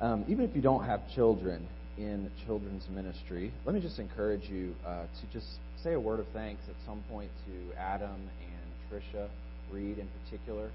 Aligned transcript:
Um, 0.00 0.24
even 0.28 0.44
if 0.44 0.54
you 0.54 0.62
don't 0.62 0.84
have 0.84 1.00
children 1.12 1.66
in 1.96 2.30
children's 2.46 2.84
ministry, 2.94 3.52
let 3.66 3.74
me 3.74 3.80
just 3.80 3.98
encourage 3.98 4.48
you 4.48 4.72
uh, 4.86 5.02
to 5.02 5.32
just 5.32 5.58
say 5.82 5.94
a 5.94 6.00
word 6.00 6.20
of 6.20 6.26
thanks 6.28 6.62
at 6.68 6.76
some 6.86 7.02
point 7.10 7.30
to 7.46 7.76
Adam 7.76 8.14
and 8.14 8.68
Tricia 8.88 9.28
Reed 9.72 9.98
in 9.98 10.08
particular. 10.22 10.70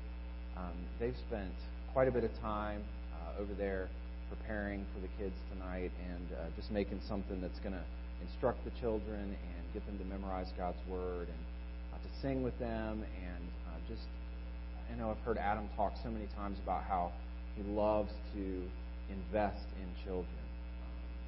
Um, 0.57 0.73
they've 0.99 1.15
spent 1.27 1.53
quite 1.93 2.09
a 2.09 2.11
bit 2.11 2.25
of 2.25 2.31
time 2.41 2.83
uh, 3.13 3.41
over 3.41 3.53
there 3.53 3.87
preparing 4.27 4.85
for 4.93 4.99
the 4.99 5.07
kids 5.17 5.35
tonight 5.53 5.91
and 6.11 6.27
uh, 6.33 6.43
just 6.57 6.69
making 6.69 6.99
something 7.07 7.39
that's 7.39 7.59
going 7.59 7.73
to 7.73 7.83
instruct 8.21 8.63
the 8.65 8.71
children 8.81 9.21
and 9.21 9.73
get 9.73 9.85
them 9.85 9.97
to 9.99 10.05
memorize 10.05 10.47
God's 10.57 10.77
Word 10.89 11.29
and 11.29 11.43
uh, 11.93 11.97
to 11.97 12.21
sing 12.21 12.43
with 12.43 12.57
them. 12.59 13.05
And 13.23 13.43
uh, 13.67 13.79
just, 13.87 14.03
I 14.91 14.97
know 14.97 15.11
I've 15.11 15.25
heard 15.25 15.37
Adam 15.37 15.69
talk 15.77 15.93
so 16.03 16.09
many 16.09 16.27
times 16.35 16.57
about 16.61 16.83
how 16.83 17.13
he 17.55 17.63
loves 17.63 18.11
to 18.35 18.63
invest 19.13 19.65
in 19.81 19.87
children. 20.03 20.43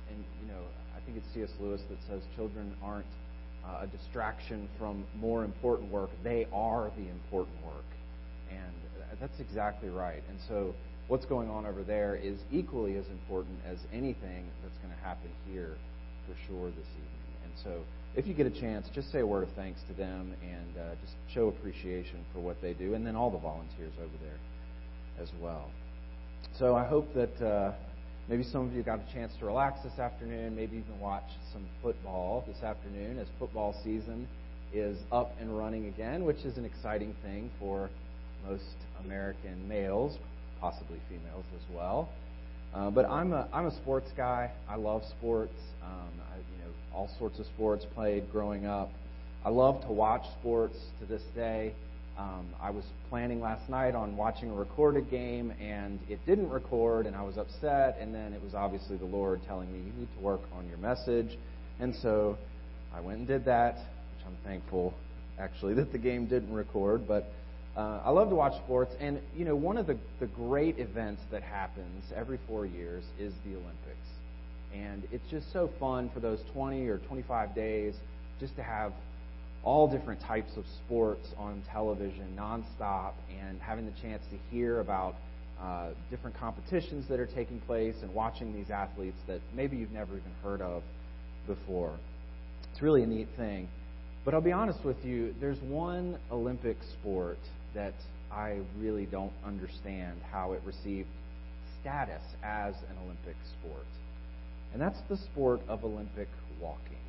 And, 0.10 0.24
you 0.42 0.48
know, 0.52 0.62
I 0.96 1.00
think 1.06 1.18
it's 1.18 1.28
C.S. 1.34 1.50
Lewis 1.60 1.82
that 1.90 1.98
says 2.10 2.22
children 2.36 2.74
aren't 2.84 3.06
uh, 3.66 3.84
a 3.84 3.88
distraction 3.88 4.70
from 4.78 5.06
more 5.16 5.44
important 5.44 5.92
work, 5.92 6.10
they 6.24 6.48
are 6.54 6.92
the 6.98 7.10
important 7.10 7.56
work. 7.66 7.86
And 8.52 9.20
that's 9.20 9.40
exactly 9.40 9.90
right. 9.90 10.22
And 10.30 10.38
so, 10.48 10.74
what's 11.08 11.26
going 11.26 11.50
on 11.50 11.66
over 11.66 11.84
there 11.84 12.16
is 12.16 12.38
equally 12.52 12.98
as 12.98 13.06
important 13.08 13.58
as 13.66 13.78
anything 13.94 14.46
that's 14.62 14.78
going 14.78 14.94
to 14.94 15.02
happen 15.04 15.30
here 15.52 15.78
for 16.28 16.36
sure 16.48 16.70
this 16.70 16.90
evening. 16.94 17.34
And 17.44 17.54
so, 17.64 17.82
if 18.16 18.28
you 18.28 18.34
get 18.34 18.46
a 18.46 18.62
chance, 18.62 18.88
just 18.94 19.12
say 19.12 19.20
a 19.20 19.28
word 19.28 19.44
of 19.44 19.54
thanks 19.56 19.82
to 19.88 19.94
them 19.94 20.34
and 20.42 20.78
uh, 20.78 20.96
just 21.02 21.14
show 21.34 21.48
appreciation 21.48 22.24
for 22.34 22.40
what 22.40 22.62
they 22.62 22.74
do, 22.74 22.94
and 22.94 23.06
then 23.06 23.16
all 23.16 23.30
the 23.30 23.40
volunteers 23.40 23.94
over 24.00 24.14
there 24.24 24.40
as 25.22 25.30
well. 25.42 25.70
So, 26.54 26.76
I 26.76 26.86
hope 26.86 27.14
that 27.14 27.42
uh, 27.42 27.74
maybe 28.30 28.44
some 28.44 28.68
of 28.68 28.74
you 28.74 28.84
got 28.84 29.00
a 29.00 29.14
chance 29.14 29.34
to 29.40 29.46
relax 29.46 29.82
this 29.84 30.00
afternoon, 30.00 30.56
maybe 30.56 30.78
even 30.78 31.00
watch 31.00 31.30
some 31.52 31.66
football 31.82 32.44
this 32.48 32.64
afternoon 32.64 33.20
as 33.20 33.28
football 33.40 33.76
season 33.84 34.28
is 34.74 34.98
up 35.12 35.32
and 35.40 35.58
running 35.58 35.88
again, 35.88 36.26
which 36.26 36.40
is 36.40 36.58
an 36.58 36.66
exciting 36.66 37.16
thing 37.24 37.50
for 37.60 37.90
most 38.48 38.76
American 39.04 39.68
males, 39.68 40.18
possibly 40.60 41.00
females 41.10 41.46
as 41.56 41.76
well. 41.76 42.10
Uh, 42.74 42.90
but 42.90 43.06
I'm 43.06 43.32
a 43.32 43.48
I'm 43.54 43.68
a 43.68 43.76
sports 43.76 44.10
guy. 44.18 44.52
I 44.70 44.76
love 44.76 45.04
sports. 45.18 45.54
Um, 45.82 46.10
I, 46.34 46.38
you 46.38 46.64
know, 46.64 46.72
all 46.94 47.10
sorts 47.20 47.40
of 47.40 47.46
sports 47.46 47.86
played 47.96 48.30
growing 48.32 48.66
up. 48.66 48.90
I 49.46 49.50
love 49.50 49.82
to 49.82 49.92
watch 49.94 50.26
sports 50.40 50.78
to 51.00 51.06
this 51.06 51.22
day. 51.36 51.74
Um, 52.18 52.48
I 52.62 52.70
was 52.70 52.86
planning 53.10 53.42
last 53.42 53.70
night 53.70 53.94
on 53.94 54.16
watching 54.16 54.50
a 54.50 54.54
recorded 54.54 55.10
game, 55.10 55.52
and 55.60 56.00
it 56.10 56.26
didn't 56.26 56.50
record, 56.50 57.06
and 57.08 57.16
I 57.16 57.24
was 57.24 57.38
upset. 57.38 57.98
And 58.00 58.16
then 58.16 58.34
it 58.34 58.42
was 58.42 58.54
obviously 58.54 58.96
the 58.98 59.06
Lord 59.06 59.42
telling 59.48 59.72
me, 59.72 59.80
"You 59.80 60.00
need 60.00 60.08
to 60.16 60.24
work 60.24 60.42
on 60.54 60.68
your 60.68 60.78
message," 60.78 61.38
and 61.80 61.94
so 61.96 62.38
I 62.94 63.02
went 63.02 63.20
and 63.20 63.28
did 63.28 63.46
that, 63.46 63.76
which 63.76 64.26
I'm 64.26 64.38
thankful 64.46 64.94
actually 65.40 65.74
that 65.74 65.92
the 65.92 65.98
game 65.98 66.28
didn't 66.28 66.54
record, 66.54 67.08
but 67.08 67.32
uh, 67.76 68.00
I 68.06 68.10
love 68.12 68.30
to 68.30 68.36
watch 68.36 68.54
sports, 68.64 68.94
and 69.02 69.20
you 69.36 69.44
know, 69.44 69.56
one 69.56 69.78
of 69.78 69.86
the, 69.86 69.98
the 70.22 70.28
great 70.28 70.80
events 70.80 71.22
that 71.32 71.44
happens 71.44 72.06
every 72.16 72.40
four 72.48 72.66
years 72.66 73.04
is 73.20 73.34
the 73.44 73.52
Olympics. 73.52 74.08
And 74.74 75.04
it's 75.12 75.30
just 75.30 75.52
so 75.52 75.70
fun 75.80 76.10
for 76.14 76.20
those 76.22 76.40
20 76.54 76.88
or 76.88 77.00
25 77.00 77.54
days 77.54 77.96
just 78.40 78.56
to 78.56 78.64
have 78.64 78.94
all 79.66 79.88
different 79.88 80.22
types 80.22 80.52
of 80.58 80.64
sports 80.86 81.28
on 81.38 81.62
television 81.72 82.38
nonstop 82.38 83.14
and 83.42 83.60
having 83.60 83.86
the 83.86 84.02
chance 84.02 84.22
to 84.30 84.38
hear 84.56 84.80
about 84.80 85.16
uh, 85.60 85.90
different 86.12 86.38
competitions 86.38 87.06
that 87.10 87.20
are 87.20 87.26
taking 87.26 87.60
place 87.62 87.96
and 88.04 88.14
watching 88.14 88.54
these 88.54 88.70
athletes 88.70 89.18
that 89.28 89.42
maybe 89.56 89.76
you've 89.76 89.92
never 89.92 90.14
even 90.14 90.32
heard 90.44 90.62
of 90.62 90.84
before. 91.48 91.98
It's 92.72 92.82
really 92.82 93.04
a 93.04 93.08
neat 93.08 93.28
thing. 93.36 93.68
But 94.24 94.34
I'll 94.34 94.42
be 94.42 94.52
honest 94.52 94.84
with 94.84 95.04
you, 95.04 95.34
there's 95.40 95.60
one 95.62 96.18
Olympic 96.32 96.78
sport 97.00 97.40
that 97.74 97.94
I 98.32 98.60
really 98.80 99.06
don't 99.06 99.34
understand 99.46 100.20
how 100.32 100.54
it 100.54 100.62
received 100.66 101.08
status 101.82 102.24
as 102.44 102.76
an 102.90 102.98
Olympic 103.04 103.36
sport. 103.60 103.86
And 104.74 104.82
that's 104.82 105.00
the 105.10 105.18
sport 105.18 105.62
of 105.68 105.84
Olympic 105.84 106.28
walking. 106.60 107.05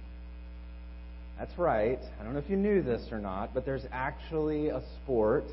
That's 1.39 1.59
right. 1.59 1.99
I 2.19 2.25
don't 2.25 2.33
know 2.33 2.39
if 2.39 2.49
you 2.49 2.57
knew 2.57 2.83
this 2.83 3.13
or 3.13 3.19
not, 3.19 3.53
but 3.53 3.67
there's 3.67 3.85
actually 3.93 4.69
a 4.69 4.83
sport, 5.03 5.45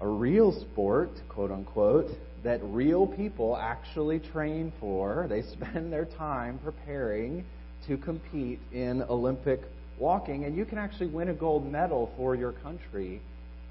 a 0.00 0.06
real 0.06 0.52
sport, 0.52 1.10
quote 1.30 1.50
unquote, 1.50 2.10
that 2.44 2.60
real 2.62 3.06
people 3.06 3.56
actually 3.56 4.20
train 4.20 4.72
for. 4.78 5.26
They 5.30 5.42
spend 5.42 5.92
their 5.92 6.04
time 6.04 6.58
preparing 6.62 7.44
to 7.86 7.96
compete 7.96 8.60
in 8.72 9.02
Olympic 9.04 9.60
walking, 9.98 10.44
and 10.44 10.54
you 10.54 10.66
can 10.66 10.76
actually 10.76 11.08
win 11.08 11.28
a 11.28 11.34
gold 11.34 11.70
medal 11.70 12.12
for 12.16 12.34
your 12.34 12.52
country 12.52 13.22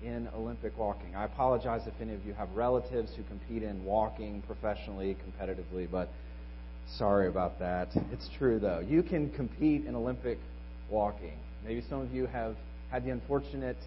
in 0.04 0.28
Olympic 0.36 0.78
walking. 0.78 1.16
I 1.16 1.26
apologize 1.26 1.82
if 1.86 1.94
any 2.02 2.14
of 2.14 2.26
you 2.26 2.34
have 2.34 2.50
relatives 2.52 3.12
who 3.16 3.24
compete 3.24 3.64
in 3.64 3.84
walking 3.84 4.42
professionally, 4.44 5.16
competitively, 5.16 5.88
but 5.90 6.10
sorry 6.98 7.28
about 7.28 7.60
that. 7.60 7.90
It's 8.12 8.30
true, 8.38 8.60
though. 8.60 8.80
You 8.80 9.04
can 9.04 9.30
compete 9.32 9.86
in 9.86 9.96
Olympic 9.96 10.40
walking. 10.90 11.38
Maybe 11.66 11.84
some 11.90 12.02
of 12.02 12.14
you 12.14 12.26
have 12.28 12.56
had 12.90 13.06
the 13.06 13.12
unfortunate 13.12 13.78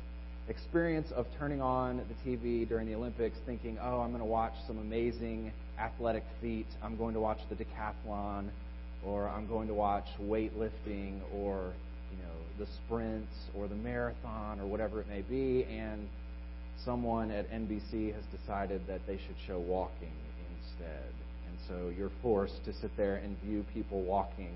experience 0.48 1.10
of 1.12 1.26
turning 1.38 1.62
on 1.62 1.98
the 1.98 2.30
TV 2.30 2.68
during 2.68 2.86
the 2.86 2.94
Olympics 2.94 3.38
thinking, 3.46 3.78
oh, 3.80 4.00
I'm 4.00 4.10
going 4.10 4.20
to 4.20 4.28
watch 4.28 4.54
some 4.66 4.78
amazing 4.78 5.52
athletic 5.78 6.24
feat. 6.40 6.66
I'm 6.82 6.96
going 6.96 7.14
to 7.14 7.20
watch 7.20 7.38
the 7.48 7.54
decathlon, 7.54 8.48
or 9.04 9.28
I'm 9.28 9.46
going 9.46 9.68
to 9.68 9.74
watch 9.74 10.06
weightlifting, 10.20 11.20
or 11.32 11.72
you 12.10 12.18
know 12.18 12.34
the 12.58 12.66
sprints 12.84 13.34
or 13.54 13.68
the 13.68 13.76
marathon 13.76 14.60
or 14.60 14.66
whatever 14.66 15.00
it 15.00 15.08
may 15.08 15.22
be, 15.22 15.64
and 15.64 16.08
someone 16.84 17.30
at 17.30 17.50
NBC 17.50 18.12
has 18.14 18.24
decided 18.38 18.86
that 18.86 19.00
they 19.06 19.16
should 19.16 19.36
show 19.46 19.58
walking 19.58 20.12
instead. 20.58 21.12
And 21.48 21.58
so 21.68 21.92
you're 21.96 22.10
forced 22.22 22.64
to 22.64 22.72
sit 22.72 22.90
there 22.96 23.16
and 23.16 23.40
view 23.42 23.64
people 23.72 24.02
walking 24.02 24.54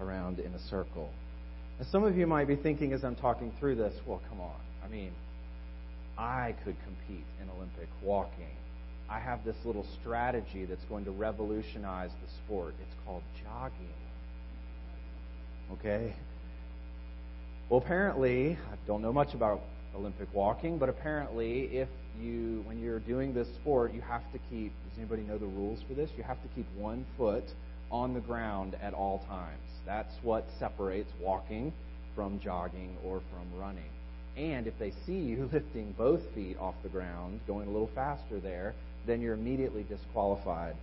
around 0.00 0.38
in 0.38 0.52
a 0.54 0.58
circle. 0.70 1.10
And 1.78 1.86
some 1.88 2.04
of 2.04 2.16
you 2.16 2.26
might 2.26 2.46
be 2.46 2.56
thinking 2.56 2.92
as 2.92 3.04
I'm 3.04 3.16
talking 3.16 3.52
through 3.58 3.76
this, 3.76 3.94
well, 4.06 4.20
come 4.28 4.40
on. 4.40 4.54
I 4.84 4.88
mean, 4.88 5.12
I 6.16 6.54
could 6.64 6.76
compete 6.84 7.24
in 7.42 7.50
Olympic 7.50 7.88
walking. 8.02 8.56
I 9.08 9.18
have 9.18 9.44
this 9.44 9.56
little 9.64 9.86
strategy 10.00 10.64
that's 10.64 10.84
going 10.84 11.04
to 11.04 11.10
revolutionize 11.10 12.10
the 12.24 12.30
sport. 12.30 12.74
It's 12.80 12.94
called 13.04 13.22
jogging. 13.42 13.88
Okay? 15.72 16.14
Well, 17.68 17.78
apparently, 17.78 18.56
I 18.70 18.76
don't 18.86 19.02
know 19.02 19.12
much 19.12 19.34
about 19.34 19.62
Olympic 19.96 20.28
walking, 20.32 20.78
but 20.78 20.88
apparently, 20.88 21.64
if 21.76 21.88
you, 22.20 22.62
when 22.66 22.78
you're 22.78 23.00
doing 23.00 23.34
this 23.34 23.48
sport, 23.48 23.92
you 23.92 24.00
have 24.00 24.22
to 24.32 24.38
keep, 24.50 24.72
does 24.88 24.98
anybody 24.98 25.22
know 25.22 25.38
the 25.38 25.46
rules 25.46 25.80
for 25.88 25.94
this? 25.94 26.10
You 26.16 26.22
have 26.22 26.40
to 26.42 26.48
keep 26.54 26.66
one 26.76 27.04
foot 27.16 27.44
on 27.90 28.14
the 28.14 28.20
ground 28.20 28.76
at 28.82 28.94
all 28.94 29.18
times. 29.28 29.60
That's 29.86 30.14
what 30.22 30.46
separates 30.58 31.12
walking 31.20 31.72
from 32.14 32.40
jogging 32.40 32.96
or 33.04 33.20
from 33.30 33.60
running. 33.60 33.90
And 34.36 34.66
if 34.66 34.78
they 34.78 34.92
see 35.06 35.18
you 35.18 35.48
lifting 35.52 35.94
both 35.96 36.22
feet 36.34 36.56
off 36.58 36.74
the 36.82 36.88
ground, 36.88 37.40
going 37.46 37.68
a 37.68 37.70
little 37.70 37.90
faster 37.94 38.40
there, 38.40 38.74
then 39.06 39.20
you're 39.20 39.34
immediately 39.34 39.84
disqualified 39.88 40.76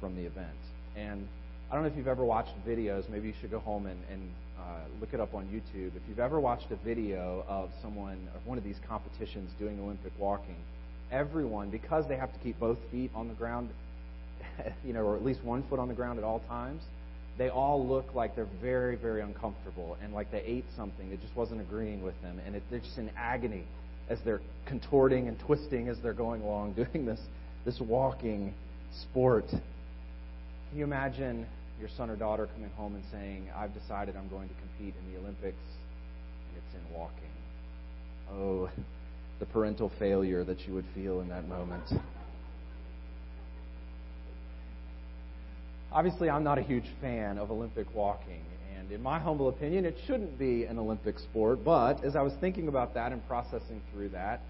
from 0.00 0.16
the 0.16 0.22
event. 0.22 0.48
And 0.96 1.26
I 1.70 1.74
don't 1.74 1.84
know 1.84 1.90
if 1.90 1.96
you've 1.96 2.08
ever 2.08 2.24
watched 2.24 2.52
videos. 2.66 3.08
Maybe 3.08 3.28
you 3.28 3.34
should 3.40 3.50
go 3.50 3.60
home 3.60 3.86
and, 3.86 4.00
and 4.10 4.30
uh, 4.58 4.80
look 5.00 5.10
it 5.12 5.20
up 5.20 5.34
on 5.34 5.46
YouTube. 5.46 5.94
If 5.94 6.02
you've 6.08 6.18
ever 6.18 6.40
watched 6.40 6.70
a 6.70 6.76
video 6.76 7.44
of 7.48 7.70
someone, 7.82 8.18
of 8.34 8.46
one 8.46 8.58
of 8.58 8.64
these 8.64 8.78
competitions 8.88 9.50
doing 9.58 9.78
Olympic 9.80 10.12
walking, 10.18 10.56
everyone, 11.12 11.70
because 11.70 12.08
they 12.08 12.16
have 12.16 12.32
to 12.32 12.38
keep 12.40 12.58
both 12.58 12.78
feet 12.90 13.10
on 13.14 13.28
the 13.28 13.34
ground, 13.34 13.70
you 14.84 14.92
know, 14.92 15.02
or 15.02 15.16
at 15.16 15.24
least 15.24 15.42
one 15.44 15.62
foot 15.68 15.78
on 15.78 15.88
the 15.88 15.94
ground 15.94 16.18
at 16.18 16.24
all 16.24 16.40
times, 16.48 16.82
they 17.36 17.48
all 17.48 17.86
look 17.86 18.14
like 18.14 18.34
they're 18.34 18.48
very, 18.60 18.96
very 18.96 19.22
uncomfortable 19.22 19.96
and 20.02 20.12
like 20.12 20.30
they 20.32 20.40
ate 20.40 20.64
something 20.76 21.08
that 21.10 21.20
just 21.20 21.36
wasn't 21.36 21.60
agreeing 21.60 22.02
with 22.02 22.20
them, 22.22 22.40
and 22.44 22.56
it, 22.56 22.62
they're 22.70 22.80
just 22.80 22.98
in 22.98 23.10
agony 23.16 23.64
as 24.08 24.18
they're 24.24 24.40
contorting 24.66 25.28
and 25.28 25.38
twisting 25.40 25.88
as 25.88 25.96
they're 26.02 26.12
going 26.12 26.42
along 26.42 26.72
doing 26.92 27.06
this 27.06 27.20
this 27.64 27.80
walking 27.80 28.54
sport. 29.02 29.46
Can 29.50 30.78
you 30.78 30.84
imagine 30.84 31.46
your 31.78 31.88
son 31.96 32.10
or 32.10 32.16
daughter 32.16 32.48
coming 32.54 32.70
home 32.70 32.94
and 32.94 33.04
saying, 33.12 33.48
I've 33.54 33.72
decided 33.74 34.16
I'm 34.16 34.28
going 34.28 34.48
to 34.48 34.54
compete 34.54 34.94
in 35.00 35.12
the 35.12 35.18
Olympics, 35.18 35.56
and 36.48 36.56
it's 36.56 36.74
in 36.74 36.98
walking. 36.98 37.14
Oh, 38.32 38.70
the 39.38 39.46
parental 39.46 39.90
failure 39.98 40.44
that 40.44 40.66
you 40.66 40.74
would 40.74 40.86
feel 40.94 41.20
in 41.20 41.28
that 41.28 41.48
moment. 41.48 41.84
Obviously, 45.90 46.28
I'm 46.28 46.44
not 46.44 46.58
a 46.58 46.62
huge 46.62 46.84
fan 47.00 47.38
of 47.38 47.50
Olympic 47.50 47.86
walking, 47.94 48.42
and 48.76 48.92
in 48.92 49.02
my 49.02 49.18
humble 49.18 49.48
opinion, 49.48 49.86
it 49.86 49.96
shouldn't 50.06 50.38
be 50.38 50.64
an 50.64 50.78
Olympic 50.78 51.18
sport. 51.18 51.64
But 51.64 52.04
as 52.04 52.14
I 52.14 52.20
was 52.20 52.34
thinking 52.40 52.68
about 52.68 52.92
that 52.94 53.10
and 53.10 53.26
processing 53.26 53.80
through 53.92 54.10
that, 54.10 54.42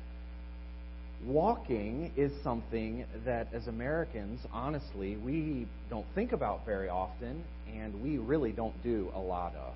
walking 1.25 2.12
is 2.17 2.32
something 2.43 3.05
that, 3.25 3.46
as 3.52 3.69
Americans, 3.69 4.40
honestly, 4.52 5.17
we 5.17 5.69
don't 5.88 6.06
think 6.17 6.32
about 6.32 6.67
very 6.67 6.88
often, 6.88 7.44
and 7.73 8.02
we 8.02 8.19
really 8.19 8.50
don't 8.50 8.82
do 8.82 9.12
a 9.14 9.20
lot 9.20 9.55
of. 9.55 9.75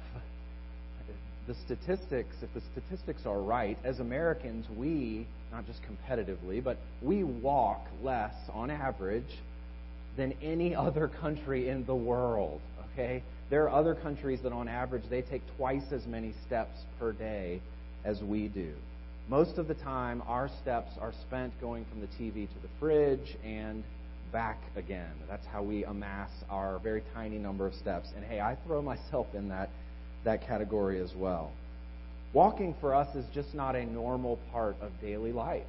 The 1.46 1.54
statistics, 1.54 2.36
if 2.42 2.52
the 2.54 2.62
statistics 2.72 3.24
are 3.24 3.40
right, 3.40 3.78
as 3.84 4.00
Americans, 4.00 4.66
we, 4.76 5.26
not 5.52 5.64
just 5.66 5.80
competitively, 5.82 6.62
but 6.62 6.76
we 7.00 7.22
walk 7.22 7.86
less 8.02 8.34
on 8.52 8.70
average 8.70 9.38
than 10.16 10.34
any 10.42 10.74
other 10.86 11.08
country 11.08 11.68
in 11.68 11.84
the 11.86 11.94
world. 11.94 12.60
Okay? 12.92 13.22
There 13.50 13.64
are 13.64 13.70
other 13.70 13.94
countries 13.94 14.40
that, 14.42 14.52
on 14.52 14.68
average, 14.68 15.04
they 15.10 15.22
take 15.22 15.42
twice 15.56 15.92
as 15.92 16.06
many 16.06 16.34
steps 16.46 16.80
per 16.98 17.12
day 17.12 17.60
as 18.04 18.22
we 18.22 18.48
do. 18.48 18.72
Most 19.28 19.58
of 19.58 19.68
the 19.68 19.74
time, 19.74 20.22
our 20.26 20.48
steps 20.60 20.92
are 21.00 21.12
spent 21.12 21.58
going 21.60 21.84
from 21.86 22.00
the 22.00 22.06
TV 22.08 22.48
to 22.48 22.58
the 22.62 22.68
fridge 22.80 23.36
and 23.44 23.84
back 24.32 24.58
again. 24.76 25.12
That's 25.28 25.46
how 25.46 25.62
we 25.62 25.84
amass 25.84 26.30
our 26.50 26.78
very 26.78 27.02
tiny 27.14 27.38
number 27.38 27.66
of 27.66 27.74
steps. 27.74 28.08
And 28.16 28.24
hey, 28.24 28.40
I 28.40 28.56
throw 28.66 28.82
myself 28.82 29.26
in 29.34 29.48
that, 29.50 29.68
that 30.24 30.46
category 30.46 31.00
as 31.00 31.14
well. 31.14 31.52
Walking 32.32 32.74
for 32.80 32.94
us 32.94 33.14
is 33.14 33.26
just 33.34 33.54
not 33.54 33.76
a 33.76 33.84
normal 33.84 34.38
part 34.50 34.76
of 34.80 34.90
daily 35.00 35.32
life. 35.32 35.66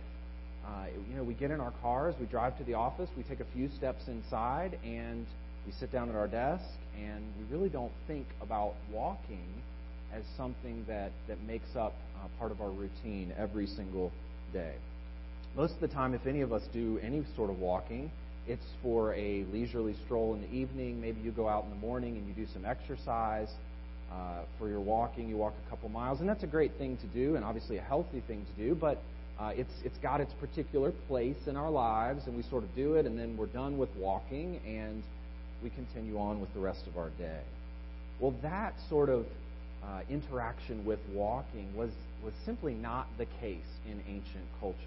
Uh, 0.66 0.86
you 1.10 1.16
know, 1.16 1.24
we 1.24 1.34
get 1.34 1.52
in 1.52 1.60
our 1.60 1.74
cars, 1.82 2.16
we 2.20 2.26
drive 2.26 2.58
to 2.58 2.64
the 2.64 2.74
office, 2.74 3.10
we 3.18 3.24
take 3.24 3.40
a 3.40 3.46
few 3.54 3.70
steps 3.78 4.08
inside, 4.08 4.80
and 4.84 5.26
we 5.66 5.74
sit 5.80 5.92
down 5.92 6.10
at 6.10 6.16
our 6.16 6.28
desk, 6.28 6.64
and 6.98 7.24
we 7.38 7.56
really 7.56 7.70
don't 7.70 7.92
think 8.08 8.26
about 8.42 8.74
walking 8.92 9.48
as 10.14 10.24
something 10.38 10.86
that, 10.88 11.12
that 11.28 11.42
makes 11.44 11.76
up 11.76 11.94
uh, 12.16 12.28
part 12.40 12.52
of 12.52 12.62
our 12.62 12.70
routine 12.70 13.34
every 13.38 13.68
single 13.68 14.12
day. 14.54 14.76
Most 15.56 15.74
of 15.74 15.82
the 15.82 15.88
time, 15.88 16.14
if 16.14 16.26
any 16.26 16.42
of 16.42 16.54
us 16.54 16.64
do 16.72 17.00
any 17.04 17.24
sort 17.36 17.50
of 17.50 17.60
walking, 17.60 18.12
it's 18.48 18.66
for 18.82 19.14
a 19.14 19.46
leisurely 19.52 19.96
stroll 20.06 20.34
in 20.34 20.42
the 20.42 20.52
evening. 20.52 21.00
Maybe 21.00 21.22
you 21.22 21.32
go 21.32 21.48
out 21.48 21.64
in 21.64 21.70
the 21.70 21.76
morning 21.78 22.18
and 22.18 22.28
you 22.28 22.34
do 22.34 22.52
some 22.54 22.66
exercise. 22.66 23.50
Uh, 24.12 24.44
for 24.60 24.68
your 24.70 24.80
walking, 24.82 25.28
you 25.28 25.38
walk 25.38 25.54
a 25.66 25.70
couple 25.70 25.90
miles, 25.90 26.20
and 26.20 26.30
that's 26.30 26.44
a 26.44 26.48
great 26.48 26.74
thing 26.78 26.98
to 26.98 27.08
do, 27.08 27.36
and 27.36 27.44
obviously 27.44 27.78
a 27.78 27.82
healthy 27.82 28.22
thing 28.28 28.46
to 28.46 28.64
do. 28.64 28.76
But 28.76 29.02
uh, 29.44 29.50
it's 29.50 29.74
it's 29.84 29.98
got 29.98 30.22
its 30.22 30.34
particular 30.34 30.92
place 31.08 31.48
in 31.48 31.58
our 31.58 31.70
lives, 31.70 32.28
and 32.28 32.38
we 32.38 32.44
sort 32.44 32.64
of 32.64 32.74
do 32.76 32.96
it, 32.96 33.06
and 33.06 33.20
then 33.20 33.36
we're 33.36 33.48
done 33.48 33.78
with 33.78 33.90
walking, 33.98 34.60
and 34.66 35.04
we 35.62 35.70
continue 35.70 36.18
on 36.18 36.40
with 36.40 36.54
the 36.54 36.60
rest 36.60 36.88
of 36.88 36.98
our 36.98 37.10
day. 37.18 37.42
Well, 38.20 38.34
that 38.42 38.74
sort 38.90 39.10
of 39.10 39.26
uh, 39.84 40.02
interaction 40.10 40.86
with 40.86 41.00
walking 41.12 41.76
was, 41.76 41.90
was 42.24 42.34
simply 42.46 42.74
not 42.74 43.08
the 43.18 43.26
case 43.42 43.60
in 43.86 44.00
ancient 44.08 44.46
cultures. 44.60 44.80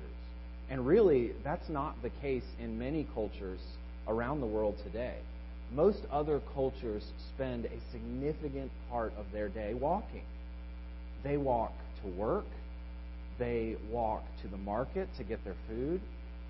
And 0.70 0.87
really, 0.87 1.32
that's 1.44 1.69
not 1.69 2.00
the 2.03 2.11
case 2.11 2.44
in 2.58 2.79
many 2.79 3.06
cultures 3.14 3.61
around 4.08 4.41
the 4.41 4.47
world 4.47 4.76
today. 4.85 5.17
Most 5.75 6.00
other 6.11 6.41
cultures 6.55 7.05
spend 7.35 7.67
a 7.67 7.93
significant 7.93 8.70
part 8.91 9.12
of 9.19 9.26
their 9.32 9.49
day 9.49 9.75
walking. 9.75 10.25
They 11.25 11.37
walk 11.37 11.73
to 12.03 12.08
work, 12.08 12.47
they 13.38 13.77
walk 13.91 14.25
to 14.43 14.49
the 14.49 14.56
market 14.56 15.09
to 15.19 15.25
get 15.25 15.44
their 15.44 15.56
food, 15.69 16.00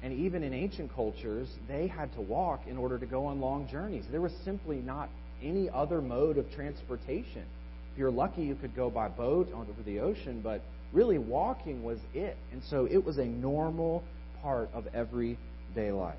and 0.03 0.13
even 0.13 0.43
in 0.43 0.53
ancient 0.53 0.95
cultures, 0.95 1.49
they 1.69 1.87
had 1.87 2.13
to 2.15 2.21
walk 2.21 2.67
in 2.67 2.77
order 2.77 2.99
to 2.99 3.07
go 3.07 3.27
on 3.27 3.41
long 3.41 3.69
journeys. 3.69 4.05
There 4.11 4.21
was 4.21 4.33
simply 4.45 4.77
not 4.77 5.09
any 5.43 5.69
other 5.71 6.01
mode 6.01 6.39
of 6.39 6.51
transportation. 6.53 7.45
If 7.93 7.99
you're 7.99 8.11
lucky, 8.11 8.43
you 8.43 8.55
could 8.55 8.77
go 8.77 8.91
by 8.91 9.09
boat 9.09 9.49
over 9.53 9.83
the 9.85 10.01
ocean, 10.01 10.41
but 10.43 10.61
really 10.93 11.19
walking 11.19 11.83
was 11.83 11.99
it. 12.15 12.37
And 12.53 12.63
so 12.65 12.87
it 12.91 13.05
was 13.05 13.19
a 13.19 13.25
normal 13.25 14.05
part 14.43 14.69
of 14.75 14.87
everyday 14.95 15.93
life. 15.93 16.17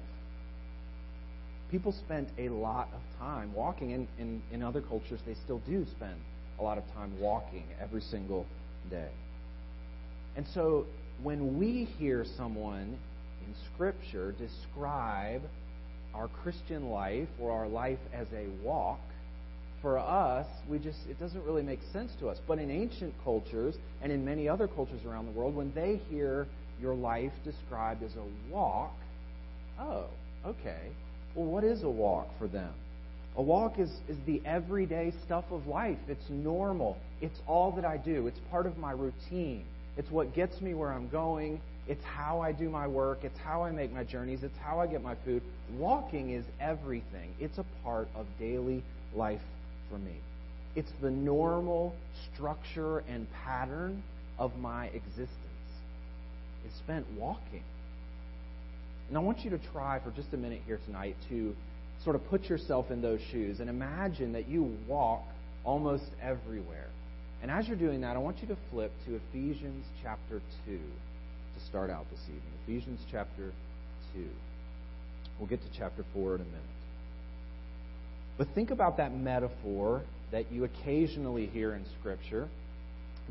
People 1.70 1.92
spent 1.92 2.30
a 2.38 2.50
lot 2.50 2.90
of 2.94 3.20
time 3.20 3.54
walking. 3.54 3.94
and 3.94 4.08
in, 4.18 4.42
in 4.52 4.64
other 4.64 4.82
cultures, 4.82 5.20
they 5.26 5.36
still 5.44 5.60
do 5.68 5.86
spend 5.92 6.16
a 6.60 6.64
lot 6.64 6.78
of 6.78 6.84
time 6.94 7.20
walking 7.20 7.66
every 7.82 8.02
single 8.02 8.46
day. 8.90 9.10
And 10.38 10.46
so 10.54 10.86
when 11.24 11.58
we 11.58 11.90
hear 11.98 12.24
someone 12.38 12.98
in 13.46 13.56
Scripture 13.74 14.34
describe 14.34 15.42
our 16.14 16.28
Christian 16.28 16.90
life 16.90 17.28
or 17.40 17.52
our 17.52 17.68
life 17.68 18.00
as 18.14 18.28
a 18.34 18.46
walk, 18.64 19.00
for 19.82 20.00
us, 20.00 20.48
we 20.70 20.80
just 20.80 20.98
it 21.10 21.20
doesn't 21.20 21.44
really 21.44 21.62
make 21.62 21.80
sense 21.94 22.12
to 22.20 22.30
us. 22.30 22.38
But 22.48 22.60
in 22.60 22.72
ancient 22.72 23.14
cultures 23.24 23.76
and 24.02 24.12
in 24.12 24.26
many 24.26 24.48
other 24.48 24.68
cultures 24.68 25.02
around 25.06 25.26
the 25.26 25.32
world, 25.32 25.56
when 25.56 25.72
they 25.74 26.02
hear 26.10 26.48
your 26.82 26.96
life 26.96 27.32
described 27.44 28.04
as 28.04 28.12
a 28.16 28.54
walk, 28.54 28.94
oh, 29.80 30.06
okay. 30.46 30.90
Well, 31.36 31.46
what 31.46 31.64
is 31.64 31.84
a 31.84 31.90
walk 31.90 32.28
for 32.40 32.48
them? 32.48 32.74
A 33.36 33.42
walk 33.42 33.78
is, 33.78 33.92
is 34.08 34.18
the 34.26 34.42
everyday 34.46 35.14
stuff 35.26 35.46
of 35.52 35.68
life. 35.68 36.00
It's 36.08 36.28
normal. 36.30 36.98
It's 37.22 37.40
all 37.48 37.72
that 37.74 37.86
I 37.86 37.98
do. 37.98 38.26
It's 38.26 38.40
part 38.50 38.66
of 38.66 38.78
my 38.78 38.92
routine. 38.92 39.64
It's 39.98 40.12
what 40.12 40.34
gets 40.34 40.62
me 40.62 40.74
where 40.74 40.92
I'm 40.92 41.10
going. 41.10 41.60
It's 41.88 42.04
how 42.04 42.42
I 42.42 42.52
do 42.52 42.70
my 42.70 42.88
work. 42.88 43.20
It's 43.24 43.38
how 43.40 43.64
I 43.64 43.72
make 43.72 43.92
my 43.92 44.04
journeys. 44.04 44.44
It's 44.44 44.58
how 44.58 44.80
I 44.80 44.88
get 44.88 45.02
my 45.02 45.16
food. 45.26 45.42
Walking 45.78 46.32
is 46.32 46.46
everything. 46.60 47.34
It's 47.40 47.58
a 47.58 47.66
part 47.84 48.08
of 48.16 48.26
daily 48.40 48.84
life 49.16 49.42
for 49.90 49.98
me. 49.98 50.16
It's 50.76 50.92
the 51.02 51.10
normal 51.10 51.96
structure 52.34 53.00
and 53.00 53.26
pattern 53.46 54.04
of 54.38 54.56
my 54.58 54.88
existence. 54.88 55.32
It's 56.66 56.78
spent 56.78 57.06
walking. 57.18 57.64
And 59.08 59.18
I 59.18 59.22
want 59.22 59.40
you 59.40 59.50
to 59.52 59.60
try 59.72 60.00
for 60.04 60.12
just 60.12 60.34
a 60.34 60.38
minute 60.38 60.62
here 60.66 60.80
tonight 60.86 61.16
to 61.30 61.56
sort 62.04 62.16
of 62.16 62.28
put 62.28 62.44
yourself 62.44 62.92
in 62.92 63.02
those 63.02 63.22
shoes 63.32 63.60
and 63.60 63.70
imagine 63.70 64.34
that 64.34 64.48
you 64.48 64.78
walk 64.88 65.24
almost 65.64 66.04
everywhere. 66.22 66.90
And 67.42 67.52
as 67.52 67.68
you're 67.68 67.78
doing 67.78 68.02
that, 68.02 68.16
I 68.16 68.20
want 68.20 68.42
you 68.42 68.48
to 68.48 68.58
flip 68.72 68.92
to 69.06 69.16
Ephesians 69.30 69.86
chapter 70.02 70.42
2 70.66 70.78
to 70.78 71.66
start 71.70 71.90
out 71.90 72.06
this 72.10 72.22
evening. 72.24 72.42
Ephesians 72.66 73.00
chapter 73.12 73.52
2. 74.16 74.26
We'll 75.40 75.48
get 75.48 75.62
to 75.62 75.68
chapter 75.78 76.04
4 76.14 76.36
in 76.36 76.42
a 76.42 76.46
minute. 76.46 76.62
But 78.38 78.48
think 78.56 78.72
about 78.72 78.98
that 78.98 79.16
metaphor 79.16 80.02
that 80.32 80.52
you 80.52 80.64
occasionally 80.64 81.48
hear 81.48 81.74
in 81.74 81.84
Scripture. 82.00 82.48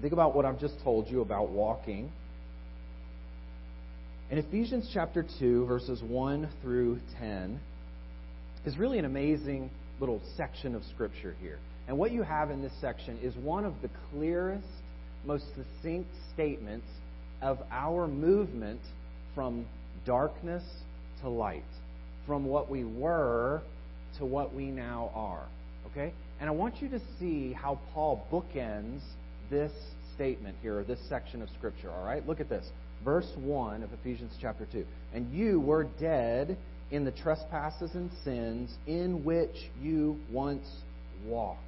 Think 0.00 0.12
about 0.12 0.34
what 0.34 0.44
I've 0.44 0.60
just 0.60 0.74
told 0.82 1.08
you 1.08 1.20
about 1.20 1.50
walking. 1.50 2.10
In 4.30 4.38
Ephesians 4.38 4.90
chapter 4.92 5.24
2, 5.38 5.66
verses 5.66 6.02
1 6.02 6.48
through 6.62 7.00
10, 7.18 7.60
is 8.64 8.76
really 8.76 8.98
an 8.98 9.04
amazing 9.04 9.70
little 10.00 10.20
section 10.36 10.74
of 10.74 10.82
Scripture 10.94 11.34
here. 11.40 11.58
And 11.88 11.98
what 11.98 12.12
you 12.12 12.22
have 12.22 12.50
in 12.50 12.62
this 12.62 12.72
section 12.80 13.18
is 13.22 13.34
one 13.36 13.64
of 13.64 13.74
the 13.82 13.90
clearest, 14.10 14.66
most 15.24 15.44
succinct 15.54 16.08
statements 16.34 16.86
of 17.42 17.58
our 17.70 18.08
movement 18.08 18.80
from 19.34 19.66
darkness 20.04 20.64
to 21.22 21.28
light, 21.28 21.62
from 22.26 22.44
what 22.46 22.68
we 22.70 22.84
were 22.84 23.62
to 24.18 24.24
what 24.24 24.54
we 24.54 24.66
now 24.66 25.10
are. 25.14 25.44
Okay? 25.90 26.12
And 26.40 26.48
I 26.48 26.52
want 26.52 26.82
you 26.82 26.88
to 26.88 27.00
see 27.18 27.52
how 27.52 27.78
Paul 27.92 28.26
bookends 28.32 29.00
this 29.50 29.72
statement 30.14 30.56
here, 30.62 30.78
or 30.78 30.84
this 30.84 30.98
section 31.08 31.42
of 31.42 31.48
Scripture. 31.50 31.90
All 31.90 32.04
right? 32.04 32.26
Look 32.26 32.40
at 32.40 32.48
this. 32.48 32.66
Verse 33.04 33.30
1 33.36 33.82
of 33.82 33.92
Ephesians 33.92 34.32
chapter 34.40 34.66
2. 34.72 34.84
And 35.14 35.32
you 35.32 35.60
were 35.60 35.84
dead 36.00 36.56
in 36.90 37.04
the 37.04 37.10
trespasses 37.12 37.90
and 37.94 38.10
sins 38.24 38.74
in 38.86 39.24
which 39.24 39.70
you 39.80 40.18
once 40.30 40.66
walked, 41.26 41.60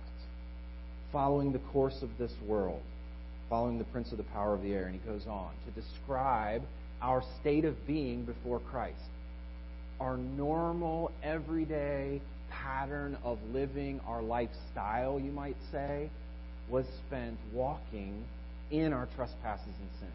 following 1.12 1.52
the 1.52 1.58
course 1.58 2.02
of 2.02 2.10
this 2.18 2.32
world, 2.46 2.82
following 3.48 3.78
the 3.78 3.84
prince 3.84 4.12
of 4.12 4.18
the 4.18 4.24
power 4.24 4.54
of 4.54 4.62
the 4.62 4.72
air. 4.72 4.86
And 4.86 4.94
he 5.00 5.06
goes 5.06 5.26
on 5.26 5.50
to 5.66 5.80
describe 5.80 6.62
our 7.00 7.22
state 7.40 7.64
of 7.64 7.86
being 7.86 8.24
before 8.24 8.60
Christ. 8.60 8.98
Our 10.00 10.16
normal, 10.16 11.10
everyday, 11.22 12.20
pattern 12.50 13.16
of 13.24 13.38
living, 13.52 14.00
our 14.06 14.22
lifestyle, 14.22 15.18
you 15.18 15.32
might 15.32 15.56
say, 15.72 16.10
was 16.68 16.84
spent 17.06 17.36
walking 17.52 18.24
in 18.70 18.92
our 18.92 19.08
trespasses 19.16 19.66
and 19.66 19.90
sins. 20.00 20.12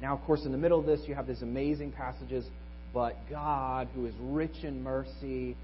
Now, 0.00 0.14
of 0.14 0.22
course, 0.24 0.44
in 0.44 0.52
the 0.52 0.58
middle 0.58 0.80
of 0.80 0.86
this, 0.86 1.00
you 1.06 1.14
have 1.14 1.26
these 1.26 1.42
amazing 1.42 1.92
passages, 1.92 2.44
but 2.92 3.16
God, 3.30 3.88
who 3.94 4.06
is 4.06 4.14
rich 4.20 4.64
in 4.64 4.82
mercy, 4.82 5.56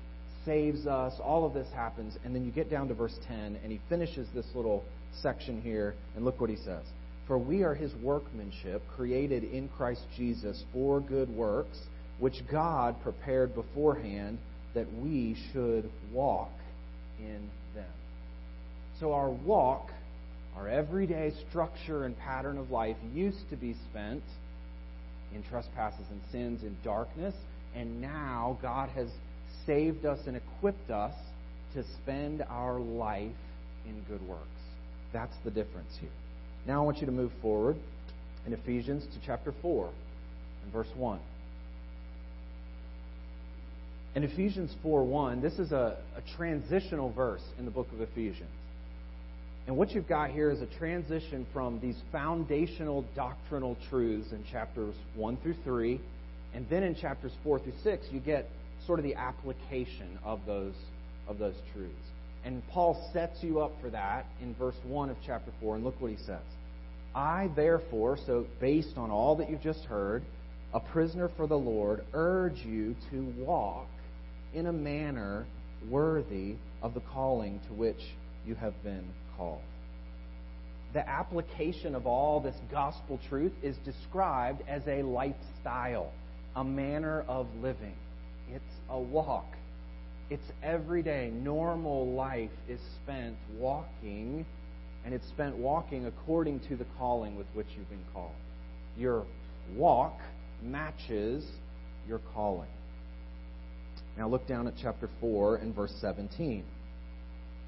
saves 0.49 0.87
us. 0.87 1.13
All 1.23 1.45
of 1.45 1.53
this 1.53 1.69
happens. 1.75 2.17
And 2.25 2.35
then 2.35 2.45
you 2.45 2.51
get 2.51 2.71
down 2.71 2.89
to 2.89 2.95
verse 2.95 3.17
10, 3.29 3.59
and 3.63 3.71
he 3.71 3.81
finishes 3.89 4.27
this 4.35 4.47
little 4.55 4.83
section 5.23 5.61
here, 5.61 5.95
and 6.17 6.25
look 6.25 6.41
what 6.41 6.49
he 6.49 6.57
says. 6.57 6.85
For 7.27 7.37
we 7.37 7.63
are 7.63 7.75
his 7.75 7.95
workmanship, 8.03 8.83
created 8.97 9.45
in 9.45 9.69
Christ 9.69 10.01
Jesus 10.17 10.65
for 10.73 11.01
good 11.01 11.29
works, 11.29 11.79
which 12.19 12.43
God 12.51 12.97
prepared 13.03 13.55
beforehand 13.55 14.39
that 14.75 14.87
we 14.95 15.37
should 15.53 15.91
walk 16.13 16.51
in 17.21 17.51
them. 17.75 17.85
So 18.99 19.13
our 19.13 19.31
walk, 19.31 19.91
our 20.57 20.67
everyday 20.67 21.33
structure 21.51 22.05
and 22.05 22.19
pattern 22.19 22.57
of 22.57 22.71
life 22.71 22.97
used 23.15 23.51
to 23.51 23.57
be 23.57 23.77
spent 23.91 24.23
in 25.35 25.43
trespasses 25.43 26.07
and 26.11 26.21
sins, 26.33 26.63
in 26.63 26.75
darkness, 26.83 27.35
and 27.75 28.01
now 28.01 28.59
God 28.63 28.89
has 28.91 29.09
saved 29.69 30.07
us 30.07 30.19
and 30.27 30.37
equipped 30.37 30.91
us 30.91 31.15
to 31.75 31.85
spend 32.03 32.43
our 32.49 32.81
life 32.81 33.31
in 33.87 34.03
good 34.09 34.27
works. 34.27 34.43
That's 35.13 35.35
the 35.45 35.51
difference 35.51 35.93
here. 36.01 36.11
Now 36.67 36.83
I 36.83 36.85
want 36.85 36.99
you 36.99 37.07
to 37.07 37.13
move 37.13 37.31
forward 37.43 37.77
in 38.47 38.55
Ephesians 38.55 39.05
to 39.05 39.27
chapter 39.27 39.53
4 39.61 39.91
and 40.65 40.73
verse 40.73 40.89
1. 40.97 41.21
In 44.17 44.25
Ephesians 44.25 44.75
4 44.83 45.05
1, 45.05 45.43
this 45.43 45.59
is 45.59 45.71
a, 45.71 45.99
a 46.17 46.37
transitional 46.37 47.13
verse 47.13 47.45
in 47.59 47.67
the 47.67 47.71
book 47.71 47.89
of 47.93 48.01
Ephesians. 48.01 48.51
And 49.67 49.77
what 49.77 49.91
you've 49.91 50.09
got 50.09 50.31
here 50.31 50.51
is 50.51 50.63
a 50.63 50.79
transition 50.79 51.47
from 51.53 51.79
these 51.79 51.97
foundational 52.11 53.05
doctrinal 53.15 53.77
truths 53.91 54.33
in 54.33 54.43
chapters 54.51 54.95
1 55.15 55.37
through 55.43 55.57
3, 55.63 56.01
and 56.55 56.67
then 56.71 56.83
in 56.83 56.95
chapters 56.95 57.33
4 57.45 57.59
through 57.61 57.75
6, 57.85 58.07
you 58.11 58.19
get 58.19 58.49
sort 58.89 58.99
of 58.99 59.05
the 59.05 59.15
application 59.15 60.19
of 60.25 60.41
those, 60.47 60.75
of 61.29 61.39
those 61.39 61.55
truths. 61.75 61.95
And 62.45 62.67
Paul 62.69 63.11
sets 63.13 63.43
you 63.43 63.61
up 63.61 63.73
for 63.83 63.91
that 63.91 64.25
in 64.41 64.55
verse 64.55 64.77
1 64.85 65.11
of 65.11 65.17
chapter 65.25 65.53
4, 65.61 65.77
and 65.77 65.85
look 65.85 66.01
what 66.01 66.11
he 66.11 66.17
says. 66.17 66.41
I, 67.15 67.51
therefore, 67.55 68.17
so 68.27 68.47
based 68.61 68.97
on 68.97 69.11
all 69.11 69.37
that 69.37 69.51
you've 69.51 69.63
just 69.63 69.85
heard, 69.85 70.23
a 70.73 70.81
prisoner 70.81 71.31
for 71.37 71.47
the 71.47 71.59
Lord, 71.59 72.03
urge 72.15 72.59
you 72.65 72.97
to 73.11 73.23
walk 73.37 73.89
in 74.55 74.67
a 74.67 74.73
manner 74.73 75.47
worthy 75.91 76.55
of 76.83 76.95
the 76.95 77.01
calling 77.13 77.61
to 77.69 77.75
which 77.75 78.01
you 78.47 78.55
have 78.55 78.83
been 78.83 79.05
called. 79.37 79.61
The 80.95 81.07
application 81.07 81.95
of 81.95 82.07
all 82.07 82.41
this 82.41 82.57
gospel 82.71 83.21
truth 83.29 83.53
is 83.63 83.77
described 83.85 84.63
as 84.67 84.83
a 84.87 85.03
lifestyle, 85.03 86.11
a 86.57 86.65
manner 86.65 87.25
of 87.29 87.47
living. 87.61 87.95
It's 88.53 88.65
a 88.89 88.99
walk. 88.99 89.47
It's 90.31 90.51
everyday, 90.63 91.31
normal 91.31 92.13
life 92.13 92.51
is 92.69 92.81
spent 93.03 93.37
walking, 93.57 94.45
and 95.05 95.15
it's 95.15 95.27
spent 95.29 95.57
walking 95.57 96.07
according 96.07 96.61
to 96.69 96.77
the 96.77 96.85
calling 96.99 97.37
with 97.37 97.47
which 97.55 97.67
you've 97.77 97.89
been 97.89 98.05
called. 98.13 98.35
Your 98.97 99.25
walk 99.75 100.19
matches 100.63 101.45
your 102.07 102.21
calling. 102.35 102.69
Now 104.17 104.29
look 104.29 104.47
down 104.47 104.67
at 104.67 104.75
chapter 104.81 105.09
4 105.21 105.57
and 105.57 105.75
verse 105.75 105.93
17. 106.01 106.65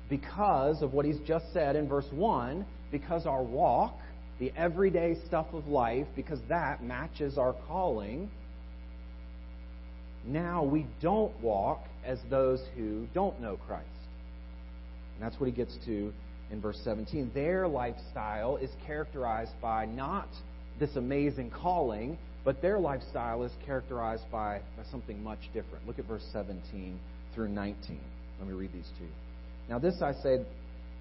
Because 0.08 0.82
of 0.82 0.92
what 0.92 1.06
he's 1.06 1.20
just 1.26 1.52
said 1.52 1.76
in 1.76 1.88
verse 1.88 2.08
1, 2.10 2.66
because 2.90 3.26
our 3.26 3.42
walk, 3.42 3.96
the 4.38 4.52
everyday 4.56 5.16
stuff 5.26 5.46
of 5.52 5.68
life, 5.68 6.06
because 6.16 6.40
that 6.48 6.82
matches 6.82 7.38
our 7.38 7.54
calling, 7.68 8.28
now 10.26 10.62
we 10.62 10.86
don't 11.00 11.38
walk 11.40 11.84
as 12.04 12.18
those 12.28 12.60
who 12.76 13.06
don't 13.14 13.40
know 13.40 13.58
Christ. 13.66 13.86
And 15.14 15.24
that's 15.24 15.40
what 15.40 15.46
he 15.46 15.52
gets 15.52 15.76
to 15.86 16.12
in 16.50 16.60
verse 16.60 16.80
17. 16.84 17.30
Their 17.34 17.68
lifestyle 17.68 18.56
is 18.56 18.70
characterized 18.86 19.52
by 19.60 19.86
not 19.86 20.28
this 20.78 20.96
amazing 20.96 21.50
calling, 21.50 22.18
but 22.44 22.62
their 22.62 22.78
lifestyle 22.78 23.42
is 23.44 23.52
characterized 23.66 24.24
by, 24.32 24.60
by 24.76 24.84
something 24.90 25.22
much 25.22 25.40
different. 25.52 25.86
Look 25.86 25.98
at 25.98 26.06
verse 26.06 26.24
17 26.32 26.98
through 27.34 27.48
19. 27.48 28.00
Let 28.38 28.48
me 28.48 28.54
read 28.54 28.72
these 28.72 28.88
to 28.98 29.04
you. 29.04 29.10
Now, 29.68 29.78
this 29.78 30.00
I 30.02 30.12
say 30.22 30.40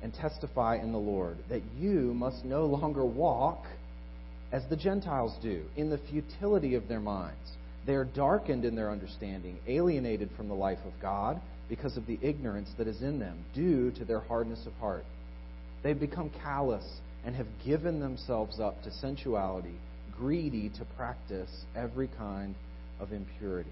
and 0.02 0.14
testify 0.14 0.78
in 0.78 0.92
the 0.92 0.98
Lord, 0.98 1.38
that 1.50 1.62
you 1.78 2.14
must 2.14 2.46
no 2.46 2.66
longer 2.66 3.04
walk 3.06 3.66
as 4.52 4.64
the 4.70 4.76
Gentiles 4.76 5.36
do, 5.42 5.64
in 5.76 5.90
the 5.90 6.00
futility 6.10 6.76
of 6.76 6.88
their 6.88 7.00
minds. 7.00 7.52
They 7.90 7.96
are 7.96 8.06
darkened 8.06 8.66
in 8.66 8.76
their 8.76 8.92
understanding, 8.92 9.58
alienated 9.66 10.30
from 10.38 10.48
the 10.48 10.54
life 10.54 10.78
of 10.86 10.94
God 11.02 11.42
because 11.70 11.98
of 11.98 12.06
the 12.06 12.20
ignorance 12.22 12.70
that 12.78 12.86
is 12.86 13.02
in 13.02 13.18
them, 13.18 13.44
due 13.56 13.90
to 13.94 14.06
their 14.06 14.20
hardness 14.20 14.68
of 14.68 14.74
heart. 14.74 15.06
They've 15.82 16.00
become 16.00 16.30
callous 16.44 16.86
and 17.26 17.36
have 17.36 17.48
given 17.66 18.00
themselves 18.00 18.60
up 18.60 18.84
to 18.84 18.92
sensuality 18.92 19.74
greedy 20.16 20.70
to 20.78 20.86
practice 20.98 21.50
every 21.76 22.10
kind 22.10 22.54
of 23.00 23.12
impurity. 23.12 23.72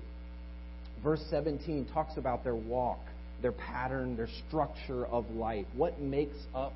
Verse 1.04 1.24
17 1.30 1.86
talks 1.94 2.18
about 2.18 2.44
their 2.44 2.56
walk, 2.56 3.02
their 3.44 3.52
pattern, 3.52 4.18
their 4.18 4.30
structure 4.48 5.06
of 5.06 5.30
life. 5.30 5.68
What 5.76 6.02
makes 6.02 6.38
up 6.56 6.74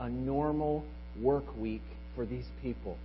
a 0.00 0.08
normal 0.08 0.84
work 1.22 1.44
week 1.56 1.84
for 2.16 2.26
these 2.26 2.46
people? 2.62 2.98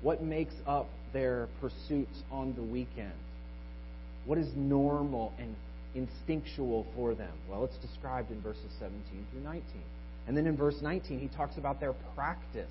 What 0.00 0.24
makes 0.24 0.54
up 0.66 0.88
their 1.12 1.48
pursuits 1.60 2.22
on 2.30 2.54
the 2.54 2.62
weekend? 2.62 3.12
What 4.24 4.38
is 4.38 4.48
normal 4.54 5.32
and 5.38 5.54
instinctual 5.94 6.86
for 6.94 7.14
them? 7.14 7.32
Well, 7.48 7.64
it's 7.64 7.76
described 7.78 8.30
in 8.30 8.40
verses 8.40 8.70
17 8.78 9.00
through 9.30 9.42
19. 9.42 9.62
And 10.28 10.36
then 10.36 10.46
in 10.46 10.56
verse 10.56 10.76
19, 10.80 11.18
he 11.18 11.28
talks 11.28 11.56
about 11.56 11.80
their 11.80 11.94
practice. 12.14 12.70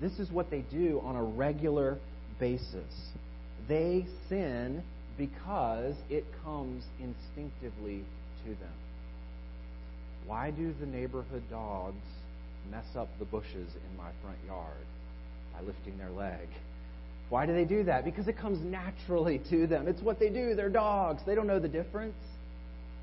This 0.00 0.18
is 0.18 0.30
what 0.30 0.50
they 0.50 0.60
do 0.70 1.00
on 1.04 1.16
a 1.16 1.22
regular 1.22 1.98
basis. 2.38 3.10
They 3.68 4.06
sin 4.28 4.82
because 5.16 5.94
it 6.10 6.24
comes 6.44 6.84
instinctively 7.00 8.04
to 8.44 8.50
them. 8.50 8.74
Why 10.26 10.50
do 10.50 10.74
the 10.80 10.86
neighborhood 10.86 11.42
dogs 11.50 12.04
mess 12.70 12.86
up 12.96 13.08
the 13.18 13.24
bushes 13.24 13.54
in 13.54 13.96
my 13.96 14.10
front 14.22 14.38
yard 14.46 14.86
by 15.52 15.62
lifting 15.62 15.98
their 15.98 16.10
leg? 16.10 16.48
Why 17.32 17.46
do 17.46 17.54
they 17.54 17.64
do 17.64 17.84
that? 17.84 18.04
Because 18.04 18.28
it 18.28 18.36
comes 18.36 18.62
naturally 18.62 19.40
to 19.48 19.66
them. 19.66 19.88
It's 19.88 20.02
what 20.02 20.20
they 20.20 20.28
do. 20.28 20.54
They're 20.54 20.68
dogs. 20.68 21.22
They 21.24 21.34
don't 21.34 21.46
know 21.46 21.58
the 21.58 21.66
difference. 21.66 22.18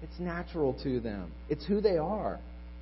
It's 0.03 0.19
natural 0.19 0.74
to 0.83 1.00
them. 1.00 1.31
It's 1.50 1.65
who 1.65 1.81
they 1.81 1.98
are. 1.98 2.38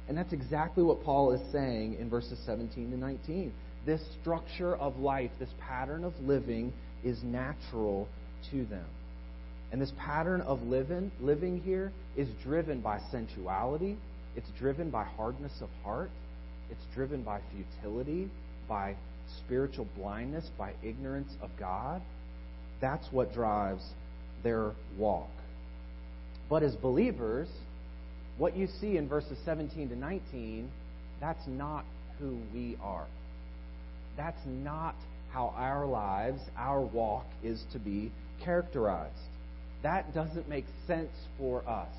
And 0.09 0.17
that's 0.17 0.33
exactly 0.33 0.83
what 0.83 1.05
Paul 1.05 1.31
is 1.31 1.39
saying 1.53 1.95
in 2.01 2.09
verses 2.09 2.37
17 2.45 2.91
to 2.91 2.97
19 2.97 3.53
this 3.85 4.01
structure 4.19 4.75
of 4.75 4.97
life, 4.97 5.31
this 5.39 5.47
pattern 5.61 6.03
of 6.03 6.11
living, 6.19 6.73
is 7.05 7.17
natural 7.23 8.09
to 8.51 8.65
them. 8.65 8.85
And 9.71 9.81
this 9.81 9.93
pattern 9.97 10.41
of 10.41 10.61
living, 10.63 11.13
living 11.21 11.61
here 11.61 11.93
is 12.17 12.27
driven 12.43 12.81
by 12.81 12.99
sensuality, 13.09 13.95
it's 14.35 14.49
driven 14.59 14.89
by 14.89 15.05
hardness 15.05 15.53
of 15.61 15.69
heart, 15.85 16.11
it's 16.69 16.83
driven 16.93 17.23
by 17.23 17.39
futility, 17.53 18.29
by 18.67 18.97
spiritual 19.45 19.87
blindness, 19.95 20.49
by 20.57 20.73
ignorance 20.83 21.31
of 21.41 21.49
God. 21.59 22.01
That's 22.81 23.05
what 23.11 23.33
drives 23.33 23.83
their 24.43 24.71
walk. 24.97 25.29
But 26.49 26.63
as 26.63 26.75
believers, 26.75 27.47
what 28.37 28.55
you 28.55 28.67
see 28.79 28.97
in 28.97 29.09
verses 29.09 29.37
17 29.45 29.89
to 29.89 29.95
19, 29.95 30.69
that's 31.19 31.45
not 31.47 31.85
who 32.19 32.37
we 32.53 32.77
are. 32.81 33.07
That's 34.15 34.39
not 34.45 34.95
how 35.31 35.53
our 35.55 35.85
lives, 35.85 36.39
our 36.55 36.81
walk 36.81 37.25
is 37.43 37.63
to 37.73 37.79
be 37.79 38.11
characterized. 38.43 39.13
That 39.83 40.13
doesn't 40.13 40.47
make 40.47 40.65
sense 40.85 41.11
for 41.37 41.67
us. 41.67 41.93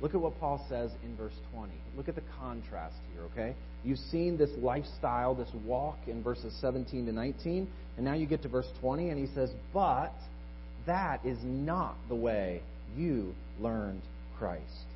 Look 0.00 0.14
at 0.14 0.20
what 0.20 0.38
Paul 0.40 0.64
says 0.68 0.90
in 1.04 1.16
verse 1.16 1.34
20. 1.54 1.72
Look 1.96 2.08
at 2.08 2.14
the 2.14 2.22
contrast 2.40 2.96
here, 3.12 3.22
okay? 3.32 3.54
You've 3.84 3.98
seen 3.98 4.36
this 4.36 4.50
lifestyle, 4.58 5.34
this 5.34 5.50
walk 5.64 5.98
in 6.06 6.22
verses 6.22 6.54
17 6.60 7.06
to 7.06 7.12
19, 7.12 7.68
and 7.96 8.04
now 8.04 8.14
you 8.14 8.26
get 8.26 8.42
to 8.42 8.48
verse 8.48 8.68
20, 8.80 9.10
and 9.10 9.18
he 9.18 9.32
says, 9.34 9.50
But 9.74 10.12
that 10.86 11.24
is 11.24 11.38
not 11.42 11.96
the 12.08 12.14
way 12.14 12.62
you 12.96 13.34
learned 13.60 14.02
Christ, 14.38 14.86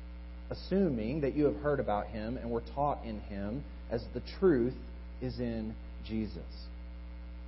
assuming 0.49 1.21
that 1.21 1.35
you 1.35 1.45
have 1.45 1.57
heard 1.57 1.79
about 1.79 2.07
him 2.07 2.37
and 2.37 2.49
were 2.49 2.63
taught 2.73 3.03
in 3.03 3.19
him 3.21 3.63
as 3.91 4.03
the 4.13 4.21
truth 4.39 4.73
is 5.21 5.39
in 5.39 5.75
Jesus. 6.05 6.67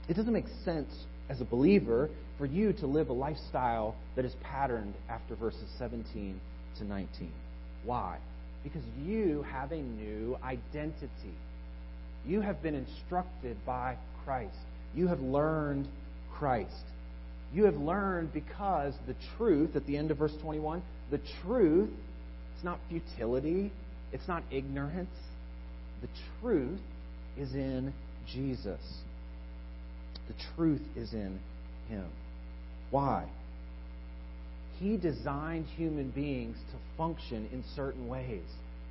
It 0.08 0.16
doesn't 0.16 0.34
make 0.34 0.48
sense 0.66 0.90
as 1.30 1.40
a 1.40 1.46
believer 1.46 2.10
for 2.38 2.46
you 2.46 2.74
to 2.74 2.88
live 2.88 3.10
a 3.10 3.14
lifestyle 3.14 3.96
that 4.16 4.26
is 4.26 4.34
patterned 4.42 4.96
after 5.10 5.36
verses 5.36 5.70
17 5.78 6.40
to 6.80 6.84
19. 6.84 7.32
Why? 7.84 8.18
Because 8.64 8.84
you 9.04 9.46
have 9.52 9.72
a 9.72 9.82
new 9.82 10.38
identity. 10.44 11.34
You 12.26 12.42
have 12.42 12.62
been 12.62 12.76
instructed 12.76 13.58
by 13.66 13.98
Christ. 14.26 14.58
You 14.94 15.08
have 15.08 15.20
learned 15.20 15.88
Christ. 16.34 16.84
You 17.54 17.66
have 17.66 17.76
learned 17.76 18.34
because 18.34 18.94
the 19.08 19.16
truth, 19.38 19.76
at 19.76 19.86
the 19.86 19.98
end 19.98 20.12
of 20.12 20.18
verse 20.18 20.34
21, 20.42 20.82
the 21.10 21.20
truth, 21.44 21.90
it's 22.56 22.64
not 22.64 22.80
futility, 22.90 23.72
it's 24.12 24.28
not 24.28 24.44
ignorance. 24.52 25.10
The 26.02 26.10
truth 26.42 26.80
is 27.38 27.54
in 27.54 27.94
Jesus. 28.32 28.82
The 30.28 30.34
truth 30.56 30.82
is 30.96 31.14
in 31.14 31.40
Him. 31.90 32.06
Why? 32.92 33.28
He 34.80 34.98
designed 34.98 35.66
human 35.76 36.12
beings 36.12 36.58
to 36.72 36.78
function 37.00 37.50
in 37.52 37.64
certain 37.76 38.08
ways. 38.08 38.44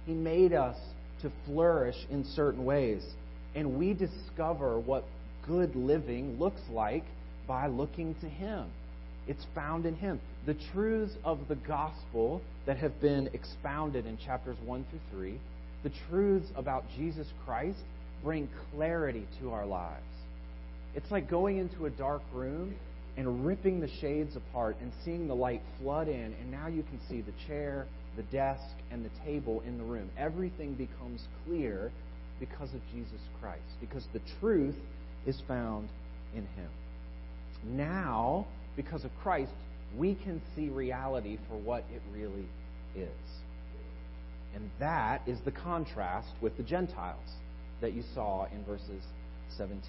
He 0.06 0.12
made 0.14 0.54
us 0.54 0.76
to 1.22 1.30
flourish 1.46 1.94
in 2.10 2.24
certain 2.24 2.64
ways. 2.64 3.04
And 3.54 3.78
we 3.78 3.92
discover 3.92 4.80
what 4.80 5.04
good 5.46 5.76
living 5.76 6.38
looks 6.38 6.62
like 6.70 7.04
by 7.46 7.66
looking 7.66 8.14
to 8.22 8.28
Him. 8.28 8.66
It's 9.26 9.44
found 9.54 9.84
in 9.84 9.94
Him. 9.94 10.20
The 10.46 10.56
truths 10.72 11.12
of 11.22 11.38
the 11.48 11.54
gospel 11.54 12.40
that 12.66 12.78
have 12.78 12.98
been 13.00 13.28
expounded 13.34 14.06
in 14.06 14.16
chapters 14.16 14.56
1 14.64 14.86
through 14.90 15.18
3, 15.18 15.40
the 15.82 15.92
truths 16.08 16.48
about 16.56 16.84
Jesus 16.96 17.26
Christ, 17.44 17.78
bring 18.24 18.48
clarity 18.74 19.26
to 19.40 19.52
our 19.52 19.66
lives. 19.66 20.02
It's 20.94 21.10
like 21.10 21.28
going 21.28 21.58
into 21.58 21.86
a 21.86 21.90
dark 21.90 22.22
room 22.32 22.74
and 23.16 23.44
ripping 23.44 23.80
the 23.80 23.90
shades 24.00 24.36
apart 24.36 24.76
and 24.80 24.92
seeing 25.04 25.28
the 25.28 25.34
light 25.34 25.60
flood 25.80 26.08
in, 26.08 26.34
and 26.40 26.50
now 26.50 26.68
you 26.68 26.82
can 26.82 27.00
see 27.08 27.20
the 27.20 27.32
chair, 27.46 27.86
the 28.18 28.24
desk, 28.24 28.74
and 28.90 29.04
the 29.04 29.24
table 29.24 29.62
in 29.66 29.78
the 29.78 29.84
room. 29.84 30.10
Everything 30.18 30.74
becomes 30.74 31.22
clear 31.46 31.90
because 32.40 32.74
of 32.74 32.80
Jesus 32.92 33.20
Christ, 33.40 33.62
because 33.80 34.04
the 34.12 34.20
truth 34.40 34.74
is 35.24 35.40
found 35.46 35.88
in 36.34 36.42
Him. 36.42 36.68
Now, 37.64 38.46
because 38.76 39.04
of 39.04 39.10
Christ, 39.22 39.52
we 39.96 40.16
can 40.16 40.42
see 40.54 40.68
reality 40.68 41.38
for 41.48 41.56
what 41.56 41.84
it 41.94 42.02
really 42.12 42.48
is. 42.96 43.08
And 44.54 44.68
that 44.80 45.22
is 45.26 45.38
the 45.44 45.52
contrast 45.52 46.28
with 46.40 46.56
the 46.56 46.62
Gentiles 46.64 47.30
that 47.80 47.92
you 47.92 48.02
saw 48.14 48.46
in 48.46 48.64
verses 48.64 49.02
17 49.56 49.80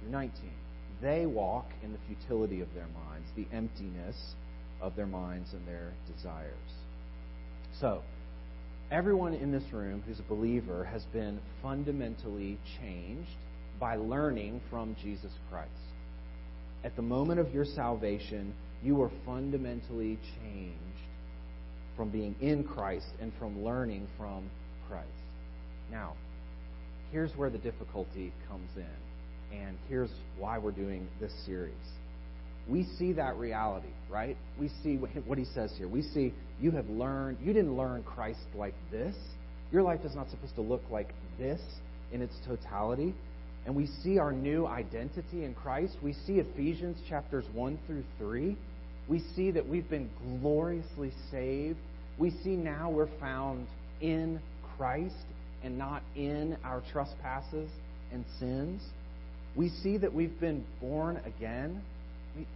through 0.00 0.10
19. 0.10 0.32
They 1.02 1.26
walk 1.26 1.66
in 1.82 1.92
the 1.92 1.98
futility 2.06 2.62
of 2.62 2.72
their 2.74 2.86
minds, 2.86 3.28
the 3.36 3.46
emptiness 3.54 4.16
of 4.80 4.96
their 4.96 5.06
minds 5.06 5.52
and 5.52 5.66
their 5.66 5.92
desires. 6.14 6.77
So, 7.80 8.02
everyone 8.90 9.34
in 9.34 9.52
this 9.52 9.62
room 9.72 10.02
who's 10.04 10.18
a 10.18 10.24
believer 10.24 10.84
has 10.84 11.04
been 11.12 11.38
fundamentally 11.62 12.58
changed 12.80 13.30
by 13.78 13.94
learning 13.94 14.60
from 14.68 14.96
Jesus 15.00 15.30
Christ. 15.48 15.70
At 16.82 16.96
the 16.96 17.02
moment 17.02 17.38
of 17.38 17.54
your 17.54 17.64
salvation, 17.64 18.52
you 18.82 18.96
were 18.96 19.10
fundamentally 19.24 20.18
changed 20.42 20.74
from 21.96 22.08
being 22.10 22.34
in 22.40 22.64
Christ 22.64 23.10
and 23.20 23.32
from 23.38 23.64
learning 23.64 24.08
from 24.16 24.50
Christ. 24.88 25.06
Now, 25.88 26.14
here's 27.12 27.36
where 27.36 27.50
the 27.50 27.58
difficulty 27.58 28.32
comes 28.48 28.70
in, 28.76 29.56
and 29.56 29.78
here's 29.88 30.10
why 30.36 30.58
we're 30.58 30.72
doing 30.72 31.06
this 31.20 31.32
series. 31.46 31.74
We 32.68 32.86
see 32.98 33.12
that 33.14 33.36
reality, 33.36 33.88
right? 34.10 34.36
We 34.58 34.70
see 34.82 34.96
what 34.96 35.38
he 35.38 35.44
says 35.46 35.72
here. 35.76 35.88
We 35.88 36.02
see 36.02 36.34
you 36.60 36.70
have 36.72 36.88
learned, 36.88 37.38
you 37.42 37.52
didn't 37.52 37.76
learn 37.76 38.02
Christ 38.02 38.40
like 38.54 38.74
this. 38.90 39.14
Your 39.72 39.82
life 39.82 40.00
is 40.04 40.14
not 40.14 40.30
supposed 40.30 40.54
to 40.56 40.62
look 40.62 40.82
like 40.90 41.12
this 41.38 41.60
in 42.12 42.22
its 42.22 42.34
totality 42.46 43.14
and 43.68 43.76
we 43.76 43.86
see 44.02 44.18
our 44.18 44.32
new 44.32 44.66
identity 44.66 45.44
in 45.44 45.54
Christ. 45.54 45.96
We 46.02 46.14
see 46.26 46.38
Ephesians 46.38 46.96
chapters 47.06 47.44
1 47.52 47.78
through 47.86 48.02
3. 48.18 48.56
We 49.08 49.22
see 49.36 49.50
that 49.50 49.68
we've 49.68 49.88
been 49.90 50.08
gloriously 50.40 51.12
saved. 51.30 51.76
We 52.18 52.30
see 52.42 52.56
now 52.56 52.88
we're 52.90 53.14
found 53.20 53.66
in 54.00 54.40
Christ 54.78 55.14
and 55.62 55.76
not 55.76 56.02
in 56.16 56.56
our 56.64 56.82
trespasses 56.92 57.68
and 58.10 58.24
sins. 58.38 58.82
We 59.54 59.68
see 59.68 59.98
that 59.98 60.14
we've 60.14 60.40
been 60.40 60.64
born 60.80 61.20
again. 61.26 61.82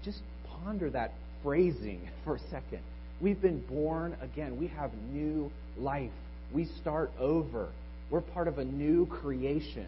Just 0.04 0.20
ponder 0.64 0.90
that 0.90 1.12
phrasing 1.42 2.08
for 2.24 2.36
a 2.36 2.40
second. 2.50 2.80
We've 3.20 3.40
been 3.40 3.60
born 3.66 4.16
again. 4.20 4.58
We 4.58 4.66
have 4.68 4.90
new 5.12 5.50
life. 5.78 6.10
We 6.52 6.66
start 6.80 7.10
over. 7.18 7.68
We're 8.10 8.20
part 8.20 8.48
of 8.48 8.58
a 8.58 8.64
new 8.64 9.06
creation 9.06 9.86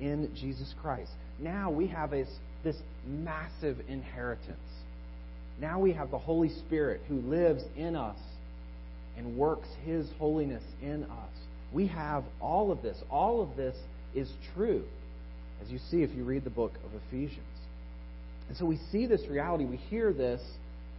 in 0.00 0.30
Jesus 0.36 0.74
Christ. 0.80 1.10
Now 1.38 1.70
we 1.70 1.86
have 1.88 2.10
this 2.10 2.76
massive 3.06 3.78
inheritance. 3.88 4.58
Now 5.60 5.80
we 5.80 5.92
have 5.92 6.10
the 6.10 6.18
Holy 6.18 6.50
Spirit 6.50 7.00
who 7.08 7.16
lives 7.16 7.62
in 7.76 7.96
us 7.96 8.18
and 9.16 9.36
works 9.36 9.68
His 9.84 10.06
holiness 10.18 10.62
in 10.82 11.04
us. 11.04 11.30
We 11.72 11.86
have 11.88 12.24
all 12.40 12.70
of 12.70 12.82
this. 12.82 12.98
All 13.10 13.42
of 13.42 13.56
this 13.56 13.76
is 14.14 14.30
true, 14.54 14.84
as 15.62 15.70
you 15.70 15.78
see 15.90 16.02
if 16.02 16.14
you 16.14 16.24
read 16.24 16.44
the 16.44 16.50
book 16.50 16.72
of 16.84 17.00
Ephesians. 17.08 17.40
And 18.48 18.56
so 18.56 18.64
we 18.64 18.78
see 18.92 19.06
this 19.06 19.22
reality. 19.28 19.64
We 19.64 19.76
hear 19.76 20.12
this, 20.12 20.40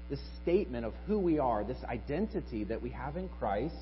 this 0.10 0.20
statement 0.42 0.86
of 0.86 0.94
who 1.08 1.20
we 1.20 1.40
are, 1.40 1.64
this 1.64 1.84
identity 1.84 2.64
that 2.66 2.82
we 2.82 2.90
have 2.90 3.18
in 3.18 3.30
Christ. 3.40 3.76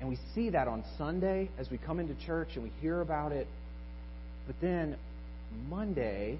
And 0.00 0.08
we 0.08 0.18
see 0.34 0.50
that 0.50 0.68
on 0.68 0.84
Sunday 0.98 1.50
as 1.58 1.70
we 1.70 1.78
come 1.78 2.00
into 2.00 2.14
church 2.26 2.48
and 2.54 2.64
we 2.64 2.72
hear 2.80 3.00
about 3.00 3.32
it 3.32 3.46
but 4.46 4.56
then 4.60 4.96
Monday, 5.68 6.38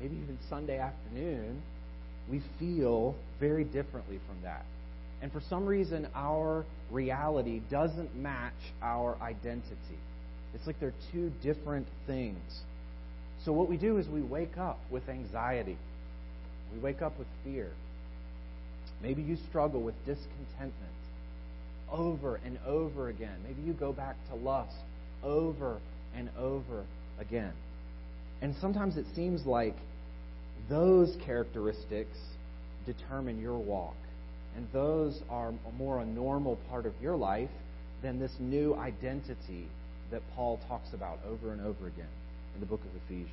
maybe 0.00 0.16
even 0.16 0.38
Sunday 0.48 0.78
afternoon, 0.78 1.62
we 2.30 2.42
feel 2.58 3.14
very 3.40 3.64
differently 3.64 4.18
from 4.26 4.42
that. 4.42 4.64
And 5.22 5.32
for 5.32 5.40
some 5.48 5.66
reason, 5.66 6.08
our 6.14 6.64
reality 6.90 7.60
doesn't 7.70 8.14
match 8.16 8.52
our 8.82 9.16
identity. 9.20 9.98
It's 10.54 10.66
like 10.66 10.78
they're 10.80 10.94
two 11.12 11.32
different 11.42 11.86
things. 12.06 12.38
So, 13.44 13.52
what 13.52 13.68
we 13.68 13.76
do 13.76 13.98
is 13.98 14.08
we 14.08 14.22
wake 14.22 14.56
up 14.56 14.78
with 14.90 15.08
anxiety, 15.08 15.76
we 16.72 16.78
wake 16.80 17.02
up 17.02 17.18
with 17.18 17.28
fear. 17.44 17.70
Maybe 19.02 19.20
you 19.20 19.36
struggle 19.50 19.82
with 19.82 19.94
discontentment 20.06 20.74
over 21.92 22.40
and 22.44 22.58
over 22.66 23.08
again. 23.08 23.36
Maybe 23.46 23.60
you 23.62 23.74
go 23.74 23.92
back 23.92 24.16
to 24.30 24.34
lust 24.34 24.76
over 25.22 25.78
and 26.16 26.30
over 26.38 26.84
again. 27.18 27.52
And 28.40 28.54
sometimes 28.60 28.96
it 28.96 29.04
seems 29.14 29.44
like 29.44 29.74
those 30.70 31.14
characteristics 31.26 32.16
determine 32.86 33.42
your 33.42 33.58
walk. 33.58 33.96
And 34.56 34.66
those 34.72 35.20
are 35.28 35.52
more 35.76 35.98
a 35.98 36.06
normal 36.06 36.56
part 36.70 36.86
of 36.86 36.94
your 37.02 37.16
life 37.16 37.50
than 38.02 38.18
this 38.18 38.32
new 38.38 38.74
identity 38.74 39.66
that 40.10 40.22
Paul 40.34 40.60
talks 40.66 40.94
about 40.94 41.18
over 41.28 41.52
and 41.52 41.60
over 41.60 41.86
again 41.86 42.06
in 42.54 42.60
the 42.60 42.66
book 42.66 42.80
of 42.80 43.02
Ephesians. 43.04 43.30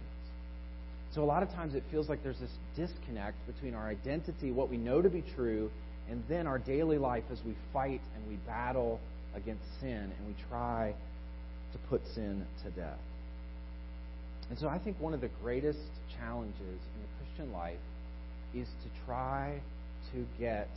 So 1.14 1.24
a 1.24 1.26
lot 1.26 1.44
of 1.44 1.52
times 1.52 1.76
it 1.76 1.84
feels 1.92 2.08
like 2.08 2.24
there's 2.24 2.40
this 2.40 2.52
disconnect 2.76 3.36
between 3.46 3.76
our 3.76 3.88
identity, 3.88 4.52
what 4.52 4.70
we 4.70 4.78
know 4.78 5.02
to 5.02 5.10
be 5.10 5.24
true, 5.36 5.70
and 6.10 6.24
then 6.30 6.48
our 6.48 6.58
daily 6.58 6.98
life 6.98 7.24
as 7.32 7.40
we 7.46 7.54
fight 7.74 8.02
and 8.16 8.28
we 8.28 8.36
battle 8.48 9.00
against 9.36 9.64
sin 9.80 10.12
and 10.18 10.28
we 10.28 10.36
try 10.50 10.94
to 11.74 11.78
put 11.90 12.02
sin 12.16 12.46
to 12.64 12.72
death. 12.72 13.00
And 14.50 14.60
so 14.60 14.68
I 14.68 14.80
think 14.80 15.00
one 15.00 15.14
of 15.14 15.22
the 15.22 15.30
greatest 15.42 15.80
challenges 16.18 16.60
in 16.60 17.02
the 17.02 17.26
Christian 17.26 17.54
life 17.54 17.80
is 18.54 18.68
to 18.68 19.06
try 19.06 19.62
to 20.14 20.26
get 20.40 20.70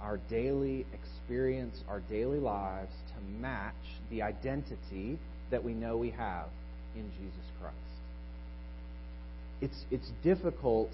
our 0.00 0.18
daily 0.28 0.84
experience, 0.92 1.76
our 1.88 2.00
daily 2.00 2.38
lives 2.38 2.92
to 3.08 3.40
match 3.40 3.74
the 4.10 4.22
identity 4.22 5.18
that 5.50 5.62
we 5.62 5.72
know 5.72 5.96
we 5.96 6.10
have 6.10 6.46
in 6.94 7.10
Jesus 7.18 7.46
Christ. 7.60 7.76
It's, 9.60 9.84
it's 9.90 10.10
difficult 10.22 10.90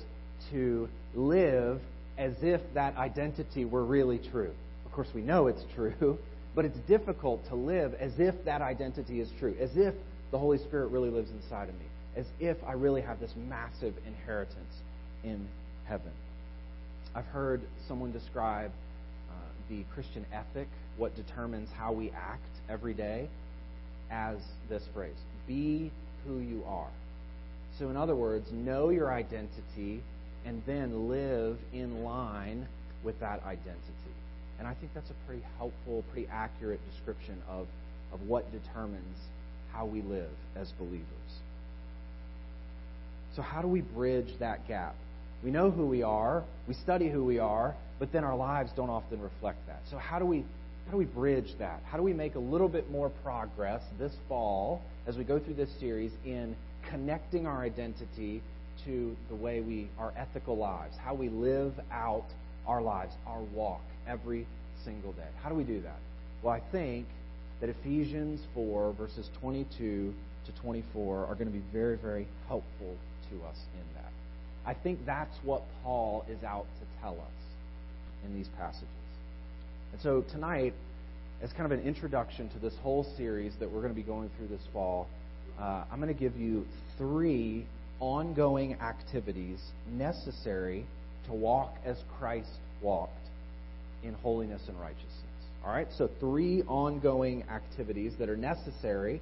to 0.50 0.88
live 1.14 1.80
as 2.18 2.34
if 2.42 2.60
that 2.74 2.96
identity 2.96 3.64
were 3.64 3.84
really 3.84 4.18
true. 4.18 4.52
Of 4.86 4.92
course, 4.92 5.08
we 5.14 5.22
know 5.22 5.46
it's 5.46 5.64
true, 5.74 6.18
but 6.54 6.64
it's 6.64 6.78
difficult 6.88 7.46
to 7.48 7.54
live 7.54 7.94
as 7.94 8.12
if 8.18 8.34
that 8.44 8.62
identity 8.62 9.20
is 9.20 9.28
true, 9.38 9.56
as 9.60 9.70
if 9.76 9.94
the 10.30 10.38
Holy 10.38 10.58
Spirit 10.58 10.88
really 10.88 11.10
lives 11.10 11.30
inside 11.30 11.68
of 11.68 11.74
me 11.74 11.86
as 12.16 12.26
if 12.38 12.56
I 12.66 12.72
really 12.72 13.02
have 13.02 13.20
this 13.20 13.32
massive 13.48 13.94
inheritance 14.06 14.74
in 15.24 15.46
heaven. 15.86 16.12
I've 17.14 17.26
heard 17.26 17.62
someone 17.88 18.12
describe 18.12 18.70
uh, 19.30 19.34
the 19.68 19.84
Christian 19.94 20.24
ethic, 20.32 20.68
what 20.96 21.14
determines 21.16 21.68
how 21.76 21.92
we 21.92 22.10
act 22.10 22.42
every 22.68 22.94
day, 22.94 23.28
as 24.10 24.38
this 24.68 24.82
phrase 24.92 25.14
be 25.50 25.90
who 26.26 26.38
you 26.38 26.62
are. 26.66 26.90
So, 27.78 27.88
in 27.88 27.96
other 27.96 28.14
words, 28.14 28.46
know 28.52 28.90
your 28.90 29.12
identity 29.12 30.00
and 30.46 30.62
then 30.64 31.08
live 31.08 31.58
in 31.72 32.04
line 32.04 32.68
with 33.02 33.18
that 33.20 33.42
identity. 33.44 34.14
And 34.58 34.68
I 34.68 34.74
think 34.74 34.92
that's 34.94 35.10
a 35.10 35.26
pretty 35.26 35.42
helpful, 35.58 36.04
pretty 36.12 36.28
accurate 36.30 36.80
description 36.92 37.42
of, 37.48 37.66
of 38.12 38.20
what 38.28 38.44
determines 38.52 39.18
how 39.72 39.86
we 39.86 40.02
live 40.02 40.30
as 40.54 40.70
believers. 40.78 41.04
So, 43.34 43.42
how 43.42 43.60
do 43.60 43.68
we 43.68 43.80
bridge 43.80 44.38
that 44.38 44.68
gap? 44.68 44.94
We 45.42 45.50
know 45.50 45.70
who 45.70 45.86
we 45.86 46.02
are, 46.02 46.44
we 46.68 46.74
study 46.74 47.08
who 47.08 47.24
we 47.24 47.38
are, 47.38 47.74
but 47.98 48.12
then 48.12 48.22
our 48.22 48.36
lives 48.36 48.70
don't 48.76 48.90
often 48.90 49.20
reflect 49.20 49.66
that. 49.66 49.80
So, 49.90 49.98
how 49.98 50.20
do 50.20 50.26
we 50.26 50.44
how 50.86 50.92
do 50.92 50.98
we 50.98 51.04
bridge 51.04 51.54
that? 51.58 51.80
How 51.86 51.96
do 51.96 52.02
we 52.02 52.12
make 52.12 52.34
a 52.34 52.40
little 52.40 52.68
bit 52.68 52.90
more 52.90 53.10
progress 53.22 53.80
this 53.98 54.12
fall 54.28 54.82
as 55.10 55.16
we 55.16 55.24
go 55.24 55.40
through 55.40 55.54
this 55.54 55.70
series 55.80 56.12
in 56.24 56.54
connecting 56.88 57.44
our 57.44 57.62
identity 57.62 58.40
to 58.84 59.16
the 59.28 59.34
way 59.34 59.60
we 59.60 59.88
our 59.98 60.12
ethical 60.16 60.56
lives, 60.56 60.94
how 61.04 61.12
we 61.12 61.28
live 61.28 61.72
out 61.90 62.26
our 62.64 62.80
lives, 62.80 63.12
our 63.26 63.42
walk 63.52 63.80
every 64.06 64.46
single 64.84 65.10
day? 65.12 65.26
How 65.42 65.48
do 65.48 65.56
we 65.56 65.64
do 65.64 65.80
that? 65.82 65.98
Well, 66.44 66.54
I 66.54 66.62
think 66.70 67.08
that 67.60 67.68
Ephesians 67.68 68.40
4 68.54 68.92
verses 68.92 69.28
22 69.40 70.14
to 70.46 70.62
24 70.62 71.26
are 71.26 71.34
going 71.34 71.48
to 71.48 71.58
be 71.58 71.64
very 71.72 71.96
very 71.96 72.28
helpful 72.46 72.94
to 73.30 73.36
us 73.46 73.56
in 73.74 73.94
that. 73.96 74.12
I 74.64 74.74
think 74.74 75.04
that's 75.04 75.36
what 75.42 75.64
Paul 75.82 76.24
is 76.30 76.44
out 76.44 76.66
to 76.78 77.02
tell 77.02 77.14
us 77.14 78.24
in 78.24 78.32
these 78.32 78.48
passages. 78.56 78.86
And 79.92 80.00
so 80.00 80.22
tonight, 80.30 80.72
as 81.42 81.50
kind 81.52 81.70
of 81.70 81.78
an 81.78 81.84
introduction 81.84 82.48
to 82.50 82.58
this 82.58 82.74
whole 82.82 83.04
series 83.16 83.52
that 83.60 83.70
we're 83.70 83.80
going 83.80 83.94
to 83.94 84.00
be 84.00 84.06
going 84.06 84.30
through 84.36 84.48
this 84.48 84.62
fall, 84.72 85.08
uh, 85.58 85.84
I'm 85.90 86.00
going 86.00 86.12
to 86.12 86.18
give 86.18 86.36
you 86.36 86.66
three 86.98 87.66
ongoing 87.98 88.74
activities 88.74 89.60
necessary 89.90 90.86
to 91.26 91.32
walk 91.32 91.74
as 91.84 91.96
Christ 92.18 92.50
walked 92.82 93.12
in 94.02 94.14
holiness 94.14 94.62
and 94.68 94.78
righteousness. 94.80 95.06
All 95.64 95.72
right? 95.72 95.88
So, 95.96 96.08
three 96.18 96.62
ongoing 96.62 97.44
activities 97.50 98.14
that 98.18 98.28
are 98.28 98.36
necessary 98.36 99.20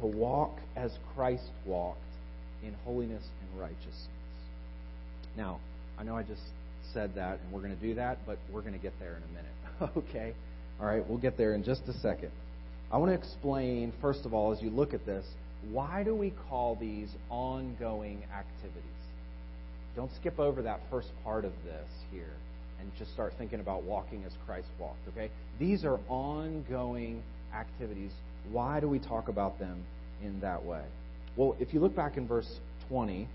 to 0.00 0.06
walk 0.06 0.58
as 0.76 0.90
Christ 1.14 1.50
walked 1.66 2.00
in 2.62 2.74
holiness 2.84 3.22
and 3.40 3.60
righteousness. 3.60 4.08
Now, 5.36 5.60
I 5.98 6.04
know 6.04 6.16
I 6.16 6.22
just 6.22 6.40
said 6.92 7.14
that, 7.16 7.40
and 7.40 7.52
we're 7.52 7.60
going 7.60 7.76
to 7.76 7.82
do 7.82 7.94
that, 7.94 8.18
but 8.26 8.38
we're 8.50 8.62
going 8.62 8.72
to 8.72 8.78
get 8.78 8.92
there 8.98 9.16
in 9.16 9.22
a 9.22 9.32
minute. 9.34 9.96
okay? 10.08 10.34
All 10.80 10.86
right, 10.86 11.08
we'll 11.08 11.18
get 11.18 11.36
there 11.36 11.54
in 11.54 11.62
just 11.62 11.82
a 11.88 11.92
second. 12.00 12.30
I 12.90 12.98
want 12.98 13.10
to 13.10 13.14
explain, 13.14 13.92
first 14.00 14.24
of 14.24 14.34
all, 14.34 14.52
as 14.52 14.62
you 14.62 14.70
look 14.70 14.94
at 14.94 15.06
this, 15.06 15.24
why 15.70 16.02
do 16.02 16.14
we 16.14 16.32
call 16.48 16.76
these 16.76 17.08
ongoing 17.30 18.22
activities? 18.36 18.82
Don't 19.96 20.10
skip 20.20 20.38
over 20.38 20.62
that 20.62 20.80
first 20.90 21.08
part 21.22 21.44
of 21.44 21.52
this 21.64 21.88
here 22.10 22.32
and 22.80 22.90
just 22.98 23.12
start 23.12 23.32
thinking 23.38 23.60
about 23.60 23.84
walking 23.84 24.24
as 24.24 24.32
Christ 24.46 24.68
walked, 24.78 25.08
okay? 25.08 25.30
These 25.58 25.84
are 25.84 25.98
ongoing 26.08 27.22
activities. 27.54 28.10
Why 28.50 28.80
do 28.80 28.88
we 28.88 28.98
talk 28.98 29.28
about 29.28 29.58
them 29.58 29.84
in 30.22 30.40
that 30.40 30.64
way? 30.64 30.82
Well, 31.36 31.56
if 31.60 31.72
you 31.72 31.80
look 31.80 31.94
back 31.94 32.16
in 32.16 32.26
verse 32.26 32.60
20 32.88 33.28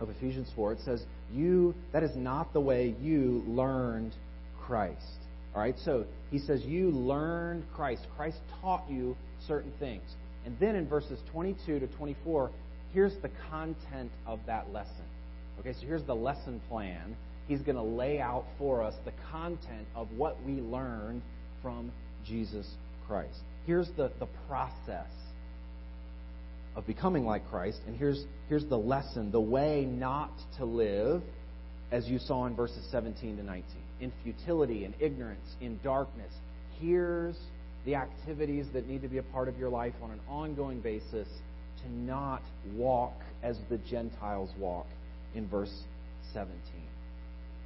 of 0.00 0.10
Ephesians 0.10 0.50
4, 0.54 0.72
it 0.72 0.80
says, 0.84 1.04
You, 1.32 1.74
that 1.92 2.02
is 2.02 2.14
not 2.16 2.52
the 2.52 2.60
way 2.60 2.94
you 3.00 3.42
learned 3.46 4.12
Christ. 4.60 5.18
All 5.56 5.62
right, 5.62 5.74
so 5.86 6.04
he 6.30 6.38
says, 6.38 6.62
You 6.66 6.90
learned 6.90 7.64
Christ. 7.74 8.02
Christ 8.14 8.36
taught 8.60 8.84
you 8.90 9.16
certain 9.48 9.72
things. 9.78 10.04
And 10.44 10.54
then 10.60 10.76
in 10.76 10.86
verses 10.86 11.18
22 11.32 11.80
to 11.80 11.86
24, 11.86 12.50
here's 12.92 13.14
the 13.22 13.30
content 13.50 14.12
of 14.26 14.38
that 14.46 14.70
lesson. 14.70 15.04
Okay, 15.58 15.72
so 15.72 15.86
here's 15.86 16.04
the 16.04 16.14
lesson 16.14 16.60
plan. 16.68 17.16
He's 17.48 17.60
going 17.60 17.76
to 17.76 17.82
lay 17.82 18.20
out 18.20 18.44
for 18.58 18.82
us 18.82 18.92
the 19.06 19.12
content 19.32 19.86
of 19.94 20.08
what 20.12 20.36
we 20.44 20.60
learned 20.60 21.22
from 21.62 21.90
Jesus 22.26 22.68
Christ. 23.06 23.38
Here's 23.64 23.88
the, 23.96 24.12
the 24.20 24.28
process 24.48 25.08
of 26.74 26.86
becoming 26.86 27.24
like 27.24 27.48
Christ, 27.48 27.78
and 27.86 27.96
here's, 27.96 28.22
here's 28.50 28.66
the 28.66 28.76
lesson, 28.76 29.32
the 29.32 29.40
way 29.40 29.86
not 29.86 30.32
to 30.58 30.66
live, 30.66 31.22
as 31.90 32.06
you 32.06 32.18
saw 32.18 32.44
in 32.44 32.54
verses 32.54 32.86
17 32.90 33.38
to 33.38 33.42
19, 33.42 33.64
in 34.00 34.12
futility, 34.22 34.84
in 34.84 34.94
ignorance, 35.00 35.56
in 35.60 35.78
darkness. 35.82 36.32
Here's 36.80 37.36
the 37.84 37.94
activities 37.94 38.66
that 38.72 38.88
need 38.88 39.02
to 39.02 39.08
be 39.08 39.18
a 39.18 39.22
part 39.22 39.48
of 39.48 39.58
your 39.58 39.70
life 39.70 39.94
on 40.02 40.10
an 40.10 40.20
ongoing 40.28 40.80
basis 40.80 41.28
to 41.82 41.92
not 41.92 42.42
walk 42.74 43.14
as 43.42 43.58
the 43.70 43.78
Gentiles 43.78 44.50
walk 44.58 44.86
in 45.34 45.48
verse 45.48 45.84
17. 46.32 46.52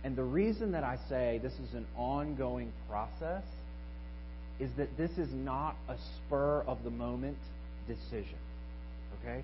And 0.05 0.17
the 0.17 0.25
reason 0.25 0.73
that 0.73 0.85
I 0.85 0.99
say 1.09 1.41
this 1.43 1.53
is 1.55 1.75
an 1.75 1.87
ongoing 1.97 2.73
process 2.89 3.45
is 4.59 4.71
that 4.77 4.97
this 4.97 5.11
is 5.13 5.33
not 5.33 5.77
a 5.89 5.97
spur 5.97 6.63
of 6.67 6.83
the 6.85 6.91
moment 6.91 7.39
decision. 7.87 8.39
Okay? 9.21 9.43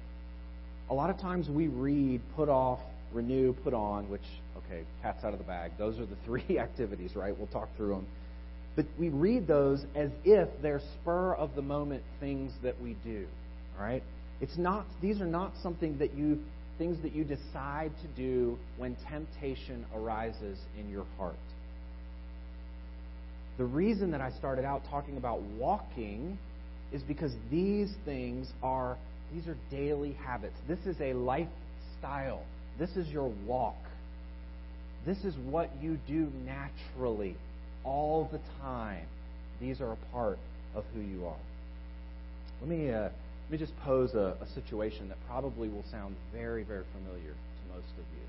A 0.90 0.94
lot 0.94 1.10
of 1.10 1.18
times 1.18 1.48
we 1.48 1.68
read 1.68 2.20
put 2.36 2.48
off, 2.48 2.80
renew, 3.12 3.52
put 3.52 3.74
on, 3.74 4.08
which, 4.08 4.22
okay, 4.66 4.82
cat's 5.02 5.24
out 5.24 5.32
of 5.32 5.38
the 5.38 5.44
bag. 5.44 5.72
Those 5.78 5.98
are 5.98 6.06
the 6.06 6.16
three 6.24 6.58
activities, 6.58 7.16
right? 7.16 7.36
We'll 7.36 7.48
talk 7.48 7.68
through 7.76 7.94
them. 7.94 8.06
But 8.76 8.86
we 8.98 9.08
read 9.08 9.46
those 9.46 9.84
as 9.94 10.10
if 10.24 10.48
they're 10.60 10.82
spur 11.00 11.34
of 11.34 11.54
the 11.54 11.62
moment 11.62 12.02
things 12.20 12.52
that 12.62 12.80
we 12.80 12.94
do. 13.04 13.26
All 13.78 13.84
right? 13.84 14.02
It's 14.40 14.58
not 14.58 14.84
these 15.00 15.20
are 15.22 15.26
not 15.26 15.52
something 15.62 15.98
that 15.98 16.14
you 16.14 16.40
things 16.76 16.98
that 17.02 17.14
you 17.14 17.24
decide 17.24 17.90
to 18.02 18.08
do 18.16 18.58
when 18.76 18.96
temptation 19.08 19.86
arises 19.94 20.58
in 20.78 20.90
your 20.90 21.06
heart. 21.16 21.36
The 23.56 23.64
reason 23.64 24.10
that 24.10 24.20
I 24.20 24.30
started 24.32 24.66
out 24.66 24.82
talking 24.90 25.16
about 25.16 25.40
walking 25.40 26.38
is 26.92 27.02
because 27.02 27.32
these 27.50 27.90
things 28.04 28.48
are 28.62 28.98
these 29.32 29.48
are 29.48 29.56
daily 29.70 30.12
habits. 30.12 30.56
This 30.68 30.78
is 30.80 31.00
a 31.00 31.14
lifestyle. 31.14 32.42
This 32.78 32.90
is 32.90 33.08
your 33.08 33.32
walk. 33.46 33.76
This 35.06 35.18
is 35.18 35.36
what 35.36 35.70
you 35.80 35.98
do 36.08 36.28
naturally 36.44 37.36
all 37.84 38.28
the 38.32 38.40
time. 38.60 39.06
These 39.60 39.80
are 39.80 39.92
a 39.92 39.96
part 40.12 40.38
of 40.74 40.84
who 40.92 41.00
you 41.00 41.26
are. 41.26 41.36
Let 42.60 42.68
me, 42.68 42.90
uh, 42.90 43.02
let 43.02 43.50
me 43.50 43.58
just 43.58 43.78
pose 43.84 44.14
a, 44.14 44.36
a 44.40 44.46
situation 44.54 45.08
that 45.08 45.18
probably 45.28 45.68
will 45.68 45.84
sound 45.92 46.16
very, 46.34 46.64
very 46.64 46.84
familiar 46.92 47.30
to 47.30 47.74
most 47.74 47.92
of 47.92 48.04
you 48.18 48.26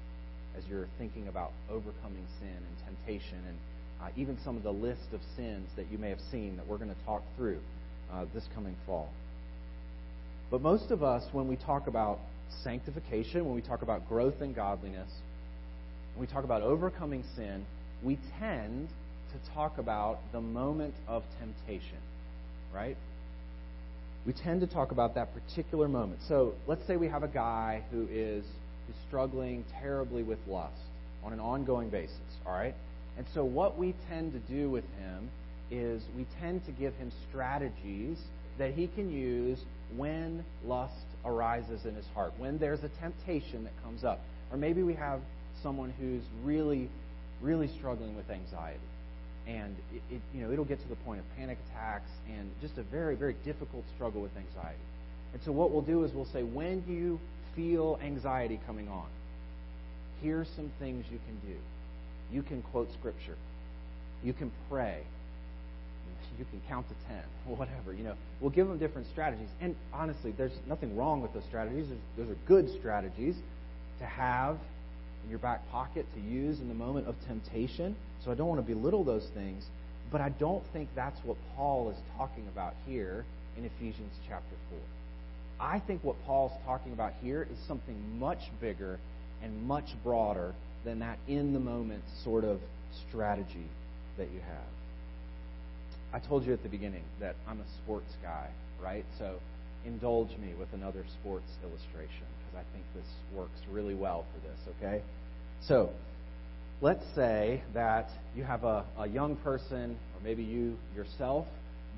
as 0.56 0.64
you're 0.70 0.88
thinking 1.00 1.28
about 1.28 1.52
overcoming 1.70 2.26
sin 2.40 2.56
and 2.56 2.86
temptation 2.86 3.40
and 3.48 3.58
uh, 4.02 4.10
even 4.16 4.38
some 4.44 4.56
of 4.56 4.62
the 4.62 4.72
list 4.72 5.14
of 5.14 5.20
sins 5.36 5.68
that 5.76 5.92
you 5.92 5.98
may 5.98 6.10
have 6.10 6.22
seen 6.32 6.56
that 6.58 6.68
we're 6.68 6.78
going 6.78 6.94
to 6.94 7.06
talk 7.06 7.24
through 7.36 7.60
uh, 8.14 8.26
this 8.36 8.44
coming 8.54 8.76
fall. 8.86 9.10
But 10.52 10.62
most 10.62 10.92
of 10.92 11.02
us, 11.02 11.24
when 11.32 11.48
we 11.48 11.56
talk 11.56 11.88
about 11.88 12.20
sanctification, 12.64 13.46
when 13.46 13.56
we 13.56 13.62
talk 13.62 13.82
about 13.82 14.08
growth 14.08 14.42
in 14.42 14.54
godliness, 14.54 15.12
we 16.20 16.28
talk 16.28 16.44
about 16.44 16.62
overcoming 16.62 17.24
sin, 17.36 17.66
we 18.04 18.18
tend 18.40 18.90
to 19.32 19.54
talk 19.54 19.78
about 19.78 20.20
the 20.32 20.42
moment 20.42 20.94
of 21.08 21.24
temptation, 21.40 21.98
right? 22.74 22.98
We 24.26 24.34
tend 24.34 24.62
to 24.62 24.68
talk 24.68 24.92
about 24.92 25.16
that 25.16 25.30
particular 25.34 25.88
moment. 25.88 26.20
So 26.28 26.54
let's 26.68 26.86
say 26.88 26.98
we 26.98 27.08
have 27.08 27.24
a 27.24 27.28
guy 27.28 27.84
who 27.92 28.08
is 28.12 28.44
who's 28.88 28.96
struggling 29.08 29.66
terribly 29.82 30.24
with 30.24 30.40
lust 30.48 30.76
on 31.24 31.34
an 31.34 31.40
ongoing 31.40 31.90
basis, 31.90 32.20
all 32.46 32.54
right? 32.54 32.76
And 33.18 33.26
so 33.34 33.44
what 33.44 33.78
we 33.78 33.96
tend 34.10 34.34
to 34.34 34.40
do 34.54 34.70
with 34.70 34.86
him 35.00 35.30
is 35.72 36.04
we 36.16 36.26
tend 36.40 36.66
to 36.66 36.72
give 36.72 36.94
him 36.96 37.12
strategies 37.30 38.18
that 38.58 38.74
he 38.74 38.88
can 38.88 39.12
use 39.12 39.60
when 39.96 40.44
lust 40.66 40.94
arises 41.26 41.86
in 41.86 41.96
his 41.96 42.06
heart, 42.14 42.34
when 42.38 42.58
there's 42.58 42.84
a 42.84 42.90
temptation 43.00 43.64
that 43.64 43.74
comes 43.84 44.04
up. 44.04 44.22
Or 44.52 44.58
maybe 44.58 44.84
we 44.84 44.94
have 44.94 45.20
someone 45.68 45.94
who's 46.00 46.24
really, 46.46 46.88
really 47.42 47.68
struggling 47.68 48.16
with 48.16 48.30
anxiety 48.30 48.80
and 49.46 49.76
it, 49.94 50.16
it, 50.16 50.22
you 50.34 50.42
know 50.42 50.50
it'll 50.50 50.64
get 50.64 50.82
to 50.82 50.88
the 50.88 50.96
point 50.98 51.20
of 51.20 51.26
panic 51.38 51.58
attacks 51.70 52.10
and 52.30 52.50
just 52.62 52.78
a 52.78 52.84
very 52.84 53.16
very 53.16 53.36
difficult 53.44 53.84
struggle 53.94 54.22
with 54.22 54.32
anxiety. 54.38 54.80
And 55.34 55.42
so 55.44 55.52
what 55.52 55.72
we'll 55.72 55.82
do 55.82 56.06
is 56.06 56.14
we'll 56.14 56.32
say 56.32 56.44
when 56.44 56.84
you 56.88 57.20
feel 57.54 58.00
anxiety 58.02 58.62
coming 58.66 58.88
on, 58.88 59.08
here's 60.22 60.48
some 60.56 60.72
things 60.80 61.06
you 61.12 61.20
can 61.28 61.52
do. 61.52 61.58
You 62.32 62.44
can 62.44 62.62
quote 62.62 62.90
scripture. 62.94 63.36
You 64.24 64.32
can 64.32 64.50
pray. 64.70 65.02
You 66.40 66.46
can 66.46 66.62
count 66.70 66.86
to 66.88 66.96
ten, 67.10 67.24
whatever. 67.58 67.94
You 67.94 68.06
know, 68.06 68.14
we'll 68.40 68.52
give 68.52 68.70
them 68.70 68.78
different 68.78 69.08
strategies. 69.10 69.50
And 69.60 69.76
honestly, 69.94 70.32
there's 70.32 70.58
nothing 70.66 70.96
wrong 70.96 71.22
with 71.22 71.34
those 71.34 71.44
strategies. 71.44 71.88
those 72.18 72.30
are 72.30 72.38
good 72.48 72.70
strategies 72.80 73.36
to 74.00 74.06
have 74.06 74.58
in 75.24 75.30
your 75.30 75.40
back 75.40 75.70
pocket 75.72 76.06
to 76.16 76.22
use 76.22 76.60
in 76.60 76.68
the 76.68 76.74
moment 76.74 77.08
of 77.08 77.16
temptation. 77.28 77.96
So 78.24 78.32
I 78.32 78.36
don't 78.36 78.48
want 78.48 78.66
to 78.66 78.74
belittle 78.74 79.04
those 79.04 79.28
things, 79.34 79.66
but 80.12 80.22
I 80.22 80.30
don't 80.30 80.64
think 80.74 80.90
that's 80.96 81.20
what 81.24 81.38
Paul 81.56 81.90
is 81.90 81.98
talking 82.18 82.48
about 82.48 82.74
here 82.86 83.26
in 83.58 83.66
Ephesians 83.66 84.14
chapter 84.28 84.56
4. 84.70 84.80
I 85.60 85.80
think 85.80 86.04
what 86.04 86.16
Paul's 86.26 86.52
talking 86.66 86.94
about 86.94 87.14
here 87.22 87.48
is 87.52 87.58
something 87.68 88.20
much 88.20 88.52
bigger 88.62 89.00
and 89.42 89.68
much 89.68 89.90
broader 90.04 90.54
than 90.86 91.00
that 91.00 91.18
in 91.28 91.54
the 91.54 91.60
moment 91.60 92.04
sort 92.24 92.44
of 92.44 92.60
strategy 93.10 93.68
that 94.18 94.32
you 94.32 94.40
have. 94.40 94.68
I 96.14 96.20
told 96.20 96.46
you 96.46 96.54
at 96.54 96.64
the 96.64 96.70
beginning 96.70 97.04
that 97.20 97.36
I'm 97.48 97.60
a 97.60 97.84
sports 97.84 98.14
guy, 98.24 98.48
right? 98.82 99.06
So 99.18 99.40
indulge 99.86 100.30
me 100.38 100.54
with 100.58 100.70
another 100.74 101.04
sports 101.20 101.50
illustration 101.64 102.28
I 102.58 102.64
think 102.74 102.84
this 102.96 103.08
works 103.36 103.60
really 103.72 103.96
well 103.96 104.26
for 104.34 104.48
this, 104.48 104.60
okay? 104.78 105.04
So, 105.62 105.92
let's 106.82 107.06
say 107.16 107.62
that 107.74 108.10
you 108.36 108.44
have 108.44 108.64
a, 108.64 108.84
a 108.98 109.08
young 109.08 109.36
person, 109.38 109.92
or 110.16 110.24
maybe 110.24 110.44
you 110.44 110.78
yourself, 110.96 111.46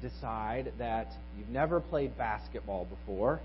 decide 0.01 0.71
that 0.77 1.07
you've 1.37 1.49
never 1.49 1.79
played 1.79 2.17
basketball 2.17 2.85
before, 2.85 3.39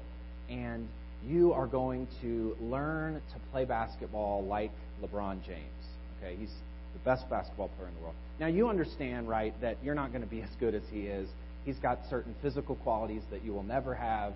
and 0.48 0.88
you 1.26 1.52
are 1.52 1.66
going 1.66 2.06
to 2.20 2.56
learn 2.60 3.14
to 3.14 3.38
play 3.50 3.64
basketball 3.64 4.44
like 4.44 4.70
LeBron 5.02 5.44
James. 5.44 5.84
Okay, 6.18 6.36
he's 6.36 6.52
the 6.92 6.98
best 7.04 7.28
basketball 7.28 7.68
player 7.76 7.88
in 7.88 7.94
the 7.94 8.00
world. 8.00 8.14
Now 8.38 8.46
you 8.46 8.68
understand, 8.68 9.28
right, 9.28 9.58
that 9.60 9.78
you're 9.82 9.94
not 9.94 10.10
going 10.10 10.22
to 10.22 10.28
be 10.28 10.42
as 10.42 10.50
good 10.60 10.74
as 10.74 10.82
he 10.92 11.02
is. 11.02 11.28
He's 11.64 11.78
got 11.78 12.00
certain 12.10 12.34
physical 12.42 12.76
qualities 12.76 13.22
that 13.30 13.44
you 13.44 13.52
will 13.52 13.62
never 13.62 13.94
have. 13.94 14.34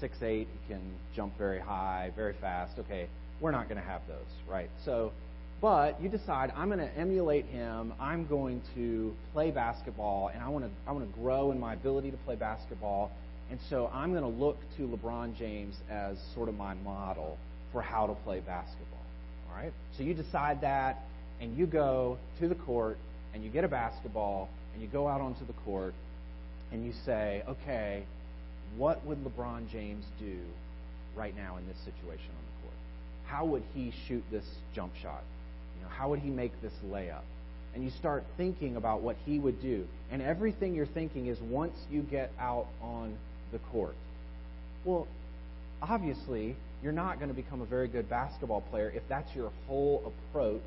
Six 0.00 0.22
eight, 0.22 0.48
he 0.52 0.72
can 0.72 0.80
jump 1.14 1.36
very 1.36 1.60
high, 1.60 2.10
very 2.16 2.34
fast. 2.40 2.78
Okay, 2.78 3.06
we're 3.40 3.50
not 3.50 3.68
going 3.68 3.80
to 3.80 3.86
have 3.86 4.00
those, 4.08 4.16
right? 4.48 4.70
So, 4.84 5.12
but 5.60 6.00
you 6.00 6.08
decide 6.08 6.52
I'm 6.56 6.68
going 6.68 6.78
to 6.80 6.96
emulate 6.96 7.44
him. 7.46 7.92
I'm 8.00 8.26
going 8.26 8.62
to 8.74 9.14
play 9.32 9.50
basketball, 9.50 10.28
and 10.28 10.42
I 10.42 10.48
want 10.48 10.64
to 10.64 10.70
I 10.86 10.92
want 10.92 11.06
to 11.06 11.20
grow 11.20 11.52
in 11.52 11.60
my 11.60 11.74
ability 11.74 12.10
to 12.10 12.16
play 12.18 12.36
basketball. 12.36 13.10
And 13.50 13.58
so 13.68 13.90
I'm 13.92 14.12
going 14.12 14.22
to 14.22 14.28
look 14.28 14.58
to 14.76 14.82
LeBron 14.86 15.36
James 15.36 15.74
as 15.90 16.16
sort 16.34 16.48
of 16.48 16.56
my 16.56 16.74
model 16.74 17.36
for 17.72 17.82
how 17.82 18.06
to 18.06 18.14
play 18.14 18.38
basketball. 18.40 19.04
All 19.50 19.56
right? 19.60 19.72
So 19.96 20.04
you 20.04 20.14
decide 20.14 20.60
that, 20.60 21.02
and 21.40 21.56
you 21.56 21.66
go 21.66 22.16
to 22.38 22.48
the 22.48 22.54
court, 22.54 22.96
and 23.34 23.42
you 23.42 23.50
get 23.50 23.64
a 23.64 23.68
basketball, 23.68 24.48
and 24.72 24.80
you 24.80 24.88
go 24.88 25.08
out 25.08 25.20
onto 25.20 25.44
the 25.46 25.52
court, 25.64 25.94
and 26.70 26.86
you 26.86 26.92
say, 27.04 27.42
okay, 27.48 28.04
what 28.76 29.04
would 29.06 29.24
LeBron 29.24 29.70
James 29.70 30.04
do 30.18 30.38
right 31.16 31.36
now 31.36 31.56
in 31.56 31.66
this 31.66 31.76
situation 31.78 32.30
on 32.30 32.44
the 32.44 32.62
court? 32.62 32.76
How 33.26 33.44
would 33.46 33.62
he 33.74 33.92
shoot 34.06 34.22
this 34.30 34.44
jump 34.74 34.94
shot? 35.02 35.22
You 35.76 35.84
know, 35.84 35.90
how 35.90 36.10
would 36.10 36.20
he 36.20 36.30
make 36.30 36.60
this 36.62 36.72
layup? 36.88 37.22
And 37.74 37.84
you 37.84 37.90
start 37.90 38.24
thinking 38.36 38.76
about 38.76 39.00
what 39.00 39.16
he 39.24 39.38
would 39.38 39.62
do. 39.62 39.86
And 40.10 40.20
everything 40.20 40.74
you're 40.74 40.86
thinking 40.86 41.26
is 41.26 41.38
once 41.40 41.76
you 41.90 42.02
get 42.02 42.32
out 42.38 42.66
on 42.82 43.16
the 43.52 43.58
court. 43.58 43.94
Well, 44.84 45.06
obviously, 45.82 46.56
you're 46.82 46.92
not 46.92 47.18
going 47.18 47.28
to 47.28 47.34
become 47.34 47.60
a 47.60 47.66
very 47.66 47.88
good 47.88 48.08
basketball 48.08 48.62
player 48.62 48.92
if 48.94 49.02
that's 49.08 49.34
your 49.34 49.52
whole 49.66 50.12
approach 50.30 50.62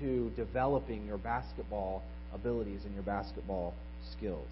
to 0.00 0.30
developing 0.36 1.06
your 1.06 1.18
basketball 1.18 2.02
abilities 2.34 2.80
and 2.84 2.94
your 2.94 3.04
basketball 3.04 3.74
skills. 4.16 4.48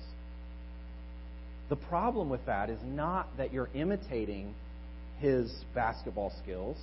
The 1.72 1.76
problem 1.76 2.28
with 2.28 2.44
that 2.44 2.68
is 2.68 2.78
not 2.84 3.34
that 3.38 3.50
you're 3.50 3.70
imitating 3.72 4.54
his 5.20 5.50
basketball 5.74 6.30
skills, 6.42 6.76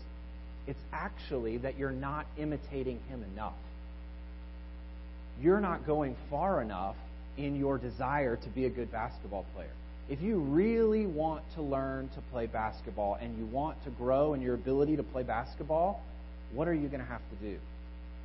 it's 0.65 0.79
actually 0.91 1.59
that 1.59 1.77
you're 1.77 1.91
not 1.91 2.25
imitating 2.39 2.99
him 3.07 3.23
enough. 3.31 3.53
You're 5.39 5.59
not 5.59 5.85
going 5.85 6.15
far 6.31 6.59
enough 6.63 6.95
in 7.37 7.55
your 7.55 7.77
desire 7.77 8.35
to 8.37 8.49
be 8.49 8.65
a 8.65 8.69
good 8.71 8.91
basketball 8.91 9.45
player. 9.53 9.69
If 10.09 10.23
you 10.23 10.39
really 10.39 11.05
want 11.05 11.43
to 11.53 11.61
learn 11.61 12.09
to 12.15 12.21
play 12.31 12.47
basketball 12.47 13.15
and 13.21 13.37
you 13.37 13.45
want 13.45 13.83
to 13.83 13.91
grow 13.91 14.33
in 14.33 14.41
your 14.41 14.55
ability 14.55 14.95
to 14.95 15.03
play 15.03 15.21
basketball, 15.21 16.01
what 16.51 16.67
are 16.67 16.73
you 16.73 16.87
going 16.87 17.01
to 17.01 17.11
have 17.11 17.21
to 17.29 17.35
do? 17.45 17.59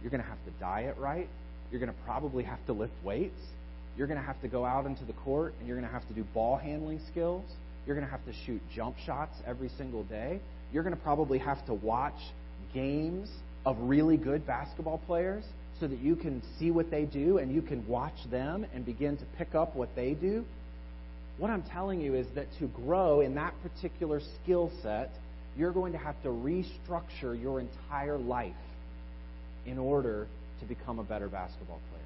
You're 0.00 0.10
going 0.10 0.22
to 0.22 0.28
have 0.30 0.42
to 0.46 0.50
diet 0.60 0.96
right. 0.96 1.28
You're 1.70 1.80
going 1.80 1.92
to 1.92 2.02
probably 2.06 2.44
have 2.44 2.64
to 2.68 2.72
lift 2.72 2.94
weights. 3.04 3.38
You're 3.96 4.06
going 4.06 4.18
to 4.18 4.26
have 4.26 4.40
to 4.42 4.48
go 4.48 4.64
out 4.64 4.86
into 4.86 5.04
the 5.04 5.12
court 5.12 5.54
and 5.58 5.68
you're 5.68 5.76
going 5.76 5.86
to 5.86 5.92
have 5.92 6.06
to 6.08 6.14
do 6.14 6.24
ball 6.34 6.56
handling 6.56 7.00
skills. 7.10 7.44
You're 7.86 7.96
going 7.96 8.06
to 8.06 8.10
have 8.10 8.24
to 8.26 8.32
shoot 8.46 8.60
jump 8.74 8.96
shots 9.04 9.36
every 9.46 9.70
single 9.76 10.04
day. 10.04 10.40
You're 10.72 10.82
going 10.82 10.96
to 10.96 11.02
probably 11.02 11.38
have 11.38 11.64
to 11.66 11.74
watch 11.74 12.18
games 12.72 13.30
of 13.64 13.76
really 13.78 14.16
good 14.16 14.46
basketball 14.46 14.98
players 15.06 15.44
so 15.80 15.86
that 15.86 15.98
you 15.98 16.16
can 16.16 16.42
see 16.58 16.70
what 16.70 16.90
they 16.90 17.04
do 17.04 17.38
and 17.38 17.54
you 17.54 17.62
can 17.62 17.86
watch 17.86 18.16
them 18.30 18.66
and 18.74 18.84
begin 18.84 19.16
to 19.16 19.24
pick 19.36 19.54
up 19.54 19.76
what 19.76 19.94
they 19.94 20.14
do 20.14 20.44
what 21.38 21.50
I'm 21.50 21.62
telling 21.62 22.00
you 22.00 22.14
is 22.14 22.26
that 22.34 22.46
to 22.60 22.66
grow 22.68 23.20
in 23.20 23.34
that 23.34 23.54
particular 23.62 24.20
skill 24.42 24.70
set, 24.82 25.10
you're 25.56 25.72
going 25.72 25.92
to 25.92 25.98
have 25.98 26.20
to 26.22 26.28
restructure 26.28 27.40
your 27.40 27.60
entire 27.60 28.18
life 28.18 28.52
in 29.66 29.78
order 29.78 30.26
to 30.60 30.66
become 30.66 30.98
a 30.98 31.04
better 31.04 31.28
basketball 31.28 31.80
player. 31.90 32.03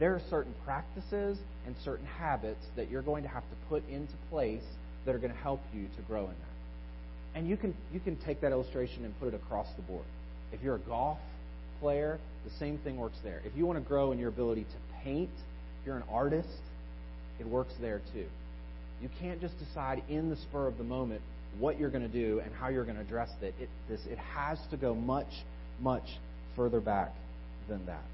There 0.00 0.14
are 0.14 0.20
certain 0.30 0.54
practices 0.64 1.38
and 1.66 1.76
certain 1.84 2.06
habits 2.06 2.64
that 2.74 2.90
you're 2.90 3.02
going 3.02 3.22
to 3.22 3.28
have 3.28 3.42
to 3.42 3.56
put 3.68 3.88
into 3.88 4.14
place 4.30 4.64
that 5.04 5.14
are 5.14 5.18
going 5.18 5.32
to 5.32 5.38
help 5.38 5.60
you 5.72 5.86
to 5.96 6.02
grow 6.08 6.22
in 6.22 6.30
that. 6.30 7.38
And 7.38 7.48
you 7.48 7.56
can 7.56 7.74
you 7.92 8.00
can 8.00 8.16
take 8.16 8.40
that 8.40 8.50
illustration 8.50 9.04
and 9.04 9.16
put 9.20 9.28
it 9.28 9.34
across 9.34 9.68
the 9.76 9.82
board. 9.82 10.04
If 10.52 10.62
you're 10.62 10.76
a 10.76 10.80
golf 10.80 11.18
player, 11.80 12.18
the 12.44 12.50
same 12.58 12.78
thing 12.78 12.96
works 12.96 13.18
there. 13.22 13.40
If 13.44 13.56
you 13.56 13.66
want 13.66 13.78
to 13.78 13.86
grow 13.86 14.10
in 14.10 14.18
your 14.18 14.30
ability 14.30 14.62
to 14.62 15.04
paint, 15.04 15.30
if 15.80 15.86
you're 15.86 15.96
an 15.96 16.04
artist, 16.10 16.48
it 17.38 17.46
works 17.46 17.72
there 17.80 18.00
too. 18.12 18.26
You 19.02 19.08
can't 19.20 19.40
just 19.40 19.58
decide 19.58 20.02
in 20.08 20.28
the 20.28 20.36
spur 20.36 20.66
of 20.66 20.76
the 20.76 20.84
moment 20.84 21.22
what 21.58 21.78
you're 21.78 21.90
going 21.90 22.06
to 22.06 22.12
do 22.12 22.40
and 22.40 22.52
how 22.54 22.68
you're 22.68 22.84
going 22.84 22.96
to 22.96 23.02
address 23.02 23.30
it. 23.42 23.54
It, 23.60 23.68
this, 23.88 24.00
it 24.06 24.18
has 24.18 24.58
to 24.70 24.76
go 24.76 24.94
much, 24.94 25.32
much 25.80 26.06
further 26.56 26.80
back 26.80 27.12
than 27.68 27.84
that. 27.86 28.04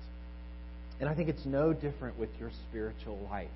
And 1.01 1.09
I 1.09 1.15
think 1.15 1.29
it's 1.29 1.45
no 1.45 1.73
different 1.73 2.19
with 2.19 2.31
your 2.41 2.51
spiritual 2.69 3.19
life. 3.31 3.51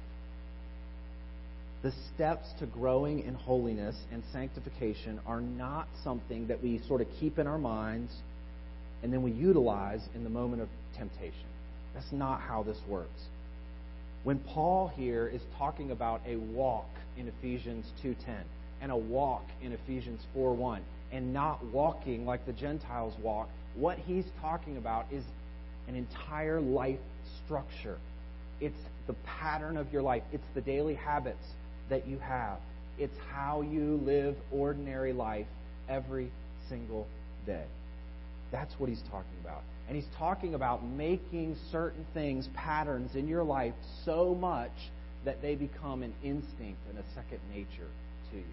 The 1.82 1.92
steps 2.14 2.46
to 2.58 2.66
growing 2.66 3.20
in 3.20 3.34
holiness 3.34 3.96
and 4.12 4.22
sanctification 4.32 5.18
are 5.26 5.40
not 5.40 5.88
something 6.04 6.48
that 6.48 6.62
we 6.62 6.82
sort 6.86 7.00
of 7.00 7.06
keep 7.18 7.38
in 7.38 7.46
our 7.46 7.58
minds 7.58 8.12
and 9.02 9.10
then 9.10 9.22
we 9.22 9.30
utilize 9.30 10.02
in 10.14 10.24
the 10.24 10.30
moment 10.30 10.60
of 10.60 10.68
temptation. 10.96 11.48
That's 11.94 12.12
not 12.12 12.42
how 12.42 12.62
this 12.62 12.76
works. 12.86 13.28
When 14.24 14.38
Paul 14.40 14.88
here 14.88 15.26
is 15.26 15.40
talking 15.56 15.90
about 15.90 16.20
a 16.26 16.36
walk 16.36 16.88
in 17.16 17.28
Ephesians 17.28 17.86
2:10 18.02 18.44
and 18.82 18.92
a 18.92 18.96
walk 18.96 19.44
in 19.62 19.72
Ephesians 19.72 20.20
4:1 20.34 20.82
and 21.12 21.32
not 21.32 21.64
walking 21.64 22.26
like 22.26 22.44
the 22.44 22.52
Gentiles 22.52 23.14
walk, 23.22 23.48
what 23.74 23.98
he's 23.98 24.26
talking 24.42 24.76
about 24.76 25.06
is 25.10 25.24
an 25.90 25.96
entire 25.96 26.60
life 26.60 27.00
structure. 27.44 27.98
It's 28.60 28.78
the 29.08 29.14
pattern 29.40 29.76
of 29.76 29.92
your 29.92 30.02
life. 30.02 30.22
It's 30.32 30.46
the 30.54 30.60
daily 30.60 30.94
habits 30.94 31.44
that 31.88 32.06
you 32.06 32.18
have. 32.18 32.58
It's 32.96 33.16
how 33.32 33.62
you 33.62 34.00
live 34.04 34.36
ordinary 34.52 35.12
life 35.12 35.46
every 35.88 36.30
single 36.68 37.08
day. 37.44 37.64
That's 38.52 38.72
what 38.78 38.88
he's 38.88 39.02
talking 39.10 39.36
about. 39.42 39.62
And 39.88 39.96
he's 39.96 40.08
talking 40.16 40.54
about 40.54 40.84
making 40.84 41.56
certain 41.72 42.06
things 42.14 42.48
patterns 42.54 43.16
in 43.16 43.26
your 43.26 43.42
life 43.42 43.74
so 44.04 44.36
much 44.38 44.70
that 45.24 45.42
they 45.42 45.56
become 45.56 46.04
an 46.04 46.14
instinct 46.22 46.78
and 46.88 46.98
a 46.98 47.14
second 47.14 47.40
nature 47.52 47.90
to 48.30 48.36
you. 48.36 48.44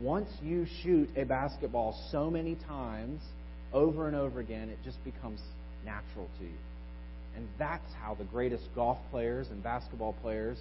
Once 0.00 0.30
you 0.42 0.66
shoot 0.82 1.10
a 1.16 1.24
basketball 1.24 1.98
so 2.10 2.30
many 2.30 2.54
times, 2.66 3.20
over 3.74 4.06
and 4.06 4.16
over 4.16 4.40
again, 4.40 4.70
it 4.70 4.78
just 4.84 5.02
becomes 5.04 5.40
natural 5.86 6.28
to 6.38 6.44
you. 6.44 6.58
And 7.36 7.48
that's 7.58 7.92
how 8.02 8.14
the 8.14 8.24
greatest 8.24 8.64
golf 8.74 8.98
players 9.10 9.48
and 9.50 9.62
basketball 9.62 10.14
players 10.22 10.58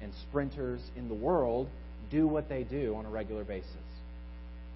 and 0.00 0.12
sprinters 0.28 0.80
in 0.96 1.08
the 1.08 1.14
world 1.14 1.68
do 2.10 2.28
what 2.28 2.48
they 2.48 2.62
do 2.62 2.94
on 2.94 3.06
a 3.06 3.10
regular 3.10 3.42
basis. 3.42 3.70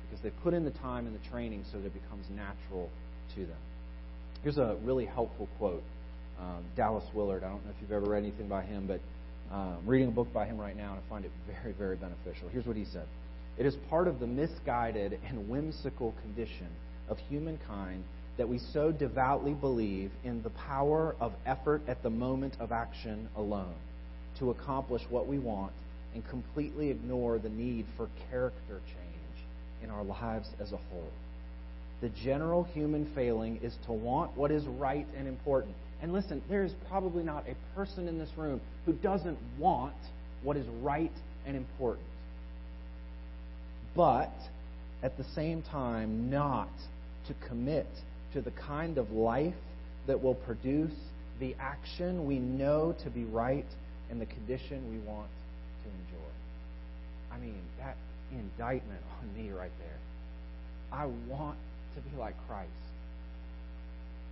Because 0.02 0.22
they 0.22 0.30
put 0.42 0.54
in 0.54 0.64
the 0.64 0.70
time 0.70 1.06
and 1.06 1.14
the 1.14 1.28
training 1.28 1.64
so 1.70 1.78
that 1.78 1.86
it 1.86 1.94
becomes 1.94 2.26
natural 2.30 2.90
to 3.34 3.40
them. 3.40 3.58
Here's 4.42 4.58
a 4.58 4.76
really 4.82 5.06
helpful 5.06 5.48
quote. 5.58 5.82
Um, 6.40 6.64
Dallas 6.74 7.04
Willard. 7.12 7.44
I 7.44 7.48
don't 7.48 7.64
know 7.64 7.70
if 7.70 7.76
you've 7.82 7.92
ever 7.92 8.06
read 8.10 8.22
anything 8.22 8.48
by 8.48 8.62
him, 8.62 8.86
but 8.86 9.00
I'm 9.52 9.86
reading 9.86 10.08
a 10.08 10.12
book 10.12 10.32
by 10.32 10.46
him 10.46 10.58
right 10.58 10.76
now, 10.76 10.92
and 10.92 11.00
I 11.04 11.10
find 11.10 11.24
it 11.24 11.30
very, 11.46 11.74
very 11.74 11.96
beneficial. 11.96 12.48
Here's 12.48 12.66
what 12.66 12.76
he 12.76 12.84
said 12.84 13.06
It 13.58 13.66
is 13.66 13.74
part 13.88 14.08
of 14.08 14.20
the 14.20 14.26
misguided 14.26 15.18
and 15.28 15.48
whimsical 15.48 16.14
condition 16.22 16.68
of 17.08 17.18
humankind 17.28 18.04
that 18.36 18.48
we 18.48 18.58
so 18.58 18.90
devoutly 18.90 19.52
believe 19.52 20.10
in 20.24 20.42
the 20.42 20.50
power 20.50 21.14
of 21.20 21.32
effort 21.46 21.82
at 21.88 22.02
the 22.02 22.10
moment 22.10 22.54
of 22.60 22.72
action 22.72 23.28
alone 23.36 23.74
to 24.38 24.50
accomplish 24.50 25.02
what 25.10 25.26
we 25.26 25.38
want 25.38 25.72
and 26.14 26.26
completely 26.28 26.90
ignore 26.90 27.38
the 27.38 27.48
need 27.48 27.86
for 27.96 28.08
character 28.30 28.80
change 28.86 29.44
in 29.82 29.90
our 29.90 30.04
lives 30.04 30.48
as 30.60 30.72
a 30.72 30.76
whole. 30.76 31.10
The 32.00 32.08
general 32.08 32.64
human 32.64 33.12
failing 33.14 33.60
is 33.62 33.74
to 33.86 33.92
want 33.92 34.36
what 34.36 34.50
is 34.50 34.64
right 34.64 35.06
and 35.16 35.28
important 35.28 35.74
and 36.02 36.12
listen, 36.12 36.42
there 36.48 36.64
is 36.64 36.72
probably 36.88 37.22
not 37.22 37.44
a 37.46 37.76
person 37.76 38.08
in 38.08 38.18
this 38.18 38.30
room 38.36 38.60
who 38.86 38.92
doesn't 38.92 39.38
want 39.58 39.94
what 40.42 40.56
is 40.56 40.66
right 40.80 41.12
and 41.46 41.56
important. 41.56 42.06
But 43.94 44.32
at 45.02 45.16
the 45.18 45.24
same 45.34 45.62
time, 45.62 46.30
not 46.30 46.70
to 47.26 47.34
commit 47.46 47.86
to 48.34 48.40
the 48.40 48.50
kind 48.52 48.98
of 48.98 49.10
life 49.10 49.54
that 50.06 50.22
will 50.22 50.34
produce 50.34 50.94
the 51.38 51.54
action 51.58 52.26
we 52.26 52.38
know 52.38 52.94
to 53.02 53.10
be 53.10 53.24
right 53.24 53.66
and 54.10 54.20
the 54.20 54.26
condition 54.26 54.90
we 54.90 54.98
want 55.10 55.28
to 55.84 55.88
enjoy. 55.88 56.30
I 57.32 57.38
mean, 57.38 57.60
that 57.78 57.96
indictment 58.32 59.00
on 59.20 59.34
me 59.34 59.50
right 59.50 59.72
there. 59.78 59.98
I 60.92 61.06
want 61.28 61.58
to 61.94 62.00
be 62.02 62.16
like 62.16 62.34
Christ 62.48 62.70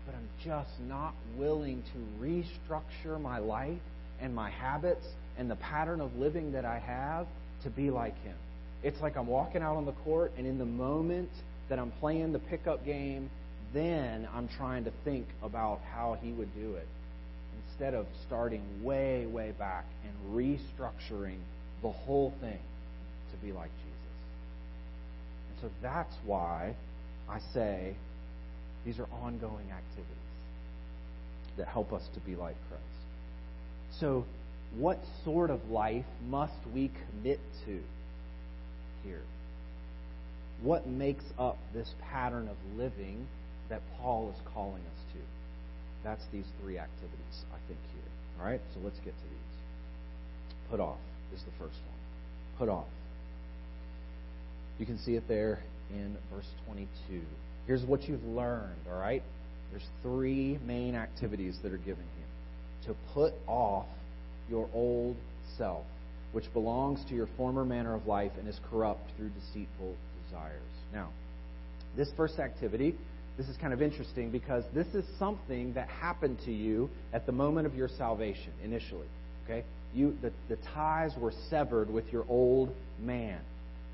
but 0.09 0.17
I'm 0.17 0.29
just 0.43 0.71
not 0.89 1.13
willing 1.37 1.83
to 1.93 2.25
restructure 2.25 3.21
my 3.21 3.39
life 3.39 3.79
and 4.23 4.35
my 4.35 4.49
habits 4.49 5.05
and 5.37 5.51
the 5.51 5.57
pattern 5.57 6.01
of 6.01 6.17
living 6.17 6.53
that 6.53 6.65
I 6.65 6.79
have 6.79 7.27
to 7.63 7.71
be 7.71 7.91
like 7.91 8.15
Him. 8.23 8.35
It's 8.83 8.99
like 9.03 9.19
I'm 9.19 9.27
walking 9.27 9.61
out 9.61 9.77
on 9.77 9.85
the 9.85 9.93
court, 9.93 10.33
and 10.39 10.47
in 10.47 10.57
the 10.57 10.65
moment 10.65 11.29
that 11.69 11.79
I'm 11.79 11.91
playing 12.01 12.33
the 12.33 12.39
pickup 12.39 12.87
game, 12.87 13.29
then 13.73 14.29
I'm 14.35 14.49
trying 14.49 14.85
to 14.85 14.93
think 15.05 15.27
about 15.43 15.81
how 15.93 16.19
He 16.21 16.33
would 16.33 16.55
do 16.55 16.75
it 16.75 16.87
instead 17.67 17.95
of 17.95 18.07
starting 18.27 18.63
way, 18.83 19.27
way 19.27 19.53
back 19.59 19.85
and 20.05 20.35
restructuring 20.35 21.39
the 21.83 21.91
whole 21.91 22.33
thing 22.41 22.59
to 23.31 23.47
be 23.47 23.53
like 23.53 23.71
Jesus. 23.71 23.89
And 25.51 25.61
so 25.63 25.71
that's 25.83 26.15
why 26.25 26.75
I 27.29 27.39
say 27.53 27.95
These 28.85 28.99
are 28.99 29.09
ongoing 29.13 29.71
activities 29.71 30.17
that 31.57 31.67
help 31.67 31.93
us 31.93 32.03
to 32.15 32.21
be 32.21 32.37
like 32.37 32.57
Christ. 32.69 32.83
So, 34.01 34.25
what 34.77 34.99
sort 35.25 35.51
of 35.51 35.71
life 35.71 36.05
must 36.29 36.55
we 36.75 36.91
commit 37.11 37.41
to 37.67 37.81
here? 39.03 39.23
What 40.63 40.87
makes 40.87 41.25
up 41.39 41.59
this 41.73 41.91
pattern 42.11 42.49
of 42.49 42.57
living 42.79 43.27
that 43.69 43.83
Paul 43.99 44.33
is 44.35 44.41
calling 44.55 44.83
us 44.83 45.01
to? 45.13 45.19
That's 46.05 46.23
these 46.33 46.47
three 46.63 46.79
activities, 46.79 47.45
I 47.53 47.59
think, 47.67 47.81
here. 47.93 48.11
All 48.39 48.47
right? 48.47 48.61
So 48.75 48.81
let's 48.83 48.99
get 48.99 49.15
to 49.15 49.25
these. 49.25 49.59
Put 50.71 50.81
off 50.81 50.99
is 51.35 51.43
the 51.43 51.53
first 51.53 51.79
one. 51.87 51.99
Put 52.59 52.69
off. 52.69 52.87
You 54.79 54.87
can 54.87 54.99
see 54.99 55.15
it 55.15 55.27
there 55.29 55.61
in 55.91 56.17
verse 56.33 56.47
22. 56.67 57.21
Here's 57.67 57.85
what 57.85 58.09
you've 58.09 58.25
learned, 58.25 58.81
all 58.91 58.99
right? 58.99 59.23
There's 59.71 59.87
three 60.03 60.59
main 60.65 60.95
activities 60.95 61.59
that 61.63 61.73
are 61.73 61.79
given 61.79 62.05
here. 62.17 62.93
To 62.93 62.97
put 63.13 63.35
off 63.47 63.87
your 64.49 64.69
old 64.73 65.17
self, 65.59 65.85
which 66.33 66.51
belongs 66.53 67.05
to 67.09 67.15
your 67.15 67.29
former 67.37 67.65
manner 67.65 67.95
of 67.95 68.07
life 68.07 68.33
and 68.39 68.49
is 68.49 68.59
corrupt 68.71 69.11
through 69.17 69.31
deceitful 69.31 69.95
desires. 70.25 70.63
Now, 70.93 71.11
this 71.97 72.09
first 72.17 72.39
activity, 72.39 72.95
this 73.39 73.47
is 73.47 73.57
kind 73.57 73.73
of 73.73 73.81
interesting 73.81 74.31
because 74.31 74.65
this 74.75 74.89
is 74.89 75.05
something 75.17 75.73
that 75.75 75.89
happened 75.89 76.39
to 76.45 76.53
you 76.53 76.91
at 77.13 77.25
the 77.25 77.33
moment 77.33 77.69
of 77.69 77.75
your 77.77 77.89
salvation 77.89 78.53
initially. 78.65 79.07
Okay? 79.45 79.65
You, 79.95 80.19
the, 80.21 80.33
the 80.49 80.57
ties 80.75 81.13
were 81.17 81.33
severed 81.49 81.89
with 81.89 82.13
your 82.13 82.27
old 82.29 82.75
man. 83.01 83.39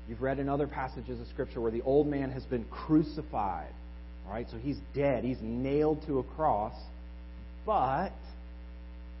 You've 0.09 0.23
read 0.23 0.39
in 0.39 0.49
other 0.49 0.67
passages 0.67 1.21
of 1.21 1.27
Scripture 1.27 1.61
where 1.61 1.71
the 1.71 1.83
old 1.83 2.07
man 2.07 2.31
has 2.31 2.43
been 2.43 2.65
crucified. 2.65 3.71
All 4.25 4.33
right, 4.33 4.47
so 4.49 4.57
he's 4.57 4.77
dead. 4.95 5.23
He's 5.23 5.41
nailed 5.41 6.05
to 6.07 6.17
a 6.17 6.23
cross. 6.23 6.75
But 7.67 8.13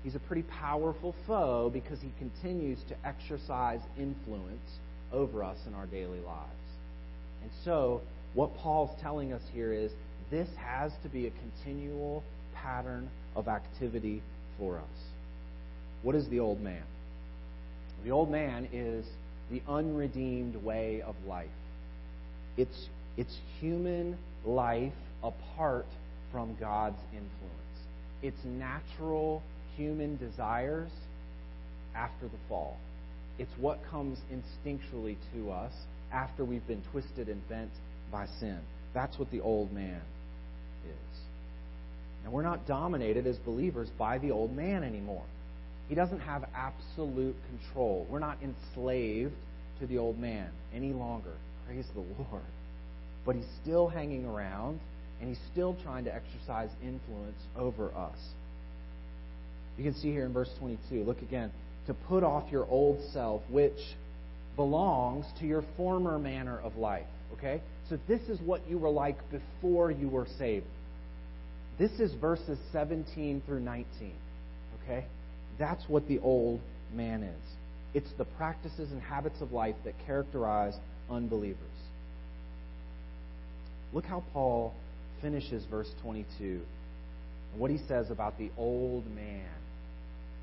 he's 0.03 0.15
a 0.15 0.19
pretty 0.19 0.43
powerful 0.43 1.15
foe 1.27 1.69
because 1.71 1.99
he 2.01 2.11
continues 2.17 2.79
to 2.89 2.95
exercise 3.07 3.79
influence 3.97 4.71
over 5.13 5.43
us 5.43 5.57
in 5.67 5.75
our 5.75 5.85
daily 5.85 6.19
lives. 6.19 6.49
And 7.43 7.51
so, 7.63 8.01
what 8.33 8.55
Paul's 8.57 8.99
telling 9.01 9.31
us 9.31 9.41
here 9.53 9.71
is 9.71 9.91
this 10.31 10.47
has 10.57 10.91
to 11.03 11.09
be 11.09 11.27
a 11.27 11.31
continual 11.31 12.23
pattern 12.53 13.09
of 13.35 13.47
activity 13.47 14.21
for 14.57 14.77
us. 14.77 15.03
What 16.03 16.15
is 16.15 16.27
the 16.29 16.39
old 16.39 16.61
man? 16.61 16.83
The 18.03 18.11
old 18.11 18.29
man 18.29 18.67
is 18.71 19.05
the 19.51 19.61
unredeemed 19.67 20.55
way 20.63 21.01
of 21.05 21.15
life. 21.27 21.47
It's, 22.57 22.87
it's 23.17 23.35
human 23.59 24.17
life 24.45 24.93
apart 25.23 25.87
from 26.31 26.55
God's 26.59 26.99
influence. 27.11 27.31
It's 28.21 28.43
natural 28.43 29.41
human 29.75 30.17
desires 30.17 30.91
after 31.95 32.27
the 32.27 32.37
fall. 32.49 32.77
It's 33.37 33.51
what 33.59 33.79
comes 33.89 34.19
instinctually 34.31 35.17
to 35.33 35.51
us 35.51 35.73
after 36.11 36.45
we've 36.45 36.65
been 36.67 36.83
twisted 36.91 37.27
and 37.27 37.47
bent 37.49 37.71
by 38.11 38.27
sin. 38.39 38.59
That's 38.93 39.19
what 39.19 39.29
the 39.31 39.41
old 39.41 39.73
man. 39.73 40.01
Now, 42.25 42.31
we're 42.31 42.43
not 42.43 42.67
dominated 42.67 43.27
as 43.27 43.37
believers 43.37 43.87
by 43.99 44.17
the 44.17 44.31
old 44.31 44.55
man 44.55 44.83
anymore. 44.83 45.23
He 45.87 45.93
doesn't 45.95 46.21
have 46.21 46.43
absolute 46.55 47.35
control. 47.47 48.07
We're 48.09 48.19
not 48.19 48.39
enslaved 48.41 49.35
to 49.79 49.85
the 49.85 49.99
old 49.99 50.17
man 50.17 50.49
any 50.73 50.91
longer. 50.91 51.33
Praise 51.67 51.85
the 51.93 52.01
Lord. 52.01 52.43
But 53.25 53.35
he's 53.35 53.45
still 53.61 53.87
hanging 53.87 54.25
around, 54.25 54.79
and 55.19 55.29
he's 55.29 55.39
still 55.51 55.77
trying 55.83 56.05
to 56.05 56.13
exercise 56.13 56.69
influence 56.83 57.39
over 57.55 57.93
us. 57.93 58.17
You 59.77 59.83
can 59.83 59.93
see 59.93 60.11
here 60.11 60.25
in 60.25 60.33
verse 60.33 60.49
22, 60.59 61.03
look 61.03 61.21
again, 61.21 61.51
to 61.85 61.93
put 61.93 62.23
off 62.23 62.51
your 62.51 62.65
old 62.65 62.99
self, 63.13 63.43
which 63.51 63.77
belongs 64.55 65.25
to 65.39 65.45
your 65.45 65.63
former 65.77 66.17
manner 66.17 66.59
of 66.59 66.75
life. 66.77 67.05
Okay? 67.33 67.61
So 67.89 67.99
this 68.07 68.21
is 68.21 68.39
what 68.41 68.67
you 68.67 68.79
were 68.79 68.89
like 68.89 69.17
before 69.29 69.91
you 69.91 70.07
were 70.09 70.27
saved. 70.39 70.65
This 71.77 71.91
is 71.99 72.13
verses 72.15 72.57
17 72.71 73.41
through 73.45 73.59
19. 73.59 74.13
Okay? 74.83 75.05
That's 75.59 75.83
what 75.87 76.07
the 76.07 76.19
old 76.19 76.61
man 76.93 77.23
is. 77.23 77.41
It's 77.93 78.11
the 78.17 78.25
practices 78.25 78.91
and 78.91 79.01
habits 79.01 79.41
of 79.41 79.51
life 79.51 79.75
that 79.83 79.93
characterize 80.05 80.75
unbelievers. 81.09 81.57
Look 83.93 84.05
how 84.05 84.23
Paul 84.33 84.73
finishes 85.21 85.63
verse 85.69 85.89
22 86.01 86.61
and 87.51 87.61
what 87.61 87.71
he 87.71 87.77
says 87.87 88.11
about 88.11 88.37
the 88.37 88.51
old 88.57 89.05
man 89.15 89.47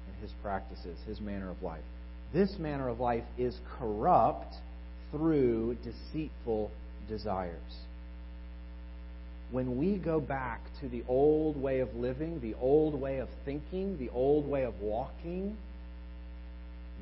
and 0.06 0.22
his 0.22 0.30
practices, 0.42 0.98
his 1.06 1.20
manner 1.20 1.50
of 1.50 1.62
life. 1.62 1.84
This 2.32 2.56
manner 2.58 2.88
of 2.88 3.00
life 3.00 3.24
is 3.36 3.54
corrupt 3.78 4.54
through 5.10 5.76
deceitful 5.84 6.70
desires. 7.08 7.60
When 9.52 9.76
we 9.76 9.98
go 9.98 10.18
back 10.18 10.60
to 10.80 10.88
the 10.88 11.04
old 11.06 11.60
way 11.60 11.80
of 11.80 11.94
living, 11.94 12.40
the 12.40 12.54
old 12.54 12.98
way 12.98 13.18
of 13.18 13.28
thinking, 13.44 13.98
the 13.98 14.08
old 14.08 14.48
way 14.48 14.64
of 14.64 14.80
walking, 14.80 15.56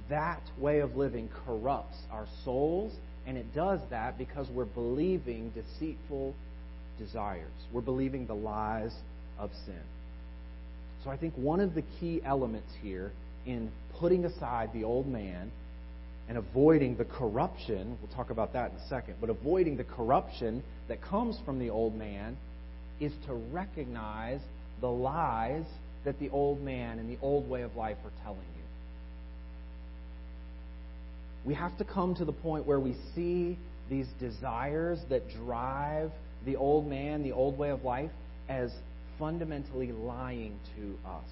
that 0.08 0.42
way 0.58 0.80
of 0.80 0.96
living 0.96 1.28
corrupts 1.46 1.96
our 2.10 2.26
souls, 2.44 2.92
and 3.24 3.38
it 3.38 3.54
does 3.54 3.80
that 3.90 4.18
because 4.18 4.48
we're 4.50 4.64
believing 4.64 5.50
deceitful 5.50 6.34
desires. 6.98 7.52
We're 7.72 7.80
believing 7.82 8.26
the 8.26 8.34
lies 8.34 8.92
of 9.38 9.50
sin. 9.64 9.82
So 11.04 11.10
I 11.10 11.16
think 11.16 11.34
one 11.36 11.60
of 11.60 11.74
the 11.74 11.84
key 12.00 12.20
elements 12.24 12.72
here 12.82 13.12
in 13.46 13.70
putting 13.98 14.24
aside 14.24 14.70
the 14.72 14.84
old 14.84 15.06
man 15.06 15.52
and 16.30 16.38
avoiding 16.38 16.96
the 16.96 17.04
corruption, 17.04 17.98
we'll 18.00 18.14
talk 18.14 18.30
about 18.30 18.52
that 18.52 18.70
in 18.70 18.76
a 18.76 18.88
second, 18.88 19.16
but 19.20 19.30
avoiding 19.30 19.76
the 19.76 19.82
corruption 19.82 20.62
that 20.86 21.02
comes 21.02 21.36
from 21.44 21.58
the 21.58 21.68
old 21.70 21.92
man 21.96 22.36
is 23.00 23.12
to 23.26 23.34
recognize 23.34 24.38
the 24.80 24.86
lies 24.86 25.64
that 26.04 26.16
the 26.20 26.30
old 26.30 26.62
man 26.62 27.00
and 27.00 27.10
the 27.10 27.18
old 27.20 27.50
way 27.50 27.62
of 27.62 27.74
life 27.74 27.96
are 28.04 28.12
telling 28.22 28.38
you. 28.38 28.62
We 31.44 31.54
have 31.54 31.76
to 31.78 31.84
come 31.84 32.14
to 32.14 32.24
the 32.24 32.32
point 32.32 32.64
where 32.64 32.78
we 32.78 32.94
see 33.16 33.58
these 33.90 34.06
desires 34.20 35.00
that 35.08 35.28
drive 35.30 36.12
the 36.46 36.54
old 36.54 36.86
man, 36.86 37.24
the 37.24 37.32
old 37.32 37.58
way 37.58 37.70
of 37.70 37.82
life, 37.82 38.12
as 38.48 38.70
fundamentally 39.18 39.90
lying 39.90 40.60
to 40.76 40.94
us. 41.08 41.24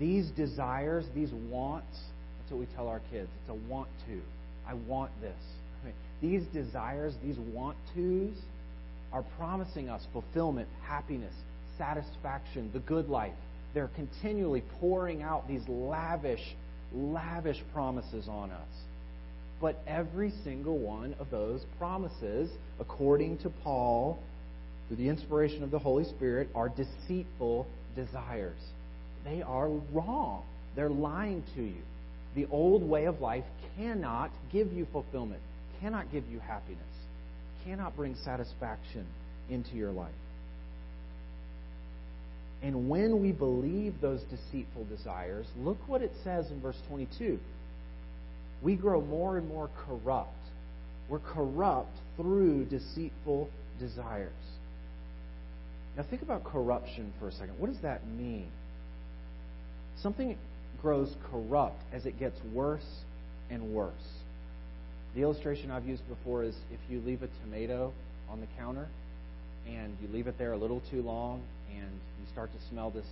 These 0.00 0.30
desires, 0.30 1.04
these 1.14 1.30
wants, 1.50 1.98
that's 2.42 2.52
what 2.52 2.60
we 2.60 2.74
tell 2.74 2.88
our 2.88 3.00
kids. 3.10 3.28
It's 3.40 3.50
a 3.50 3.70
want 3.70 3.88
to. 4.08 4.20
I 4.66 4.74
want 4.74 5.12
this. 5.20 5.34
These 6.20 6.42
desires, 6.52 7.14
these 7.22 7.36
want 7.52 7.76
tos, 7.94 8.36
are 9.12 9.24
promising 9.36 9.88
us 9.88 10.02
fulfillment, 10.12 10.68
happiness, 10.82 11.34
satisfaction, 11.76 12.70
the 12.72 12.78
good 12.80 13.08
life. 13.08 13.34
They're 13.74 13.90
continually 13.94 14.62
pouring 14.80 15.22
out 15.22 15.48
these 15.48 15.62
lavish, 15.68 16.54
lavish 16.94 17.60
promises 17.72 18.28
on 18.28 18.50
us. 18.50 18.68
But 19.60 19.80
every 19.86 20.32
single 20.44 20.78
one 20.78 21.14
of 21.18 21.30
those 21.30 21.64
promises, 21.78 22.50
according 22.80 23.38
to 23.38 23.50
Paul, 23.62 24.18
through 24.88 24.98
the 24.98 25.08
inspiration 25.08 25.62
of 25.62 25.70
the 25.70 25.78
Holy 25.78 26.04
Spirit, 26.04 26.48
are 26.54 26.68
deceitful 26.68 27.66
desires. 27.96 28.60
They 29.24 29.42
are 29.42 29.68
wrong. 29.92 30.44
They're 30.76 30.90
lying 30.90 31.42
to 31.56 31.62
you. 31.62 31.82
The 32.34 32.46
old 32.50 32.82
way 32.82 33.04
of 33.04 33.20
life 33.20 33.44
cannot 33.76 34.30
give 34.52 34.72
you 34.72 34.86
fulfillment, 34.92 35.42
cannot 35.80 36.10
give 36.12 36.26
you 36.28 36.38
happiness, 36.38 36.80
cannot 37.64 37.96
bring 37.96 38.14
satisfaction 38.24 39.06
into 39.50 39.74
your 39.74 39.92
life. 39.92 40.12
And 42.62 42.88
when 42.88 43.20
we 43.20 43.32
believe 43.32 43.94
those 44.00 44.22
deceitful 44.22 44.84
desires, 44.84 45.46
look 45.58 45.78
what 45.88 46.00
it 46.00 46.12
says 46.22 46.50
in 46.50 46.60
verse 46.60 46.78
22 46.88 47.38
we 48.62 48.76
grow 48.76 49.00
more 49.00 49.36
and 49.36 49.48
more 49.48 49.68
corrupt. 49.86 50.30
We're 51.08 51.18
corrupt 51.18 51.96
through 52.16 52.66
deceitful 52.66 53.50
desires. 53.78 54.32
Now, 55.96 56.04
think 56.08 56.22
about 56.22 56.44
corruption 56.44 57.12
for 57.18 57.28
a 57.28 57.32
second. 57.32 57.58
What 57.58 57.70
does 57.70 57.82
that 57.82 58.06
mean? 58.06 58.48
Something 60.00 60.38
grows 60.82 61.14
corrupt 61.30 61.80
as 61.92 62.04
it 62.04 62.18
gets 62.18 62.38
worse 62.52 63.04
and 63.50 63.72
worse. 63.72 63.92
The 65.14 65.22
illustration 65.22 65.70
I've 65.70 65.86
used 65.86 66.06
before 66.08 66.42
is 66.42 66.54
if 66.72 66.80
you 66.90 67.00
leave 67.00 67.22
a 67.22 67.28
tomato 67.42 67.92
on 68.28 68.40
the 68.40 68.46
counter 68.58 68.88
and 69.66 69.96
you 70.02 70.08
leave 70.12 70.26
it 70.26 70.36
there 70.38 70.52
a 70.52 70.56
little 70.56 70.82
too 70.90 71.02
long 71.02 71.42
and 71.70 71.88
you 71.88 72.26
start 72.32 72.50
to 72.52 72.68
smell 72.68 72.90
this 72.90 73.06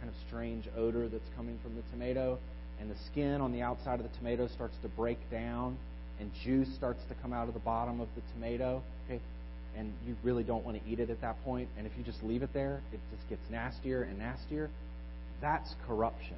kind 0.00 0.08
of 0.08 0.14
strange 0.26 0.64
odor 0.76 1.08
that's 1.08 1.28
coming 1.36 1.58
from 1.62 1.76
the 1.76 1.82
tomato, 1.92 2.38
and 2.80 2.90
the 2.90 2.96
skin 3.10 3.42
on 3.42 3.52
the 3.52 3.60
outside 3.60 4.00
of 4.00 4.10
the 4.10 4.16
tomato 4.16 4.48
starts 4.48 4.74
to 4.80 4.88
break 4.88 5.18
down 5.30 5.76
and 6.18 6.30
juice 6.42 6.68
starts 6.74 7.02
to 7.08 7.14
come 7.20 7.34
out 7.34 7.48
of 7.48 7.54
the 7.54 7.60
bottom 7.60 8.00
of 8.00 8.08
the 8.16 8.22
tomato. 8.32 8.82
Okay? 9.06 9.20
and 9.76 9.92
you 10.06 10.16
really 10.22 10.42
don't 10.42 10.64
want 10.64 10.82
to 10.82 10.90
eat 10.90 11.00
it 11.00 11.10
at 11.10 11.20
that 11.20 11.42
point, 11.44 11.68
and 11.78 11.86
if 11.86 11.92
you 11.96 12.04
just 12.04 12.22
leave 12.22 12.42
it 12.42 12.52
there, 12.52 12.80
it 12.92 13.00
just 13.14 13.28
gets 13.28 13.42
nastier 13.50 14.02
and 14.02 14.18
nastier. 14.18 14.70
That's 15.40 15.74
corruption. 15.86 16.36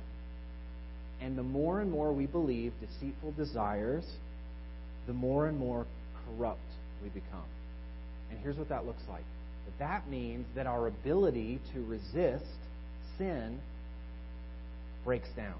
And 1.23 1.39
the 1.39 1.43
more 1.43 1.81
and 1.81 1.91
more 1.91 2.13
we 2.13 2.27
believe 2.27 2.73
deceitful 2.81 3.33
desires, 3.33 4.05
the 5.07 5.13
more 5.13 5.47
and 5.47 5.59
more 5.59 5.87
corrupt 6.27 6.61
we 7.03 7.09
become. 7.11 7.45
And 8.31 8.41
here's 8.41 8.57
what 8.57 8.69
that 8.71 8.87
looks 8.87 9.03
like. 9.09 9.25
But 9.65 9.79
that 9.79 10.09
means 10.11 10.47
that 10.57 10.67
our 10.67 10.89
ability 10.89 11.61
to 11.75 11.85
resist 11.85 12.45
sin 13.19 13.61
breaks 15.05 15.29
down. 15.37 15.59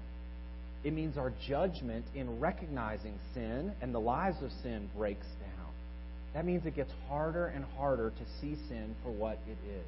It 0.83 0.91
means 0.91 1.17
our 1.17 1.31
judgment 1.47 2.05
in 2.13 2.39
recognizing 2.39 3.17
sin 3.33 3.71
and 3.81 3.95
the 3.95 3.99
lies 3.99 4.35
of 4.43 4.51
sin 4.63 4.89
breaks 4.97 5.25
down. 5.39 5.69
That 6.33 6.45
means 6.45 6.65
it 6.65 6.75
gets 6.75 6.91
harder 7.07 7.47
and 7.47 7.63
harder 7.77 8.09
to 8.09 8.25
see 8.41 8.57
sin 8.67 8.95
for 9.03 9.11
what 9.11 9.39
it 9.47 9.57
is. 9.69 9.85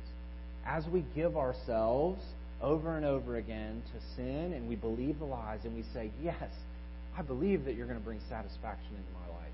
As 0.65 0.85
we 0.87 1.03
give 1.15 1.35
ourselves 1.35 2.21
over 2.61 2.95
and 2.95 3.05
over 3.05 3.37
again 3.37 3.81
to 3.93 4.15
sin 4.15 4.53
and 4.53 4.67
we 4.67 4.75
believe 4.75 5.19
the 5.19 5.25
lies 5.25 5.59
and 5.63 5.75
we 5.75 5.83
say, 5.93 6.11
Yes, 6.21 6.49
I 7.17 7.21
believe 7.21 7.65
that 7.65 7.75
you're 7.75 7.87
going 7.87 7.99
to 7.99 8.05
bring 8.05 8.19
satisfaction 8.29 8.89
into 8.91 9.11
my 9.13 9.35
life. 9.35 9.51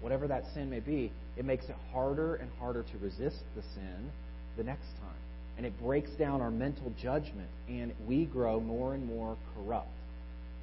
Whatever 0.00 0.26
that 0.28 0.44
sin 0.54 0.70
may 0.70 0.80
be, 0.80 1.12
it 1.36 1.44
makes 1.44 1.66
it 1.66 1.76
harder 1.92 2.36
and 2.36 2.50
harder 2.58 2.82
to 2.82 2.98
resist 2.98 3.42
the 3.54 3.62
sin 3.74 4.10
the 4.56 4.64
next 4.64 4.86
time. 5.00 5.20
And 5.56 5.64
it 5.64 5.78
breaks 5.80 6.10
down 6.10 6.42
our 6.42 6.50
mental 6.50 6.92
judgment, 7.00 7.48
and 7.68 7.94
we 8.06 8.26
grow 8.26 8.60
more 8.60 8.94
and 8.94 9.06
more 9.06 9.36
corrupt. 9.54 9.88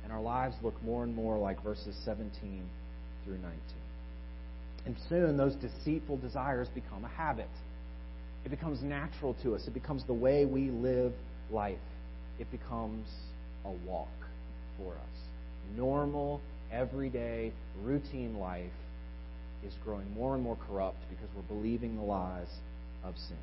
And 0.03 0.11
our 0.11 0.21
lives 0.21 0.55
look 0.61 0.81
more 0.83 1.03
and 1.03 1.15
more 1.15 1.37
like 1.37 1.63
verses 1.63 1.95
17 2.05 2.29
through 3.25 3.37
19. 3.37 3.51
And 4.85 4.95
soon 5.09 5.37
those 5.37 5.55
deceitful 5.55 6.17
desires 6.17 6.67
become 6.75 7.05
a 7.05 7.09
habit. 7.09 7.49
It 8.45 8.49
becomes 8.49 8.83
natural 8.83 9.35
to 9.43 9.55
us. 9.55 9.65
It 9.67 9.73
becomes 9.73 10.03
the 10.05 10.13
way 10.13 10.45
we 10.45 10.69
live 10.69 11.13
life. 11.53 11.77
It 12.39 12.51
becomes 12.51 13.07
a 13.65 13.71
walk 13.87 14.09
for 14.77 14.93
us. 14.93 15.19
Normal, 15.77 16.41
everyday, 16.71 17.51
routine 17.81 18.37
life 18.37 18.71
is 19.65 19.73
growing 19.83 20.13
more 20.13 20.33
and 20.35 20.43
more 20.43 20.57
corrupt 20.67 20.97
because 21.09 21.27
we're 21.35 21.55
believing 21.55 21.95
the 21.95 22.03
lies 22.03 22.47
of 23.03 23.15
sin. 23.17 23.37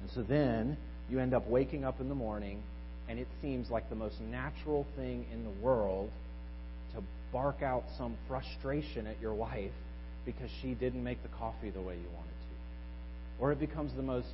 And 0.00 0.10
so 0.10 0.22
then 0.22 0.76
you 1.08 1.20
end 1.20 1.34
up 1.34 1.46
waking 1.46 1.84
up 1.84 2.00
in 2.00 2.08
the 2.08 2.14
morning, 2.14 2.62
and 3.08 3.18
it 3.18 3.28
seems 3.42 3.70
like 3.70 3.88
the 3.88 3.96
most 3.96 4.20
natural 4.20 4.86
thing 4.96 5.26
in 5.32 5.44
the 5.44 5.64
world 5.64 6.10
to 6.94 7.02
bark 7.32 7.62
out 7.62 7.84
some 7.98 8.16
frustration 8.26 9.06
at 9.06 9.20
your 9.20 9.34
wife 9.34 9.72
because 10.24 10.50
she 10.62 10.74
didn't 10.74 11.02
make 11.02 11.22
the 11.22 11.28
coffee 11.28 11.70
the 11.70 11.80
way 11.80 11.94
you 11.94 12.08
wanted 12.14 12.30
to. 12.30 13.40
Or 13.40 13.52
it 13.52 13.60
becomes 13.60 13.92
the 13.94 14.02
most 14.02 14.32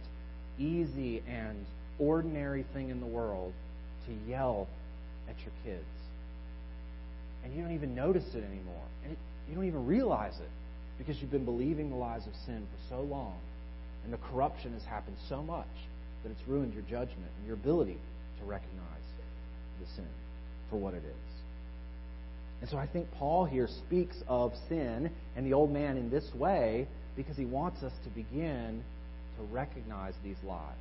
easy 0.58 1.22
and 1.28 1.64
ordinary 1.98 2.64
thing 2.72 2.90
in 2.90 3.00
the 3.00 3.06
world 3.06 3.52
to 4.06 4.30
yell 4.30 4.68
at 5.28 5.36
your 5.40 5.52
kids. 5.64 5.86
And 7.44 7.54
you 7.54 7.62
don't 7.62 7.74
even 7.74 7.94
notice 7.94 8.26
it 8.34 8.44
anymore. 8.44 8.84
And 9.04 9.12
it, 9.12 9.18
you 9.48 9.54
don't 9.54 9.66
even 9.66 9.86
realize 9.86 10.38
it 10.40 10.50
because 10.98 11.20
you've 11.20 11.30
been 11.30 11.44
believing 11.44 11.90
the 11.90 11.96
lies 11.96 12.26
of 12.26 12.32
sin 12.44 12.66
for 12.66 12.94
so 12.94 13.02
long. 13.02 13.38
And 14.04 14.12
the 14.12 14.18
corruption 14.18 14.72
has 14.72 14.84
happened 14.84 15.16
so 15.28 15.42
much 15.42 15.66
that 16.22 16.30
it's 16.30 16.48
ruined 16.48 16.74
your 16.74 16.82
judgment 16.82 17.30
and 17.38 17.46
your 17.46 17.54
ability 17.54 17.98
to 18.40 18.44
recognize 18.44 18.86
the 19.80 19.86
sin 19.94 20.08
for 20.70 20.76
what 20.76 20.94
it 20.94 21.02
is. 21.04 21.26
And 22.60 22.70
so 22.70 22.78
I 22.78 22.86
think 22.86 23.10
Paul 23.12 23.44
here 23.44 23.68
speaks 23.86 24.16
of 24.26 24.52
sin 24.68 25.10
and 25.36 25.46
the 25.46 25.52
old 25.52 25.70
man 25.70 25.96
in 25.96 26.10
this 26.10 26.24
way 26.34 26.88
because 27.14 27.36
he 27.36 27.44
wants 27.44 27.82
us 27.82 27.92
to 28.04 28.10
begin 28.10 28.82
to 29.36 29.42
recognize 29.52 30.14
these 30.24 30.36
lies. 30.44 30.74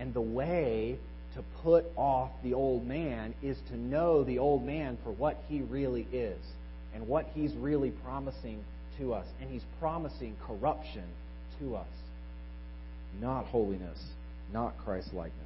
And 0.00 0.12
the 0.12 0.20
way 0.20 0.98
to 1.36 1.44
put 1.62 1.84
off 1.94 2.30
the 2.42 2.54
old 2.54 2.86
man 2.86 3.34
is 3.42 3.56
to 3.68 3.76
know 3.76 4.24
the 4.24 4.38
old 4.38 4.64
man 4.64 4.98
for 5.04 5.12
what 5.12 5.38
he 5.48 5.60
really 5.60 6.08
is 6.12 6.40
and 6.94 7.06
what 7.06 7.26
he's 7.34 7.52
really 7.54 7.92
promising 8.04 8.64
to 8.98 9.14
us. 9.14 9.26
And 9.40 9.50
he's 9.50 9.62
promising 9.78 10.34
corruption 10.44 11.04
to 11.60 11.76
us, 11.76 11.86
not 13.20 13.44
holiness, 13.46 13.98
not 14.52 14.76
Christ 14.84 15.12
likeness. 15.12 15.36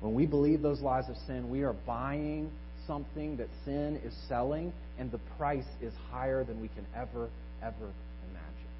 When 0.00 0.14
we 0.14 0.26
believe 0.26 0.62
those 0.62 0.80
lies 0.80 1.08
of 1.08 1.16
sin, 1.26 1.50
we 1.50 1.62
are 1.62 1.72
buying 1.72 2.50
something 2.86 3.38
that 3.38 3.48
sin 3.64 4.00
is 4.04 4.14
selling, 4.28 4.72
and 4.98 5.10
the 5.10 5.18
price 5.36 5.64
is 5.80 5.92
higher 6.10 6.44
than 6.44 6.60
we 6.60 6.68
can 6.68 6.86
ever, 6.94 7.28
ever 7.62 7.90
imagine. 8.30 8.70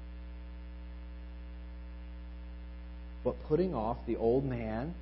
But 3.27 3.35
putting 3.49 3.75
off 3.75 3.97
the 4.07 4.15
old 4.15 4.45
man, 4.45 4.95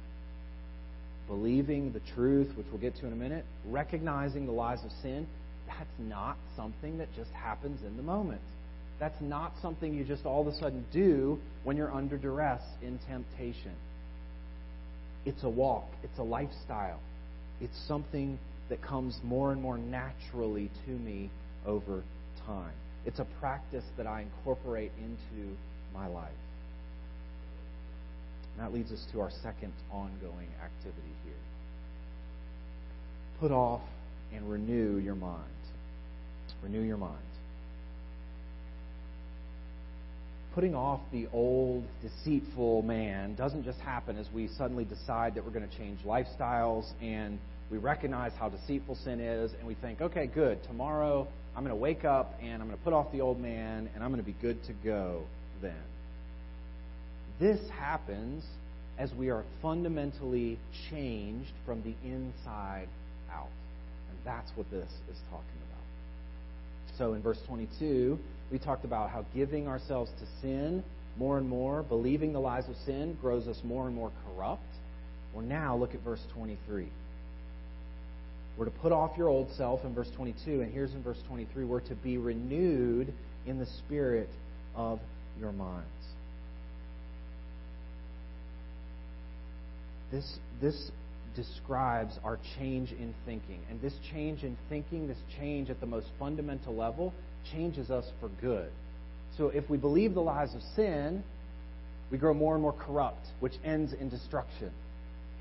believing 1.28 1.94
the 1.94 2.00
truth, 2.16 2.58
which 2.58 2.66
we'll 2.72 2.82
get 2.82 2.96
to 2.96 3.06
in 3.06 3.14
a 3.14 3.16
minute, 3.16 3.46
recognizing 3.68 4.48
the 4.48 4.52
lies 4.52 4.84
of 4.84 4.90
sin, 5.04 5.28
that's 5.68 6.00
not 6.00 6.36
something 6.56 6.98
that 6.98 7.08
just 7.16 7.30
happens 7.30 7.84
in 7.86 7.96
the 7.98 8.02
moment. 8.02 8.42
That's 9.00 9.22
not 9.22 9.54
something 9.62 9.94
you 9.94 10.04
just 10.04 10.26
all 10.26 10.42
of 10.42 10.48
a 10.48 10.58
sudden 10.58 10.84
do 10.92 11.38
when 11.66 11.78
you're 11.78 11.94
under 11.94 12.18
duress 12.18 12.64
in 12.82 12.98
temptation. 13.08 13.76
It's 15.28 15.44
a 15.44 15.50
walk, 15.50 15.86
it's 16.02 16.18
a 16.18 16.24
lifestyle, 16.24 17.02
it's 17.62 17.78
something 17.88 18.40
that 18.70 18.82
comes 18.82 19.20
more 19.24 19.52
and 19.52 19.62
more 19.62 19.78
naturally 19.78 20.72
to 20.88 20.92
me 20.92 21.30
over 21.64 22.02
time. 22.48 22.74
It's 23.06 23.20
a 23.20 23.28
practice 23.40 23.86
that 23.98 24.08
I 24.08 24.22
incorporate 24.22 24.94
into 24.98 25.56
my 25.94 26.08
life. 26.08 26.34
And 28.56 28.66
that 28.66 28.74
leads 28.74 28.92
us 28.92 29.04
to 29.12 29.22
our 29.22 29.32
second 29.44 29.74
ongoing 29.92 30.48
activity 30.64 31.14
here. 31.26 31.34
Put 33.40 33.52
off 33.52 33.82
and 34.34 34.50
renew 34.50 34.98
your 34.98 35.16
mind. 35.16 35.44
Renew 36.64 36.82
your 36.82 36.98
mind. 36.98 37.18
Putting 40.54 40.74
off 40.74 41.02
the 41.12 41.28
old, 41.34 41.84
deceitful 42.02 42.82
man 42.84 43.36
doesn't 43.36 43.66
just 43.66 43.80
happen 43.80 44.18
as 44.18 44.26
we 44.34 44.48
suddenly 44.58 44.86
decide 44.86 45.36
that 45.36 45.44
we're 45.44 45.52
going 45.52 45.68
to 45.68 45.78
change 45.78 46.00
lifestyles 46.06 46.86
and 47.02 47.38
we 47.70 47.78
recognize 47.78 48.32
how 48.40 48.48
deceitful 48.48 48.96
sin 49.04 49.20
is, 49.20 49.52
and 49.58 49.68
we 49.68 49.74
think, 49.74 50.00
okay, 50.00 50.28
good, 50.28 50.64
tomorrow 50.64 51.28
I'm 51.56 51.64
going 51.64 51.76
to 51.76 51.82
wake 51.82 52.06
up 52.06 52.36
and 52.42 52.62
I'm 52.62 52.68
going 52.68 52.78
to 52.78 52.84
put 52.84 52.94
off 52.94 53.12
the 53.12 53.22
old 53.22 53.40
man 53.40 53.90
and 53.94 54.04
I'm 54.04 54.12
going 54.12 54.24
to 54.24 54.26
be 54.26 54.38
good 54.40 54.64
to 54.66 54.74
go 54.84 55.24
then. 55.62 55.74
This 57.40 57.60
happens 57.70 58.44
as 58.98 59.14
we 59.14 59.30
are 59.30 59.44
fundamentally 59.62 60.58
changed 60.90 61.52
from 61.66 61.82
the 61.84 61.94
inside 62.08 62.88
out. 63.32 63.50
And 64.10 64.18
that's 64.24 64.52
what 64.56 64.70
this 64.72 64.90
is 65.12 65.18
talking 65.30 65.60
about. 65.70 66.98
So 66.98 67.14
in 67.14 67.22
verse 67.22 67.40
22, 67.48 68.18
we 68.52 68.60
talked 68.60 68.86
about 68.86 69.10
how 69.10 69.26
giving 69.34 69.68
ourselves 69.68 70.12
to 70.20 70.26
sin 70.42 70.84
more 71.18 71.38
and 71.38 71.48
more, 71.48 71.84
believing 71.84 72.34
the 72.34 72.40
lies 72.40 72.68
of 72.70 72.76
sin, 72.86 73.18
grows 73.22 73.48
us 73.48 73.60
more 73.64 73.88
and 73.88 73.96
more 73.96 74.12
corrupt. 74.26 74.64
Well, 75.34 75.46
now 75.46 75.76
look 75.76 75.94
at 75.94 76.02
verse 76.02 76.22
23. 76.34 76.88
We're 78.58 78.66
to 78.66 78.72
put 78.72 78.94
off 78.94 79.18
your 79.18 79.28
old 79.28 79.52
self 79.58 79.84
in 79.84 79.94
verse 79.94 80.10
22, 80.16 80.62
and 80.62 80.72
here's 80.72 80.94
in 80.94 81.04
verse 81.04 81.22
23 81.28 81.66
we're 81.66 81.82
to 81.82 81.96
be 81.96 82.18
renewed 82.18 83.14
in 83.46 83.60
the 83.60 83.66
spirit 83.66 84.30
of 84.76 85.00
your 85.38 85.52
minds. 85.52 86.05
This, 90.16 90.40
this 90.62 90.92
describes 91.36 92.18
our 92.24 92.40
change 92.58 92.92
in 92.94 93.14
thinking. 93.26 93.60
And 93.70 93.82
this 93.82 93.94
change 94.14 94.44
in 94.44 94.56
thinking, 94.70 95.10
this 95.10 95.18
change 95.38 95.70
at 95.70 95.82
the 95.82 95.86
most 95.86 96.08
fundamental 96.18 96.74
level, 96.74 97.14
changes 97.52 97.92
us 97.92 98.06
for 98.22 98.30
good. 98.40 98.70
So 99.38 99.50
if 99.50 99.70
we 99.70 99.76
believe 99.76 100.14
the 100.14 100.22
lies 100.22 100.56
of 100.56 100.62
sin, 100.74 101.22
we 102.10 102.18
grow 102.18 102.34
more 102.34 102.54
and 102.54 102.62
more 102.62 102.72
corrupt, 102.72 103.28
which 103.42 103.56
ends 103.66 103.92
in 103.92 104.08
destruction. 104.08 104.72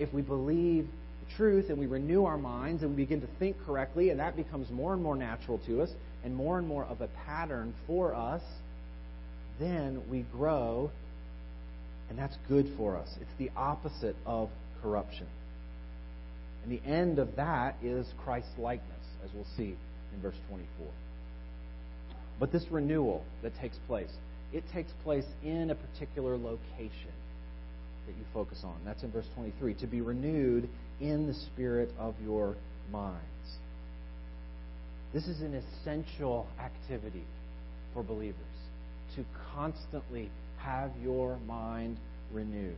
If 0.01 0.13
we 0.13 0.23
believe 0.23 0.89
truth 1.37 1.71
and 1.71 1.79
we 1.79 1.87
renew 1.87 2.25
our 2.25 2.37
minds 2.37 2.83
and 2.83 2.97
we 2.97 3.05
begin 3.05 3.21
to 3.21 3.29
think 3.39 3.57
correctly, 3.65 4.11
and 4.11 4.19
that 4.19 4.35
becomes 4.35 4.69
more 4.71 4.93
and 4.93 5.01
more 5.01 5.15
natural 5.15 5.59
to 5.67 5.83
us 5.83 5.91
and 6.25 6.35
more 6.35 6.59
and 6.59 6.67
more 6.67 6.85
of 6.87 7.01
a 7.01 7.09
pattern 7.25 7.73
for 7.87 8.13
us, 8.13 8.43
then 9.61 10.03
we 10.11 10.23
grow, 10.33 10.91
and 12.11 12.19
that's 12.19 12.37
good 12.49 12.67
for 12.77 12.97
us. 12.97 13.09
It's 13.21 13.39
the 13.39 13.51
opposite 13.57 14.17
of 14.27 14.51
corruption. 14.85 15.27
And 16.63 16.71
the 16.71 16.87
end 16.89 17.19
of 17.19 17.35
that 17.37 17.77
is 17.83 18.07
Christ's 18.23 18.57
likeness, 18.59 18.91
as 19.25 19.31
we'll 19.35 19.47
see 19.57 19.75
in 20.15 20.23
verse 20.23 20.37
24. 20.49 20.87
But 22.39 22.53
this 22.53 22.65
renewal 22.71 23.25
that 23.43 23.53
takes 23.61 23.79
place, 23.87 24.11
it 24.53 24.63
takes 24.73 24.93
place 25.03 25.25
in 25.43 25.71
a 25.71 25.75
particular 25.75 26.37
location 26.37 27.13
that 28.07 28.13
you 28.13 28.25
focus 28.35 28.61
on. 28.63 28.77
That's 28.85 29.03
in 29.03 29.11
verse 29.11 29.27
23. 29.35 29.75
To 29.75 29.87
be 29.87 30.01
renewed 30.01 30.69
in 31.01 31.27
the 31.27 31.35
spirit 31.35 31.91
of 31.99 32.15
your 32.23 32.55
minds. 32.93 33.19
This 35.15 35.25
is 35.27 35.41
an 35.41 35.55
essential 35.55 36.47
activity 36.61 37.25
for 37.95 38.03
believers 38.03 38.37
to 39.17 39.25
constantly 39.55 40.29
have 40.59 40.91
your 41.03 41.39
mind 41.47 41.97
renewed. 42.33 42.77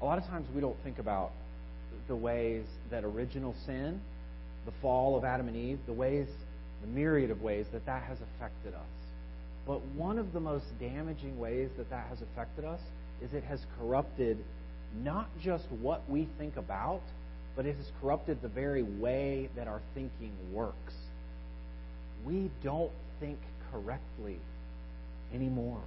A 0.00 0.04
lot 0.04 0.18
of 0.18 0.26
times 0.26 0.46
we 0.54 0.60
don't 0.60 0.82
think 0.82 0.98
about 0.98 1.30
the 2.08 2.16
ways 2.16 2.64
that 2.90 3.04
original 3.04 3.54
sin, 3.66 4.00
the 4.64 4.72
fall 4.80 5.16
of 5.16 5.24
Adam 5.24 5.48
and 5.48 5.56
Eve, 5.56 5.78
the 5.86 5.92
ways, 5.92 6.26
the 6.80 6.86
myriad 6.86 7.30
of 7.30 7.42
ways 7.42 7.66
that 7.72 7.84
that 7.86 8.02
has 8.04 8.18
affected 8.20 8.74
us. 8.74 8.80
But 9.66 9.82
one 9.94 10.18
of 10.18 10.32
the 10.32 10.40
most 10.40 10.64
damaging 10.80 11.38
ways 11.38 11.68
that 11.76 11.90
that 11.90 12.06
has 12.08 12.22
affected 12.22 12.64
us 12.64 12.80
is 13.20 13.32
it 13.34 13.44
has 13.44 13.60
corrupted 13.78 14.38
not 15.04 15.28
just 15.42 15.66
what 15.80 16.02
we 16.08 16.26
think 16.38 16.56
about, 16.56 17.02
but 17.54 17.66
it 17.66 17.76
has 17.76 17.90
corrupted 18.00 18.40
the 18.42 18.48
very 18.48 18.82
way 18.82 19.48
that 19.54 19.68
our 19.68 19.80
thinking 19.94 20.32
works. 20.52 20.94
We 22.24 22.50
don't 22.64 22.90
think 23.20 23.38
correctly 23.70 24.38
anymore. 25.34 25.82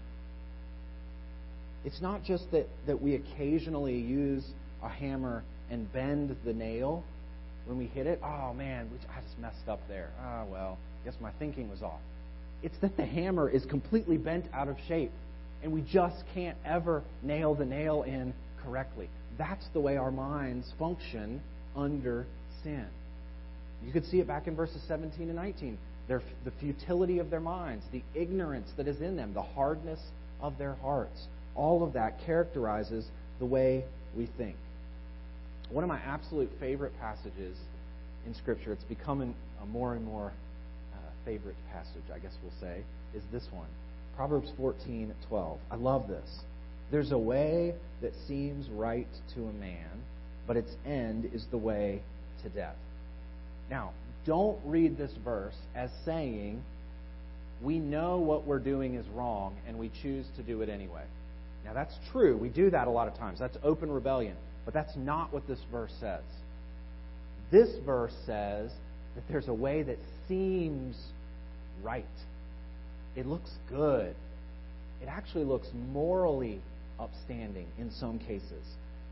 It's 1.85 2.01
not 2.01 2.23
just 2.23 2.49
that, 2.51 2.67
that 2.87 3.01
we 3.01 3.15
occasionally 3.15 3.97
use 3.97 4.43
a 4.81 4.89
hammer 4.89 5.43
and 5.69 5.91
bend 5.91 6.35
the 6.45 6.53
nail 6.53 7.03
when 7.65 7.77
we 7.77 7.85
hit 7.85 8.07
it. 8.07 8.19
Oh 8.23 8.53
man, 8.53 8.89
I 9.15 9.21
just 9.21 9.39
messed 9.39 9.67
up 9.67 9.79
there. 9.87 10.09
Ah, 10.21 10.43
well, 10.49 10.77
guess 11.05 11.15
my 11.21 11.31
thinking 11.39 11.69
was 11.69 11.81
off. 11.81 11.99
It's 12.61 12.77
that 12.81 12.95
the 12.95 13.05
hammer 13.05 13.49
is 13.49 13.65
completely 13.65 14.17
bent 14.17 14.45
out 14.53 14.69
of 14.69 14.77
shape, 14.87 15.11
and 15.61 15.73
we 15.73 15.81
just 15.81 16.23
can't 16.33 16.57
ever 16.65 17.03
nail 17.21 17.55
the 17.55 17.65
nail 17.65 18.03
in 18.03 18.33
correctly. 18.63 19.09
That's 19.37 19.65
the 19.73 19.79
way 19.79 19.97
our 19.97 20.11
minds 20.11 20.71
function 20.79 21.41
under 21.75 22.25
sin. 22.63 22.85
You 23.85 23.91
could 23.91 24.05
see 24.05 24.19
it 24.19 24.27
back 24.27 24.47
in 24.47 24.55
verses 24.55 24.81
17 24.87 25.27
and 25.27 25.35
19. 25.35 25.77
Their, 26.07 26.21
the 26.45 26.51
futility 26.51 27.19
of 27.19 27.29
their 27.29 27.39
minds, 27.39 27.83
the 27.91 28.03
ignorance 28.13 28.69
that 28.77 28.87
is 28.87 29.01
in 29.01 29.15
them, 29.15 29.33
the 29.33 29.41
hardness 29.41 29.99
of 30.41 30.57
their 30.57 30.75
hearts. 30.75 31.27
All 31.55 31.83
of 31.83 31.93
that 31.93 32.19
characterizes 32.25 33.05
the 33.39 33.45
way 33.45 33.83
we 34.15 34.27
think. 34.37 34.55
One 35.69 35.83
of 35.83 35.87
my 35.87 35.99
absolute 35.99 36.49
favorite 36.59 36.93
passages 36.99 37.57
in 38.25 38.33
Scripture, 38.35 38.73
it's 38.73 38.83
becoming 38.83 39.35
a 39.61 39.65
more 39.65 39.95
and 39.95 40.05
more 40.05 40.31
uh, 40.93 40.97
favorite 41.25 41.55
passage, 41.71 42.03
I 42.13 42.19
guess 42.19 42.33
we'll 42.41 42.53
say, 42.61 42.83
is 43.15 43.23
this 43.31 43.47
one 43.51 43.67
Proverbs 44.15 44.51
14 44.57 45.13
12. 45.27 45.59
I 45.71 45.75
love 45.75 46.07
this. 46.07 46.29
There's 46.91 47.11
a 47.11 47.17
way 47.17 47.73
that 48.01 48.13
seems 48.27 48.69
right 48.69 49.07
to 49.33 49.45
a 49.45 49.53
man, 49.53 49.89
but 50.45 50.57
its 50.57 50.71
end 50.85 51.29
is 51.33 51.45
the 51.49 51.57
way 51.57 52.01
to 52.43 52.49
death. 52.49 52.75
Now, 53.71 53.91
don't 54.25 54.59
read 54.65 54.97
this 54.97 55.11
verse 55.23 55.55
as 55.75 55.89
saying 56.05 56.61
we 57.61 57.79
know 57.79 58.19
what 58.19 58.45
we're 58.45 58.59
doing 58.59 58.95
is 58.95 59.07
wrong 59.07 59.55
and 59.67 59.79
we 59.79 59.89
choose 60.01 60.25
to 60.37 60.43
do 60.43 60.61
it 60.61 60.69
anyway. 60.69 61.03
Now, 61.65 61.73
that's 61.73 61.95
true. 62.11 62.37
We 62.37 62.49
do 62.49 62.69
that 62.69 62.87
a 62.87 62.91
lot 62.91 63.07
of 63.07 63.17
times. 63.17 63.39
That's 63.39 63.57
open 63.63 63.89
rebellion. 63.91 64.35
But 64.65 64.73
that's 64.73 64.95
not 64.95 65.33
what 65.33 65.47
this 65.47 65.59
verse 65.71 65.93
says. 65.99 66.23
This 67.51 67.69
verse 67.85 68.13
says 68.25 68.71
that 69.15 69.23
there's 69.29 69.47
a 69.47 69.53
way 69.53 69.83
that 69.83 69.97
seems 70.27 70.97
right. 71.81 72.05
It 73.15 73.25
looks 73.25 73.51
good. 73.69 74.15
It 75.01 75.07
actually 75.07 75.43
looks 75.43 75.67
morally 75.91 76.61
upstanding 76.99 77.67
in 77.77 77.91
some 77.91 78.19
cases 78.19 78.63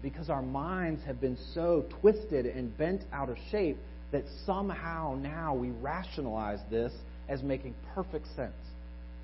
because 0.02 0.30
our 0.30 0.42
minds 0.42 1.04
have 1.06 1.22
been 1.22 1.38
so 1.54 1.86
twisted 2.02 2.46
and 2.46 2.76
bent 2.78 3.04
out 3.14 3.30
of 3.30 3.38
shape 3.52 3.78
that 4.12 4.24
somehow 4.46 5.18
now 5.22 5.54
we 5.54 5.70
rationalize 5.70 6.60
this 6.70 6.92
as 7.30 7.44
making 7.44 7.76
perfect 7.94 8.26
sense. 8.36 8.54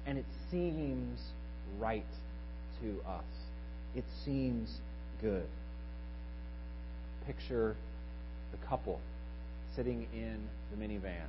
And 0.05 0.17
it 0.17 0.25
seems 0.51 1.19
right 1.80 2.05
to 2.82 3.09
us. 3.09 3.23
It 3.95 4.05
seems 4.25 4.69
good. 5.21 5.47
Picture 7.25 7.75
the 8.51 8.67
couple 8.67 8.99
sitting 9.75 10.07
in 10.13 10.39
the 10.71 10.78
minivan, 10.78 11.28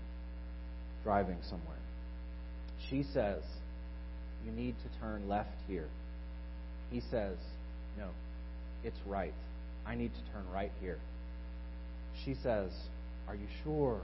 driving 1.04 1.38
somewhere. 1.42 1.76
She 2.88 3.04
says, 3.12 3.42
You 4.44 4.52
need 4.52 4.74
to 4.82 5.00
turn 5.00 5.28
left 5.28 5.56
here. 5.66 5.88
He 6.90 7.00
says, 7.10 7.36
No, 7.98 8.08
it's 8.84 8.98
right. 9.06 9.34
I 9.86 9.94
need 9.94 10.12
to 10.14 10.32
turn 10.32 10.44
right 10.52 10.72
here. 10.80 10.98
She 12.24 12.34
says, 12.42 12.70
Are 13.28 13.34
you 13.34 13.46
sure 13.64 14.00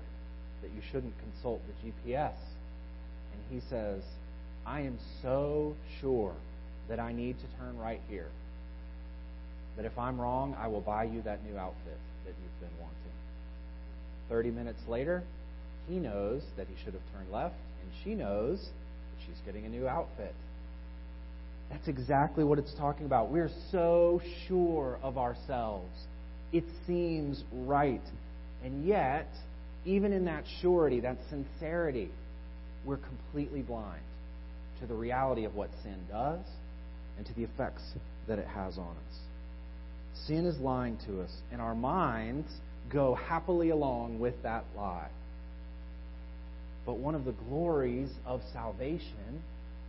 that 0.63 0.71
you 0.73 0.81
shouldn't 0.93 1.15
consult 1.19 1.61
the 1.67 1.89
GPS? 1.89 2.37
And 3.33 3.43
he 3.51 3.61
says, 3.69 4.03
I 4.67 4.81
am 4.81 4.99
so 5.23 5.75
sure 6.01 6.35
that 6.89 7.01
I 7.01 7.13
need 7.13 7.37
to 7.39 7.59
turn 7.59 7.79
right 7.79 8.01
here. 8.09 8.29
But 9.77 9.85
if 9.85 9.99
I'm 9.99 10.21
wrong, 10.21 10.57
I 10.59 10.69
will 10.69 10.81
buy 10.81 11.05
you 11.05 11.23
that 11.23 11.45
new 11.45 11.59
outfit 11.59 11.99
that 12.25 12.35
you've 12.41 12.61
been 12.61 12.79
wanting. 12.81 12.95
30 14.29 14.51
minutes 14.51 14.81
later, 14.89 15.23
he 15.89 15.97
knows 15.97 16.43
that 16.57 16.67
he 16.69 16.75
should 16.85 16.95
have 16.95 17.03
turned 17.13 17.31
left, 17.31 17.57
and 17.83 17.91
she 18.03 18.15
knows 18.15 18.61
that 18.61 19.27
she's 19.27 19.41
getting 19.45 19.67
a 19.67 19.69
new 19.69 19.87
outfit. 19.89 20.35
That's 21.71 21.89
exactly 21.89 22.45
what 22.45 22.59
it's 22.59 22.75
talking 22.75 23.07
about. 23.07 23.31
We're 23.31 23.51
so 23.73 24.21
sure 24.47 24.99
of 25.03 25.19
ourselves. 25.19 25.93
It 26.53 26.65
seems 26.87 27.43
right. 27.53 28.03
And 28.63 28.87
yet, 28.87 29.29
even 29.85 30.13
in 30.13 30.27
that 30.27 30.45
surety, 30.63 31.01
that 31.01 31.19
sincerity, 31.29 32.11
we're 32.85 32.99
completely 32.99 33.63
blind 33.63 34.03
to 34.81 34.87
the 34.87 34.95
reality 34.95 35.45
of 35.45 35.55
what 35.55 35.71
sin 35.83 35.99
does 36.11 36.45
and 37.17 37.27
to 37.27 37.33
the 37.35 37.45
effects 37.45 37.83
that 38.27 38.39
it 38.39 38.47
has 38.47 38.79
on 38.79 38.97
us. 39.09 39.19
Sin 40.27 40.47
is 40.47 40.59
lying 40.59 40.99
to 41.07 41.21
us, 41.21 41.31
and 41.53 41.61
our 41.61 41.75
minds 41.75 42.49
go 42.91 43.15
happily 43.15 43.71
along 43.71 44.21
with 44.21 44.35
that 44.43 44.65
lie. 44.77 45.09
But 46.87 46.99
one 46.99 47.15
of 47.15 47.25
the 47.25 47.33
glories 47.49 48.11
of 48.27 48.41
salvation 48.53 49.43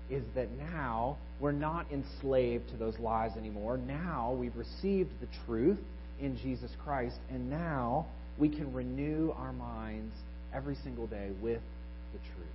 is 0.09 0.23
that 0.35 0.49
now 0.51 1.17
we're 1.39 1.51
not 1.51 1.91
enslaved 1.91 2.69
to 2.69 2.77
those 2.77 2.97
lies 2.99 3.31
anymore. 3.37 3.77
Now 3.77 4.35
we've 4.37 4.55
received 4.55 5.09
the 5.19 5.27
truth 5.45 5.79
in 6.19 6.37
Jesus 6.37 6.71
Christ, 6.83 7.17
and 7.29 7.49
now 7.49 8.05
we 8.37 8.49
can 8.49 8.73
renew 8.73 9.33
our 9.37 9.53
minds 9.53 10.13
every 10.53 10.75
single 10.83 11.07
day 11.07 11.31
with 11.41 11.61
the 12.13 12.19
truth. 12.19 12.47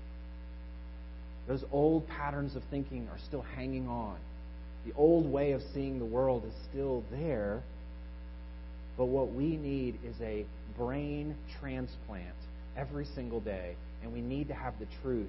Those 1.49 1.65
old 1.73 2.07
patterns 2.07 2.55
of 2.57 2.63
thinking 2.71 3.09
are 3.11 3.19
still 3.27 3.43
hanging 3.43 3.89
on. 3.89 4.17
The 4.87 4.93
old 4.97 5.31
way 5.31 5.53
of 5.53 5.63
seeing 5.75 5.99
the 5.99 6.05
world 6.05 6.45
is 6.47 6.55
still 6.71 7.05
there. 7.11 7.63
But 8.97 9.07
what 9.07 9.33
we 9.33 9.57
need 9.57 9.99
is 10.05 10.15
a 10.21 10.45
brain 10.77 11.35
transplant 11.61 12.35
every 12.77 13.05
single 13.15 13.41
day. 13.41 13.75
And 14.03 14.13
we 14.13 14.21
need 14.21 14.49
to 14.49 14.55
have 14.55 14.75
the 14.79 14.87
truth 15.03 15.29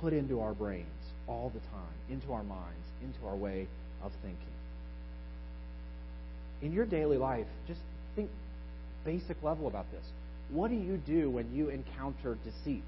put 0.00 0.12
into 0.12 0.40
our 0.40 0.54
brains 0.54 0.86
all 1.26 1.50
the 1.52 1.60
time, 1.60 1.94
into 2.10 2.32
our 2.32 2.44
minds, 2.44 2.86
into 3.02 3.26
our 3.26 3.36
way 3.36 3.66
of 4.02 4.12
thinking. 4.22 4.38
In 6.62 6.72
your 6.72 6.86
daily 6.86 7.16
life, 7.16 7.46
just 7.66 7.80
think 8.14 8.30
basic 9.04 9.42
level 9.42 9.66
about 9.66 9.90
this. 9.90 10.04
What 10.50 10.70
do 10.70 10.76
you 10.76 10.96
do 10.96 11.28
when 11.30 11.52
you 11.52 11.68
encounter 11.68 12.36
deceit? 12.44 12.82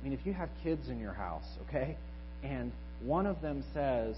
I 0.00 0.04
mean, 0.04 0.12
if 0.12 0.26
you 0.26 0.32
have 0.32 0.48
kids 0.62 0.88
in 0.88 1.00
your 1.00 1.12
house, 1.12 1.46
okay, 1.68 1.96
and 2.42 2.72
one 3.02 3.26
of 3.26 3.40
them 3.40 3.64
says, 3.72 4.16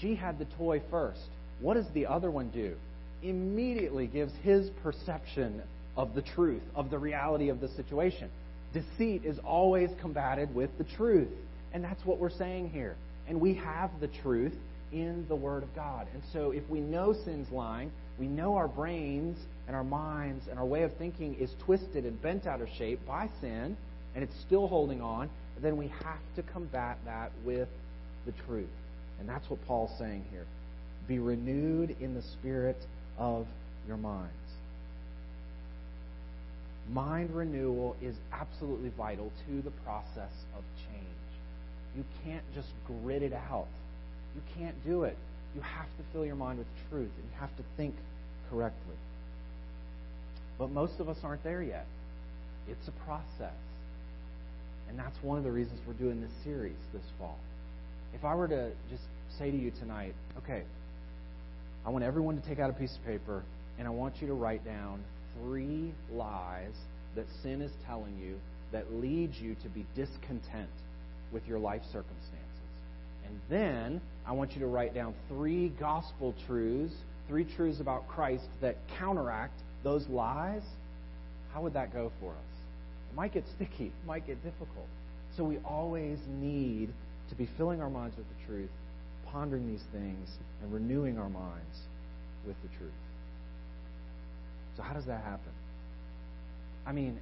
she 0.00 0.14
had 0.14 0.38
the 0.38 0.46
toy 0.56 0.82
first. 0.90 1.20
What 1.60 1.74
does 1.74 1.86
the 1.94 2.06
other 2.06 2.30
one 2.30 2.50
do? 2.50 2.74
Immediately 3.22 4.06
gives 4.06 4.32
his 4.42 4.70
perception 4.82 5.62
of 5.96 6.14
the 6.14 6.22
truth, 6.22 6.62
of 6.74 6.90
the 6.90 6.98
reality 6.98 7.48
of 7.48 7.60
the 7.60 7.68
situation. 7.68 8.28
Deceit 8.72 9.24
is 9.24 9.38
always 9.44 9.90
combated 10.00 10.54
with 10.54 10.76
the 10.78 10.84
truth. 10.84 11.28
And 11.72 11.82
that's 11.82 12.04
what 12.04 12.18
we're 12.18 12.30
saying 12.30 12.70
here. 12.70 12.96
And 13.28 13.40
we 13.40 13.54
have 13.54 13.90
the 14.00 14.08
truth 14.08 14.54
in 14.92 15.26
the 15.28 15.36
Word 15.36 15.62
of 15.62 15.74
God. 15.74 16.06
And 16.12 16.22
so 16.32 16.50
if 16.50 16.68
we 16.68 16.80
know 16.80 17.14
sin's 17.24 17.50
lying, 17.50 17.90
we 18.18 18.26
know 18.26 18.56
our 18.56 18.68
brains 18.68 19.38
and 19.66 19.74
our 19.74 19.84
minds 19.84 20.46
and 20.48 20.58
our 20.58 20.64
way 20.64 20.82
of 20.82 20.96
thinking 20.96 21.34
is 21.34 21.50
twisted 21.64 22.04
and 22.04 22.20
bent 22.22 22.46
out 22.46 22.60
of 22.60 22.68
shape 22.78 23.04
by 23.06 23.28
sin, 23.40 23.76
and 24.14 24.22
it's 24.22 24.38
still 24.46 24.68
holding 24.68 25.00
on, 25.00 25.30
then 25.60 25.76
we 25.76 25.88
have 25.88 26.18
to 26.36 26.42
combat 26.52 26.98
that 27.04 27.32
with 27.44 27.68
the 28.26 28.32
truth. 28.46 28.68
And 29.18 29.28
that's 29.28 29.48
what 29.48 29.64
Paul's 29.66 29.96
saying 29.98 30.24
here. 30.30 30.46
Be 31.06 31.18
renewed 31.18 31.96
in 32.00 32.14
the 32.14 32.22
spirit 32.22 32.78
of 33.18 33.46
your 33.86 33.96
minds. 33.96 34.32
Mind 36.90 37.30
renewal 37.34 37.96
is 38.02 38.14
absolutely 38.32 38.90
vital 38.90 39.32
to 39.46 39.62
the 39.62 39.70
process 39.84 40.32
of 40.56 40.62
change. 40.90 41.04
You 41.96 42.04
can't 42.24 42.44
just 42.54 42.68
grit 42.86 43.22
it 43.22 43.32
out. 43.32 43.68
You 44.34 44.42
can't 44.58 44.74
do 44.84 45.04
it. 45.04 45.16
You 45.54 45.60
have 45.60 45.86
to 45.86 46.04
fill 46.12 46.26
your 46.26 46.34
mind 46.34 46.58
with 46.58 46.66
truth, 46.90 47.10
and 47.16 47.24
you 47.24 47.38
have 47.38 47.56
to 47.56 47.62
think 47.76 47.94
correctly. 48.50 48.96
But 50.58 50.70
most 50.70 51.00
of 51.00 51.08
us 51.08 51.16
aren't 51.22 51.42
there 51.44 51.62
yet. 51.62 51.86
It's 52.68 52.88
a 52.88 53.04
process. 53.04 53.54
And 54.88 54.98
that's 54.98 55.16
one 55.22 55.38
of 55.38 55.44
the 55.44 55.52
reasons 55.52 55.80
we're 55.86 55.94
doing 55.94 56.20
this 56.20 56.30
series 56.44 56.76
this 56.92 57.02
fall. 57.18 57.38
If 58.14 58.24
I 58.24 58.34
were 58.34 58.48
to 58.48 58.70
just 58.90 59.02
say 59.38 59.50
to 59.50 59.56
you 59.56 59.70
tonight, 59.72 60.14
okay, 60.38 60.62
I 61.84 61.90
want 61.90 62.04
everyone 62.04 62.40
to 62.40 62.48
take 62.48 62.58
out 62.58 62.70
a 62.70 62.72
piece 62.72 62.94
of 62.96 63.04
paper 63.04 63.42
and 63.78 63.86
I 63.88 63.90
want 63.90 64.20
you 64.20 64.28
to 64.28 64.34
write 64.34 64.64
down 64.64 65.02
three 65.40 65.92
lies 66.12 66.74
that 67.16 67.26
sin 67.42 67.60
is 67.60 67.72
telling 67.86 68.16
you 68.18 68.36
that 68.72 68.92
leads 68.94 69.36
you 69.38 69.56
to 69.62 69.68
be 69.68 69.84
discontent 69.94 70.70
with 71.32 71.46
your 71.46 71.58
life 71.58 71.82
circumstances. 71.92 72.40
And 73.26 73.40
then 73.50 74.00
I 74.26 74.32
want 74.32 74.52
you 74.52 74.60
to 74.60 74.66
write 74.66 74.94
down 74.94 75.14
three 75.28 75.70
gospel 75.80 76.34
truths, 76.46 76.94
three 77.28 77.44
truths 77.56 77.80
about 77.80 78.06
Christ 78.08 78.44
that 78.60 78.76
counteract 78.98 79.60
those 79.82 80.06
lies. 80.08 80.62
How 81.52 81.62
would 81.62 81.74
that 81.74 81.92
go 81.92 82.12
for 82.20 82.30
us? 82.32 82.54
It 83.10 83.16
might 83.16 83.32
get 83.32 83.44
sticky, 83.56 83.86
it 83.86 84.06
might 84.06 84.26
get 84.26 84.42
difficult. 84.44 84.86
So 85.36 85.44
we 85.44 85.58
always 85.58 86.18
need 86.40 86.90
to 87.28 87.34
be 87.34 87.48
filling 87.56 87.80
our 87.80 87.90
minds 87.90 88.16
with 88.16 88.26
the 88.28 88.46
truth, 88.46 88.70
pondering 89.26 89.66
these 89.66 89.84
things, 89.92 90.28
and 90.62 90.72
renewing 90.72 91.18
our 91.18 91.28
minds 91.28 91.78
with 92.46 92.56
the 92.62 92.68
truth. 92.78 92.92
So, 94.76 94.82
how 94.82 94.94
does 94.94 95.06
that 95.06 95.22
happen? 95.22 95.52
I 96.86 96.92
mean, 96.92 97.18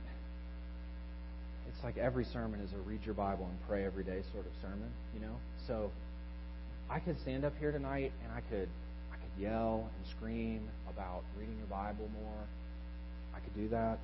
it's 1.68 1.84
like 1.84 1.96
every 1.96 2.24
sermon 2.24 2.60
is 2.60 2.72
a 2.72 2.78
read 2.88 3.00
your 3.04 3.14
Bible 3.14 3.46
and 3.46 3.56
pray 3.68 3.84
every 3.84 4.04
day 4.04 4.22
sort 4.32 4.46
of 4.46 4.52
sermon, 4.60 4.90
you 5.14 5.20
know? 5.20 5.36
So, 5.66 5.90
I 6.90 6.98
could 6.98 7.18
stand 7.20 7.44
up 7.44 7.54
here 7.58 7.72
tonight 7.72 8.12
and 8.24 8.32
I 8.32 8.40
could 8.50 8.68
I 9.12 9.16
could 9.16 9.42
yell 9.42 9.88
and 9.96 10.06
scream 10.16 10.68
about 10.90 11.22
reading 11.38 11.56
your 11.56 11.66
Bible 11.66 12.08
more. 12.20 12.44
I 13.34 13.40
could 13.40 13.54
do 13.54 13.68
that. 13.68 13.98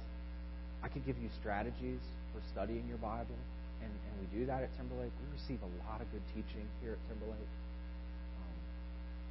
I 0.82 0.88
could 0.88 1.04
give 1.04 1.18
you 1.18 1.28
strategies 1.40 2.00
for 2.32 2.40
studying 2.52 2.86
your 2.88 2.98
Bible, 2.98 3.36
and, 3.82 3.90
and 3.90 4.14
we 4.20 4.26
do 4.32 4.46
that 4.46 4.62
at 4.62 4.70
Timberlake. 4.76 5.12
We 5.22 5.28
receive 5.32 5.60
a 5.62 5.70
lot 5.86 6.00
of 6.00 6.10
good 6.12 6.24
teaching 6.34 6.66
here 6.82 6.98
at 6.98 7.02
Timberlake. 7.08 7.52
Um, 8.38 8.56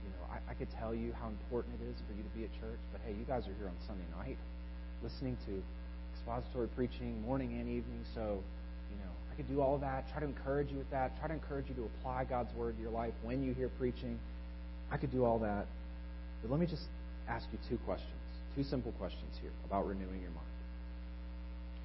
you 0.04 0.10
know, 0.12 0.24
I, 0.32 0.38
I 0.52 0.54
could 0.54 0.70
tell 0.80 0.94
you 0.94 1.14
how 1.16 1.28
important 1.28 1.80
it 1.82 1.84
is 1.88 1.98
for 2.08 2.14
you 2.16 2.24
to 2.24 2.34
be 2.34 2.44
at 2.46 2.52
church, 2.60 2.80
but 2.92 3.02
hey, 3.06 3.14
you 3.14 3.26
guys 3.26 3.48
are 3.48 3.56
here 3.60 3.68
on 3.68 3.78
Sunday 3.86 4.08
night 4.18 4.38
listening 5.04 5.38
to 5.46 5.62
expository 6.14 6.68
preaching 6.70 7.22
morning 7.22 7.54
and 7.60 7.70
evening, 7.70 8.04
so 8.16 8.42
you 8.90 8.98
know, 8.98 9.12
I 9.32 9.36
could 9.36 9.48
do 9.48 9.62
all 9.62 9.76
of 9.76 9.82
that, 9.82 10.10
try 10.12 10.20
to 10.20 10.26
encourage 10.26 10.72
you 10.72 10.78
with 10.78 10.90
that, 10.92 11.18
try 11.20 11.28
to 11.28 11.34
encourage 11.34 11.70
you 11.70 11.76
to 11.76 11.86
apply 11.86 12.26
God's 12.26 12.54
word 12.56 12.76
to 12.78 12.82
your 12.82 12.92
life 12.92 13.14
when 13.24 13.44
you 13.44 13.54
hear 13.54 13.70
preaching. 13.70 14.20
I 14.92 14.98
could 14.98 15.12
do 15.12 15.26
all 15.26 15.40
that. 15.40 15.68
But 16.42 16.52
let 16.52 16.60
me 16.60 16.66
just 16.66 16.84
ask 17.28 17.46
you 17.52 17.60
two 17.70 17.78
questions, 17.86 18.12
two 18.56 18.64
simple 18.64 18.92
questions 18.94 19.36
here 19.42 19.52
about 19.66 19.86
renewing 19.88 20.22
your 20.22 20.32
mind. 20.32 20.48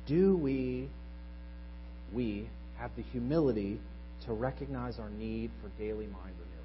Do 0.07 0.37
we, 0.37 0.89
we 2.13 2.49
have 2.79 2.91
the 2.97 3.03
humility 3.03 3.81
to 4.27 4.33
recognize 4.33 4.99
our 4.99 5.11
need 5.11 5.51
for 5.61 5.69
daily 5.81 6.07
mind 6.07 6.35
renewal? 6.39 6.63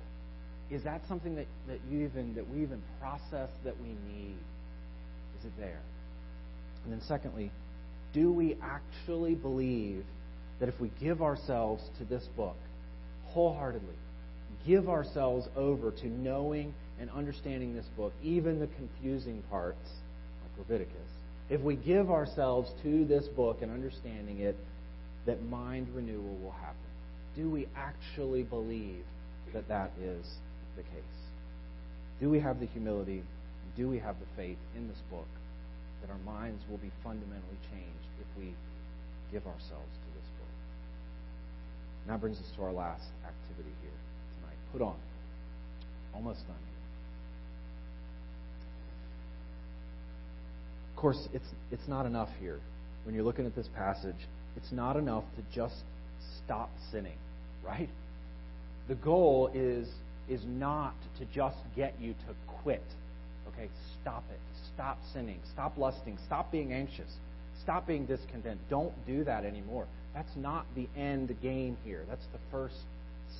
Is 0.69 0.83
that 0.83 1.01
something 1.07 1.35
that, 1.35 1.47
that 1.67 1.79
you 1.89 2.05
even 2.05 2.35
that 2.35 2.47
we 2.49 2.61
even 2.61 2.81
process 2.99 3.49
that 3.63 3.79
we 3.81 3.89
need? 3.89 4.37
Is 5.39 5.45
it 5.45 5.53
there? 5.57 5.79
And 6.83 6.93
then 6.93 7.01
secondly, 7.07 7.51
do 8.13 8.31
we 8.31 8.57
actually 8.61 9.35
believe 9.35 10.03
that 10.59 10.69
if 10.69 10.79
we 10.79 10.91
give 10.99 11.21
ourselves 11.21 11.83
to 11.99 12.05
this 12.05 12.23
book 12.35 12.55
wholeheartedly, 13.25 13.95
give 14.65 14.89
ourselves 14.89 15.47
over 15.55 15.91
to 15.91 16.07
knowing 16.07 16.73
and 16.99 17.09
understanding 17.11 17.75
this 17.75 17.85
book, 17.95 18.13
even 18.23 18.59
the 18.59 18.67
confusing 18.67 19.43
parts, 19.49 19.87
like 20.41 20.67
Leviticus, 20.67 21.09
if 21.49 21.61
we 21.61 21.75
give 21.75 22.09
ourselves 22.09 22.71
to 22.83 23.05
this 23.05 23.27
book 23.27 23.61
and 23.61 23.71
understanding 23.71 24.39
it, 24.39 24.57
that 25.27 25.43
mind 25.43 25.87
renewal 25.93 26.37
will 26.41 26.51
happen. 26.51 26.77
Do 27.35 27.49
we 27.51 27.67
actually 27.75 28.43
believe 28.43 29.03
that 29.53 29.67
that 29.67 29.91
is 30.01 30.25
the 30.75 30.81
case? 30.81 31.19
Do 32.19 32.29
we 32.29 32.39
have 32.39 32.59
the 32.59 32.65
humility? 32.65 33.21
Do 33.75 33.87
we 33.87 33.99
have 33.99 34.15
the 34.19 34.25
faith 34.35 34.57
in 34.75 34.87
this 34.87 34.97
book 35.11 35.27
that 36.01 36.09
our 36.09 36.17
minds 36.19 36.63
will 36.69 36.77
be 36.77 36.91
fundamentally 37.03 37.59
changed 37.71 38.09
if 38.19 38.37
we 38.39 38.55
give 39.31 39.45
ourselves 39.45 39.93
to 39.93 40.09
this 40.17 40.27
book? 40.39 40.55
And 42.03 42.13
that 42.13 42.21
brings 42.21 42.37
us 42.37 42.49
to 42.55 42.63
our 42.63 42.71
last 42.71 43.05
activity 43.23 43.75
here 43.81 43.91
tonight. 44.39 44.57
Put 44.71 44.81
on. 44.81 44.95
Almost 46.15 46.39
done 46.47 46.55
here. 46.55 46.77
Of 50.95 51.01
course, 51.01 51.27
it's, 51.33 51.45
it's 51.69 51.87
not 51.87 52.05
enough 52.07 52.29
here. 52.39 52.59
When 53.03 53.13
you're 53.13 53.25
looking 53.25 53.45
at 53.45 53.55
this 53.55 53.67
passage, 53.75 54.15
it's 54.57 54.71
not 54.71 54.97
enough 54.97 55.23
to 55.35 55.55
just 55.55 55.75
stop 56.43 56.69
sinning, 56.91 57.17
right? 57.65 57.89
The 58.87 58.95
goal 58.95 59.49
is, 59.53 59.87
is 60.27 60.41
not 60.45 60.95
to 61.19 61.25
just 61.33 61.57
get 61.75 61.93
you 62.01 62.13
to 62.13 62.35
quit. 62.63 62.83
Okay, 63.49 63.69
stop 64.01 64.23
it. 64.31 64.39
Stop 64.73 64.97
sinning. 65.13 65.39
Stop 65.53 65.77
lusting. 65.77 66.17
Stop 66.25 66.51
being 66.51 66.73
anxious. 66.73 67.11
Stop 67.61 67.87
being 67.87 68.05
discontent. 68.05 68.59
Don't 68.69 68.93
do 69.05 69.23
that 69.23 69.45
anymore. 69.45 69.85
That's 70.13 70.35
not 70.35 70.65
the 70.75 70.87
end 70.97 71.35
game 71.41 71.77
here. 71.85 72.03
That's 72.09 72.25
the 72.33 72.39
first 72.51 72.75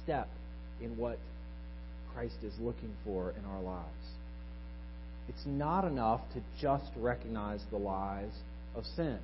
step 0.03 0.27
in 0.81 0.97
what 0.97 1.17
Christ 2.13 2.37
is 2.43 2.53
looking 2.59 2.93
for 3.03 3.31
in 3.31 3.45
our 3.45 3.61
lives. 3.61 3.85
It's 5.29 5.45
not 5.45 5.83
enough 5.83 6.21
to 6.33 6.41
just 6.61 6.91
recognize 6.95 7.61
the 7.71 7.77
lies 7.77 8.31
of 8.75 8.85
sin. 8.95 9.19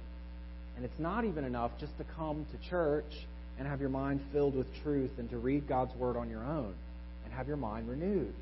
And 0.76 0.86
it's 0.86 1.00
not 1.00 1.26
even 1.26 1.44
enough 1.44 1.72
just 1.80 1.98
to 1.98 2.04
come 2.16 2.46
to 2.52 2.70
church 2.70 3.26
and 3.60 3.68
have 3.68 3.80
your 3.80 3.90
mind 3.90 4.22
filled 4.32 4.56
with 4.56 4.68
truth 4.82 5.12
and 5.18 5.30
to 5.30 5.38
read 5.38 5.68
God's 5.68 5.96
Word 5.96 6.18
on 6.18 6.30
your 6.30 6.44
own 6.44 6.74
and 7.24 7.34
have 7.34 7.48
your 7.48 7.58
mind 7.58 7.90
renewed. 7.90 8.34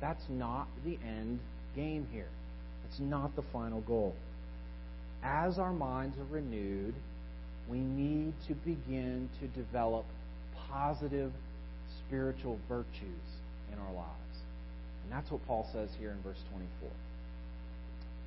That's 0.00 0.22
not 0.28 0.68
the 0.84 0.98
end 1.04 1.40
game 1.74 2.06
here. 2.12 2.28
It's 2.88 3.00
not 3.00 3.34
the 3.36 3.42
final 3.52 3.80
goal. 3.82 4.14
As 5.22 5.58
our 5.58 5.72
minds 5.72 6.16
are 6.18 6.34
renewed, 6.34 6.94
we 7.68 7.78
need 7.78 8.32
to 8.48 8.54
begin 8.54 9.28
to 9.40 9.46
develop 9.48 10.04
positive 10.70 11.32
spiritual 12.06 12.58
virtues 12.68 13.28
in 13.72 13.78
our 13.78 13.92
lives. 13.92 14.38
And 15.04 15.12
that's 15.12 15.30
what 15.30 15.46
Paul 15.46 15.68
says 15.72 15.90
here 15.98 16.10
in 16.10 16.22
verse 16.22 16.40
24. 16.50 16.90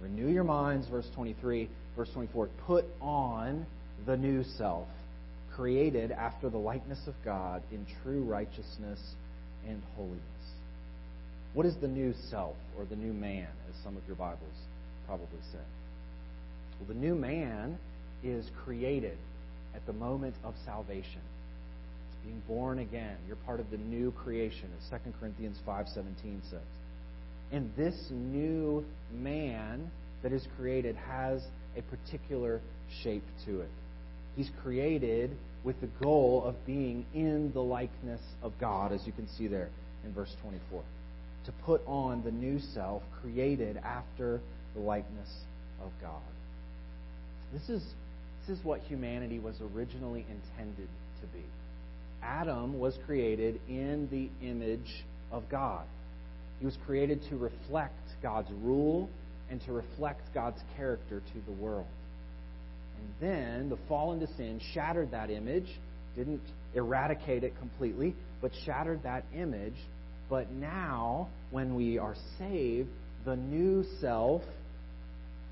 Renew 0.04 0.30
your 0.30 0.43
minds, 0.43 0.88
verse 0.89 1.08
23. 1.16 1.70
Verse 1.95 2.10
24, 2.14 2.49
put 2.66 2.86
on 3.01 3.66
the 4.08 4.18
new 4.18 4.43
self, 4.58 4.88
created 5.56 6.12
after 6.12 6.49
the 6.49 6.58
likeness 6.58 6.99
of 7.06 7.14
God 7.24 7.62
in 7.72 7.86
true 8.01 8.24
righteousness 8.24 8.99
and 9.68 9.82
holiness. 9.95 10.20
What 11.54 11.68
is 11.68 11.76
the 11.80 11.88
new 11.88 12.16
self, 12.32 12.56
or 12.78 12.86
the 12.86 12.95
new 12.95 13.14
man, 13.14 13.47
as 13.70 13.84
some 13.84 13.95
of 13.95 14.01
your 14.08 14.16
Bibles 14.16 14.39
probably 15.06 15.39
say? 15.51 15.60
Well, 16.80 16.88
the 16.88 16.95
new 16.95 17.14
man 17.14 17.78
is 18.24 18.43
created 18.66 19.18
at 19.76 19.86
the 19.86 19.93
moment 19.93 20.34
of 20.43 20.56
salvation. 20.66 21.22
It's 21.22 22.26
being 22.26 22.41
born 22.47 22.80
again. 22.80 23.18
You're 23.28 23.36
part 23.36 23.60
of 23.60 23.70
the 23.70 23.78
new 23.78 24.12
creation, 24.12 24.68
as 24.82 24.99
2 24.99 25.14
Corinthians 25.20 25.60
5.17 25.68 26.41
says. 26.49 26.60
And 27.52 27.72
this 27.76 27.96
new 28.10 28.84
man 29.14 29.91
that 30.24 30.32
is 30.32 30.48
created 30.58 30.96
has 30.96 31.41
a 31.78 31.82
particular 31.84 32.62
shape 33.04 33.24
to 33.46 33.62
it. 33.62 33.70
He's 34.36 34.50
created 34.62 35.32
with 35.64 35.80
the 35.82 35.89
goal 36.02 36.44
of 36.46 36.56
being 36.66 37.06
in 37.14 37.52
the 37.54 37.62
likeness 37.62 38.22
of 38.41 38.54
God, 38.60 38.91
as 38.91 39.06
you 39.06 39.12
can 39.14 39.28
see 39.38 39.48
there 39.48 39.70
in 40.04 40.14
verse 40.14 40.34
24. 40.41 40.84
To 41.46 41.52
put 41.66 41.82
on 41.86 42.24
the 42.24 42.32
new 42.32 42.60
self 42.74 43.04
created 43.22 43.78
after 43.78 44.41
the 44.74 44.82
likeness 44.82 45.30
of 45.82 45.91
God. 46.02 46.22
This 47.54 47.70
is, 47.70 47.84
this 48.48 48.58
is 48.58 48.66
what 48.66 48.80
humanity 48.82 49.39
was 49.39 49.56
originally 49.76 50.26
intended 50.30 50.88
to 51.22 51.28
be. 51.28 51.44
Adam 52.24 52.80
was 52.80 52.98
created 53.06 53.60
in 53.68 54.08
the 54.10 54.30
image 54.46 55.04
of 55.32 55.44
God. 55.50 55.86
He 56.64 56.66
was 56.66 56.78
created 56.86 57.22
to 57.28 57.36
reflect 57.36 58.07
God's 58.22 58.49
rule 58.61 59.09
and 59.49 59.59
to 59.66 59.74
reflect 59.74 60.22
God's 60.34 60.61
character 60.78 61.20
to 61.20 61.41
the 61.45 61.51
world. 61.51 61.89
And 62.97 63.09
then 63.20 63.70
the 63.70 63.76
fall 63.89 64.14
into 64.14 64.28
sin 64.38 64.61
shattered 64.74 65.11
that 65.11 65.30
image, 65.30 65.68
didn't 66.16 66.39
eradicate 66.74 67.43
it 67.43 67.51
completely, 67.59 68.16
but 68.41 68.51
shattered 68.66 69.03
that 69.03 69.26
image. 69.36 69.76
But 70.30 70.53
now, 70.53 71.28
when 71.51 71.76
we 71.76 71.97
are 71.97 72.16
saved, 72.39 72.88
the 73.26 73.36
new 73.36 73.84
self 73.99 74.43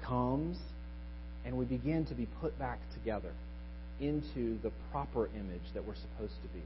comes 0.05 0.57
and 1.43 1.57
we 1.57 1.65
begin 1.65 2.05
to 2.05 2.13
be 2.13 2.25
put 2.39 2.57
back 2.57 2.79
together 2.93 3.33
into 3.99 4.57
the 4.61 4.71
proper 4.93 5.25
image 5.35 5.73
that 5.73 5.85
we're 5.85 5.95
supposed 5.95 6.41
to 6.41 6.47
be. 6.53 6.63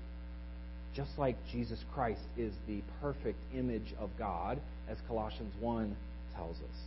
Just 0.95 1.11
like 1.17 1.35
Jesus 1.51 1.83
Christ 1.93 2.21
is 2.37 2.53
the 2.67 2.81
perfect 3.01 3.39
image 3.53 3.93
of 3.99 4.09
God, 4.17 4.59
as 4.89 4.97
Colossians 5.07 5.53
1 5.59 5.95
tells 6.35 6.55
us. 6.57 6.77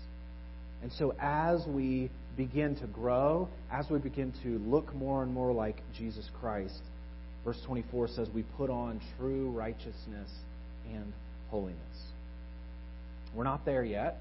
And 0.82 0.92
so 0.92 1.14
as 1.20 1.66
we 1.66 2.10
begin 2.36 2.76
to 2.76 2.86
grow, 2.86 3.48
as 3.70 3.90
we 3.90 3.98
begin 3.98 4.32
to 4.44 4.58
look 4.60 4.94
more 4.94 5.22
and 5.22 5.32
more 5.32 5.52
like 5.52 5.76
Jesus 5.96 6.30
Christ, 6.40 6.80
verse 7.44 7.60
24 7.66 8.08
says, 8.08 8.28
we 8.32 8.44
put 8.56 8.70
on 8.70 9.00
true 9.18 9.50
righteousness 9.50 10.30
and 10.90 11.12
holiness. 11.50 11.76
We're 13.34 13.44
not 13.44 13.64
there 13.66 13.84
yet, 13.84 14.18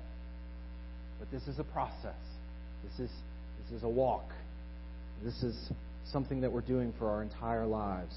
but 1.19 1.31
this 1.31 1.47
is 1.47 1.59
a 1.59 1.63
process. 1.63 2.15
This 2.83 3.07
is, 3.07 3.11
this 3.63 3.77
is 3.77 3.83
a 3.83 3.89
walk. 3.89 4.29
This 5.23 5.43
is 5.43 5.71
something 6.11 6.41
that 6.41 6.51
we're 6.51 6.61
doing 6.61 6.93
for 6.97 7.09
our 7.09 7.21
entire 7.21 7.65
lives. 7.65 8.15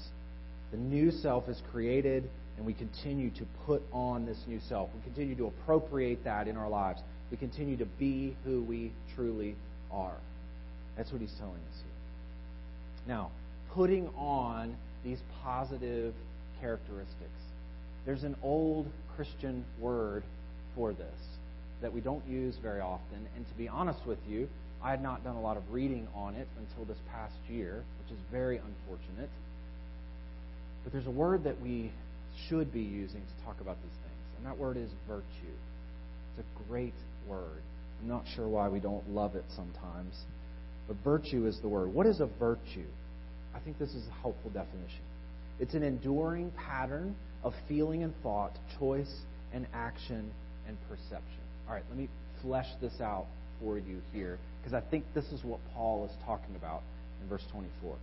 The 0.71 0.77
new 0.77 1.11
self 1.11 1.49
is 1.49 1.61
created, 1.71 2.29
and 2.57 2.65
we 2.65 2.73
continue 2.73 3.29
to 3.31 3.45
put 3.65 3.81
on 3.91 4.25
this 4.25 4.37
new 4.47 4.59
self. 4.67 4.89
We 4.95 5.01
continue 5.03 5.35
to 5.35 5.47
appropriate 5.47 6.23
that 6.23 6.47
in 6.47 6.57
our 6.57 6.69
lives. 6.69 7.01
We 7.29 7.37
continue 7.37 7.77
to 7.77 7.85
be 7.85 8.35
who 8.43 8.63
we 8.63 8.91
truly 9.15 9.55
are. 9.91 10.17
That's 10.97 11.11
what 11.11 11.21
he's 11.21 11.33
telling 11.39 11.55
us 11.55 11.77
here. 11.77 13.07
Now, 13.07 13.31
putting 13.73 14.07
on 14.09 14.75
these 15.03 15.19
positive 15.43 16.13
characteristics. 16.59 17.41
There's 18.05 18.23
an 18.23 18.35
old 18.43 18.87
Christian 19.15 19.65
word 19.79 20.23
for 20.75 20.93
this 20.93 21.19
that 21.81 21.91
we 21.91 22.01
don't 22.01 22.25
use 22.27 22.55
very 22.61 22.79
often. 22.79 23.27
And 23.35 23.47
to 23.47 23.53
be 23.55 23.67
honest 23.67 24.05
with 24.05 24.19
you, 24.27 24.47
I 24.83 24.91
had 24.91 25.01
not 25.01 25.23
done 25.23 25.35
a 25.35 25.41
lot 25.41 25.57
of 25.57 25.63
reading 25.71 26.07
on 26.15 26.35
it 26.35 26.47
until 26.57 26.85
this 26.85 26.97
past 27.11 27.33
year, 27.49 27.83
which 28.03 28.15
is 28.15 28.23
very 28.31 28.57
unfortunate. 28.57 29.29
But 30.83 30.93
there's 30.93 31.07
a 31.07 31.11
word 31.11 31.43
that 31.43 31.61
we 31.61 31.91
should 32.47 32.73
be 32.73 32.81
using 32.81 33.21
to 33.21 33.45
talk 33.45 33.59
about 33.61 33.77
these 33.81 33.91
things, 34.03 34.37
and 34.37 34.45
that 34.45 34.57
word 34.57 34.77
is 34.77 34.89
virtue. 35.07 35.25
It's 36.37 36.45
a 36.47 36.69
great 36.69 36.93
word. 37.27 37.61
I'm 38.01 38.07
not 38.07 38.25
sure 38.35 38.47
why 38.47 38.67
we 38.69 38.79
don't 38.79 39.07
love 39.09 39.35
it 39.35 39.45
sometimes, 39.55 40.15
but 40.87 40.97
virtue 41.03 41.45
is 41.45 41.59
the 41.61 41.67
word. 41.67 41.93
What 41.93 42.07
is 42.07 42.19
a 42.19 42.27
virtue? 42.39 42.87
I 43.53 43.59
think 43.59 43.77
this 43.77 43.91
is 43.91 44.07
a 44.07 44.21
helpful 44.21 44.49
definition. 44.49 45.03
It's 45.59 45.73
an 45.73 45.83
enduring 45.83 46.51
pattern 46.51 47.15
of 47.43 47.53
feeling 47.67 48.03
and 48.03 48.13
thought, 48.23 48.57
choice 48.79 49.11
and 49.53 49.67
action 49.73 50.31
and 50.67 50.77
perception. 50.89 51.41
All 51.67 51.75
right, 51.75 51.83
let 51.89 51.97
me 51.97 52.09
flesh 52.41 52.67
this 52.81 52.99
out 53.01 53.27
for 53.59 53.77
you 53.77 54.01
here 54.11 54.39
because 54.59 54.73
I 54.73 54.81
think 54.89 55.05
this 55.13 55.25
is 55.25 55.43
what 55.43 55.59
Paul 55.73 56.05
is 56.05 56.11
talking 56.25 56.55
about 56.55 56.81
in 57.21 57.29
verse 57.29 57.43
24. 57.51 57.95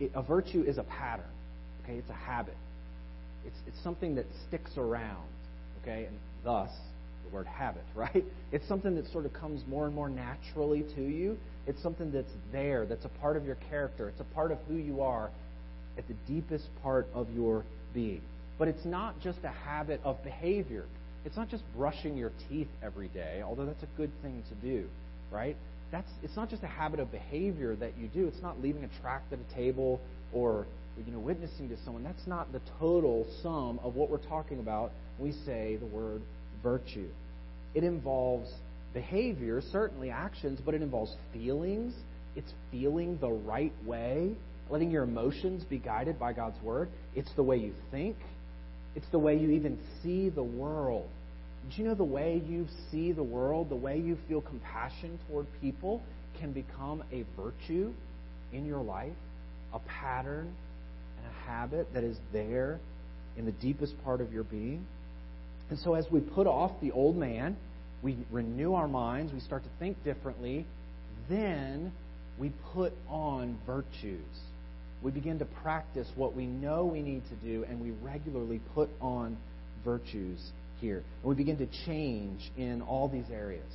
It, 0.00 0.10
a 0.14 0.22
virtue 0.22 0.62
is 0.66 0.78
a 0.78 0.82
pattern, 0.84 1.30
okay? 1.84 1.98
It's 1.98 2.10
a 2.10 2.14
habit. 2.14 2.56
It's, 3.46 3.56
it's 3.66 3.82
something 3.82 4.14
that 4.16 4.26
sticks 4.48 4.72
around, 4.76 5.28
okay? 5.82 6.06
And 6.06 6.16
thus, 6.42 6.70
the 7.28 7.34
word 7.34 7.46
habit, 7.46 7.84
right? 7.94 8.24
It's 8.52 8.66
something 8.66 8.94
that 8.96 9.10
sort 9.12 9.26
of 9.26 9.32
comes 9.32 9.62
more 9.68 9.86
and 9.86 9.94
more 9.94 10.08
naturally 10.08 10.84
to 10.94 11.02
you. 11.02 11.36
It's 11.66 11.82
something 11.82 12.12
that's 12.12 12.32
there, 12.52 12.86
that's 12.86 13.04
a 13.04 13.20
part 13.20 13.36
of 13.36 13.44
your 13.44 13.56
character. 13.70 14.08
It's 14.08 14.20
a 14.20 14.34
part 14.34 14.52
of 14.52 14.58
who 14.68 14.74
you 14.74 15.00
are 15.00 15.30
at 15.96 16.06
the 16.08 16.14
deepest 16.26 16.66
part 16.82 17.06
of 17.14 17.30
your 17.34 17.64
being. 17.92 18.20
But 18.58 18.68
it's 18.68 18.84
not 18.84 19.20
just 19.20 19.38
a 19.44 19.48
habit 19.48 20.00
of 20.04 20.22
behavior. 20.22 20.84
It's 21.24 21.36
not 21.36 21.48
just 21.48 21.64
brushing 21.74 22.16
your 22.16 22.32
teeth 22.48 22.68
every 22.82 23.08
day, 23.08 23.42
although 23.44 23.64
that's 23.64 23.82
a 23.82 23.88
good 23.96 24.10
thing 24.22 24.42
to 24.48 24.54
do, 24.66 24.86
right? 25.30 25.56
That's, 25.90 26.10
it's 26.22 26.36
not 26.36 26.50
just 26.50 26.62
a 26.62 26.68
habit 26.68 27.00
of 27.00 27.10
behavior 27.10 27.74
that 27.76 27.96
you 27.98 28.08
do. 28.08 28.26
It's 28.26 28.42
not 28.42 28.60
leaving 28.60 28.84
a 28.84 29.00
tract 29.00 29.32
at 29.32 29.38
a 29.38 29.54
table 29.54 30.00
or 30.32 30.66
you 31.04 31.12
know, 31.12 31.18
witnessing 31.18 31.68
to 31.68 31.76
someone. 31.84 32.04
That's 32.04 32.26
not 32.26 32.52
the 32.52 32.60
total 32.78 33.26
sum 33.42 33.80
of 33.82 33.94
what 33.94 34.10
we're 34.10 34.18
talking 34.18 34.58
about 34.60 34.92
we 35.18 35.32
say 35.44 35.76
the 35.76 35.86
word 35.86 36.22
virtue. 36.62 37.08
It 37.74 37.84
involves 37.84 38.50
behavior, 38.92 39.60
certainly 39.72 40.10
actions, 40.10 40.60
but 40.64 40.74
it 40.74 40.82
involves 40.82 41.14
feelings. 41.32 41.94
It's 42.36 42.52
feeling 42.70 43.18
the 43.20 43.30
right 43.30 43.72
way, 43.84 44.32
letting 44.70 44.90
your 44.90 45.04
emotions 45.04 45.64
be 45.64 45.78
guided 45.78 46.18
by 46.18 46.32
God's 46.32 46.60
word. 46.62 46.88
It's 47.14 47.32
the 47.36 47.42
way 47.42 47.56
you 47.56 47.74
think. 47.90 48.16
It's 48.96 49.06
the 49.10 49.18
way 49.18 49.36
you 49.36 49.50
even 49.50 49.78
see 50.02 50.28
the 50.30 50.42
world. 50.42 51.08
Did 51.68 51.78
you 51.78 51.84
know 51.84 51.94
the 51.94 52.04
way 52.04 52.42
you 52.46 52.66
see 52.90 53.12
the 53.12 53.22
world, 53.22 53.70
the 53.70 53.76
way 53.76 53.98
you 53.98 54.18
feel 54.28 54.40
compassion 54.40 55.18
toward 55.28 55.46
people, 55.60 56.02
can 56.38 56.52
become 56.52 57.02
a 57.12 57.24
virtue 57.36 57.92
in 58.52 58.66
your 58.66 58.82
life, 58.82 59.12
a 59.72 59.78
pattern 59.80 60.54
a 61.24 61.50
habit 61.50 61.92
that 61.94 62.04
is 62.04 62.16
there 62.32 62.80
in 63.36 63.44
the 63.44 63.52
deepest 63.52 63.94
part 64.04 64.20
of 64.20 64.32
your 64.32 64.44
being? 64.44 64.86
And 65.70 65.78
so, 65.78 65.94
as 65.94 66.06
we 66.10 66.20
put 66.20 66.46
off 66.46 66.72
the 66.80 66.92
old 66.92 67.16
man, 67.16 67.56
we 68.02 68.18
renew 68.30 68.74
our 68.74 68.88
minds, 68.88 69.32
we 69.32 69.40
start 69.40 69.62
to 69.64 69.70
think 69.78 70.02
differently, 70.04 70.66
then 71.28 71.92
we 72.38 72.52
put 72.72 72.92
on 73.08 73.58
virtues. 73.66 74.20
We 75.02 75.10
begin 75.10 75.38
to 75.38 75.44
practice 75.44 76.08
what 76.16 76.34
we 76.34 76.46
know 76.46 76.84
we 76.84 77.02
need 77.02 77.22
to 77.28 77.34
do, 77.36 77.64
and 77.68 77.80
we 77.80 77.92
regularly 78.02 78.60
put 78.74 78.90
on 79.00 79.36
virtues 79.84 80.38
here. 80.80 81.02
And 81.22 81.28
we 81.28 81.34
begin 81.34 81.58
to 81.58 81.68
change 81.86 82.50
in 82.56 82.82
all 82.82 83.08
these 83.08 83.30
areas. 83.32 83.70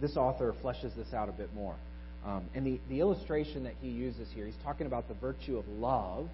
This 0.00 0.16
author 0.16 0.54
fleshes 0.62 0.94
this 0.96 1.12
out 1.14 1.28
a 1.28 1.32
bit 1.32 1.54
more. 1.54 1.74
Um, 2.24 2.44
and 2.54 2.66
the, 2.66 2.80
the 2.88 3.00
illustration 3.00 3.64
that 3.64 3.74
he 3.80 3.88
uses 3.88 4.28
here, 4.34 4.46
he's 4.46 4.56
talking 4.64 4.86
about 4.86 5.08
the 5.08 5.14
virtue 5.14 5.58
of 5.58 5.68
love. 5.68 6.28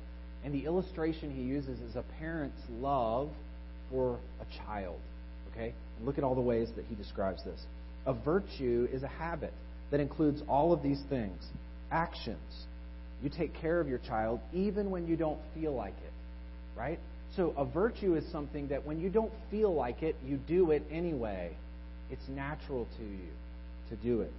And 0.45 0.55
the 0.55 0.65
illustration 0.65 1.31
he 1.31 1.43
uses 1.43 1.79
is 1.81 1.97
a 1.97 2.05
parent's 2.19 2.63
love 2.81 3.31
for 3.91 4.19
a 4.41 4.67
child. 4.67 4.99
Okay? 5.53 5.75
Look 6.03 6.19
at 6.19 6.25
all 6.25 6.35
the 6.35 6.41
ways 6.41 6.69
that 6.77 6.85
he 6.87 6.95
describes 6.95 7.45
this. 7.45 7.61
A 8.07 8.15
virtue 8.15 8.89
is 8.93 9.03
a 9.03 9.09
habit 9.09 9.53
that 9.91 10.01
includes 10.01 10.43
all 10.49 10.73
of 10.73 10.83
these 10.83 11.01
things 11.09 11.45
actions. 11.91 12.67
You 13.23 13.29
take 13.29 13.55
care 13.55 13.81
of 13.81 13.89
your 13.89 13.99
child 13.99 14.41
even 14.53 14.91
when 14.91 15.07
you 15.07 15.17
don't 15.17 15.41
feel 15.55 15.75
like 15.75 15.97
it. 16.05 16.13
Right? 16.79 16.99
So 17.37 17.53
a 17.57 17.65
virtue 17.65 18.15
is 18.15 18.25
something 18.33 18.69
that 18.69 18.87
when 18.87 19.01
you 19.01 19.11
don't 19.11 19.33
feel 19.51 19.75
like 19.75 20.03
it, 20.03 20.17
you 20.25 20.37
do 20.37 20.71
it 20.71 20.83
anyway. 20.91 21.57
It's 22.11 22.27
natural 22.29 22.89
to 22.97 23.05
you 23.05 23.29
to 23.91 23.97
do 23.97 24.23
it. 24.23 24.33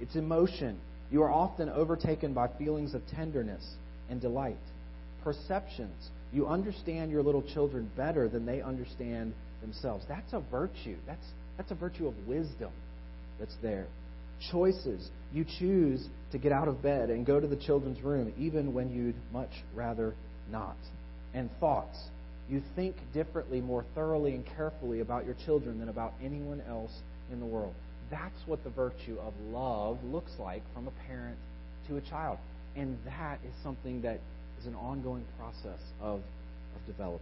It's 0.00 0.16
emotion. 0.16 0.78
You 1.10 1.22
are 1.22 1.30
often 1.30 1.68
overtaken 1.68 2.32
by 2.32 2.48
feelings 2.58 2.94
of 2.94 3.02
tenderness 3.14 3.64
and 4.10 4.20
delight. 4.20 4.56
Perceptions. 5.24 6.08
You 6.32 6.46
understand 6.46 7.10
your 7.10 7.22
little 7.22 7.42
children 7.42 7.90
better 7.96 8.28
than 8.28 8.46
they 8.46 8.62
understand 8.62 9.34
themselves. 9.60 10.04
That's 10.08 10.32
a 10.32 10.40
virtue. 10.50 10.96
That's, 11.06 11.24
that's 11.56 11.70
a 11.70 11.74
virtue 11.74 12.06
of 12.06 12.14
wisdom 12.26 12.70
that's 13.38 13.54
there. 13.62 13.86
Choices. 14.50 15.08
You 15.32 15.44
choose 15.58 16.04
to 16.32 16.38
get 16.38 16.52
out 16.52 16.68
of 16.68 16.82
bed 16.82 17.10
and 17.10 17.24
go 17.24 17.38
to 17.38 17.46
the 17.46 17.56
children's 17.56 18.02
room 18.02 18.32
even 18.38 18.72
when 18.72 18.90
you'd 18.90 19.14
much 19.32 19.50
rather 19.74 20.14
not 20.50 20.76
and 21.34 21.50
thoughts. 21.60 21.98
You 22.48 22.62
think 22.74 22.96
differently, 23.14 23.60
more 23.60 23.84
thoroughly, 23.94 24.34
and 24.34 24.44
carefully 24.56 25.00
about 25.00 25.24
your 25.24 25.36
children 25.46 25.78
than 25.78 25.88
about 25.88 26.12
anyone 26.22 26.62
else 26.68 26.92
in 27.30 27.40
the 27.40 27.46
world. 27.46 27.74
That's 28.10 28.46
what 28.46 28.62
the 28.64 28.70
virtue 28.70 29.16
of 29.20 29.32
love 29.50 29.98
looks 30.04 30.32
like 30.38 30.62
from 30.74 30.88
a 30.88 30.90
parent 31.06 31.38
to 31.88 31.96
a 31.96 32.00
child. 32.02 32.38
And 32.76 32.98
that 33.06 33.38
is 33.46 33.54
something 33.62 34.02
that 34.02 34.20
is 34.62 34.66
an 34.66 34.74
ongoing 34.76 35.24
process 35.38 35.80
of, 36.00 36.20
of 36.20 36.86
developing. 36.86 37.20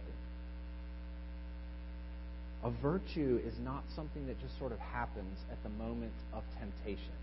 A 2.63 2.69
virtue 2.69 3.39
is 3.45 3.53
not 3.63 3.83
something 3.95 4.27
that 4.27 4.39
just 4.39 4.57
sort 4.59 4.71
of 4.71 4.79
happens 4.79 5.37
at 5.51 5.57
the 5.63 5.69
moment 5.69 6.13
of 6.31 6.43
temptation. 6.59 7.13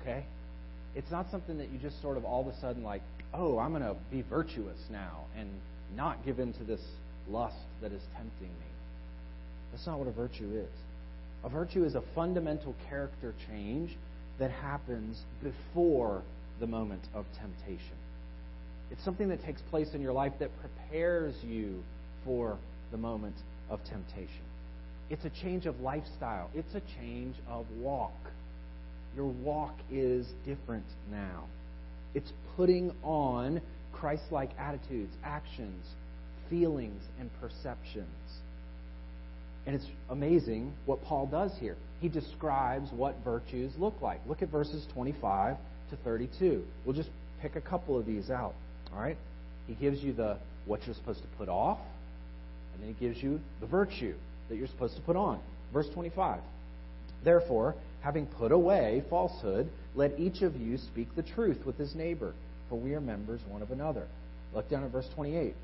Okay? 0.00 0.24
It's 0.94 1.10
not 1.10 1.30
something 1.30 1.56
that 1.58 1.70
you 1.70 1.78
just 1.78 2.00
sort 2.02 2.18
of 2.18 2.24
all 2.24 2.42
of 2.42 2.54
a 2.54 2.60
sudden, 2.60 2.82
like, 2.82 3.00
oh, 3.32 3.58
I'm 3.58 3.70
going 3.70 3.82
to 3.82 3.96
be 4.10 4.22
virtuous 4.22 4.78
now 4.90 5.24
and 5.38 5.48
not 5.96 6.24
give 6.24 6.38
in 6.38 6.52
to 6.54 6.64
this 6.64 6.80
lust 7.28 7.56
that 7.80 7.92
is 7.92 8.02
tempting 8.14 8.48
me. 8.48 8.70
That's 9.72 9.86
not 9.86 9.98
what 9.98 10.08
a 10.08 10.12
virtue 10.12 10.50
is. 10.54 10.78
A 11.44 11.48
virtue 11.48 11.84
is 11.84 11.94
a 11.94 12.02
fundamental 12.14 12.74
character 12.88 13.32
change 13.48 13.96
that 14.38 14.50
happens 14.50 15.18
before 15.42 16.22
the 16.60 16.66
moment 16.66 17.02
of 17.14 17.24
temptation. 17.40 17.96
It's 18.92 19.04
something 19.04 19.28
that 19.30 19.42
takes 19.42 19.62
place 19.62 19.88
in 19.94 20.02
your 20.02 20.12
life 20.12 20.34
that 20.38 20.50
prepares 20.60 21.34
you 21.42 21.82
for 22.24 22.58
the 22.90 22.98
moment 22.98 23.34
of 23.70 23.80
temptation. 23.84 24.44
It's 25.08 25.24
a 25.24 25.30
change 25.42 25.66
of 25.66 25.80
lifestyle, 25.80 26.50
it's 26.54 26.74
a 26.74 26.82
change 27.00 27.34
of 27.48 27.66
walk. 27.78 28.12
Your 29.16 29.26
walk 29.26 29.74
is 29.90 30.26
different 30.46 30.84
now. 31.10 31.44
It's 32.14 32.32
putting 32.56 32.92
on 33.02 33.60
Christ 33.92 34.24
like 34.30 34.50
attitudes, 34.58 35.12
actions, 35.24 35.86
feelings, 36.50 37.02
and 37.18 37.30
perceptions. 37.40 38.06
And 39.66 39.74
it's 39.74 39.86
amazing 40.10 40.72
what 40.86 41.02
Paul 41.04 41.26
does 41.26 41.52
here. 41.60 41.76
He 42.00 42.08
describes 42.08 42.90
what 42.90 43.16
virtues 43.24 43.72
look 43.78 43.94
like. 44.02 44.20
Look 44.26 44.42
at 44.42 44.50
verses 44.50 44.86
25 44.92 45.56
to 45.90 45.96
32. 46.04 46.64
We'll 46.84 46.96
just 46.96 47.10
pick 47.40 47.56
a 47.56 47.60
couple 47.60 47.98
of 47.98 48.06
these 48.06 48.28
out. 48.28 48.54
All 48.94 49.00
right? 49.00 49.16
He 49.66 49.74
gives 49.74 50.02
you 50.02 50.12
the 50.12 50.38
what 50.66 50.84
you're 50.86 50.94
supposed 50.94 51.20
to 51.22 51.28
put 51.38 51.48
off, 51.48 51.78
and 52.72 52.82
then 52.82 52.94
he 52.94 53.06
gives 53.06 53.22
you 53.22 53.40
the 53.60 53.66
virtue 53.66 54.14
that 54.48 54.56
you're 54.56 54.68
supposed 54.68 54.96
to 54.96 55.02
put 55.02 55.16
on. 55.16 55.40
Verse 55.72 55.88
25. 55.94 56.40
Therefore, 57.24 57.74
Having 58.02 58.26
put 58.26 58.50
away 58.50 59.04
falsehood, 59.08 59.70
let 59.94 60.18
each 60.18 60.42
of 60.42 60.56
you 60.56 60.76
speak 60.76 61.14
the 61.14 61.22
truth 61.22 61.64
with 61.64 61.78
his 61.78 61.94
neighbor, 61.94 62.34
for 62.68 62.76
we 62.76 62.94
are 62.94 63.00
members 63.00 63.40
one 63.48 63.62
of 63.62 63.70
another. 63.70 64.06
Look 64.52 64.68
down 64.68 64.82
at 64.82 64.90
verse 64.90 65.08
28. 65.14 65.54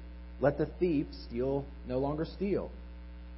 Let 0.40 0.56
the 0.56 0.66
thief 0.66 1.06
steal 1.26 1.64
no 1.88 1.98
longer 1.98 2.24
steal, 2.24 2.70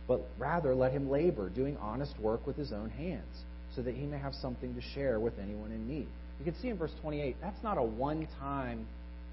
but 0.07 0.21
rather 0.39 0.75
let 0.75 0.93
him 0.93 1.09
labor, 1.09 1.49
doing 1.49 1.79
honest 1.79 2.19
work 2.21 2.47
with 2.47 2.57
his 2.57 2.73
own 2.73 2.91
hands, 2.91 3.45
so 3.75 3.81
that 3.81 3.95
he 3.95 4.05
may 4.05 4.19
have 4.19 4.35
something 4.35 4.75
to 4.75 4.83
share 4.83 5.19
with 5.19 5.39
anyone 5.39 5.73
in 5.73 5.89
need. 5.89 6.07
You 6.39 6.45
can 6.45 6.55
see 6.61 6.69
in 6.69 6.77
verse 6.77 6.93
28, 7.01 7.37
that's 7.41 7.63
not 7.63 7.79
a 7.79 7.83
one 7.83 8.29
time 8.39 8.87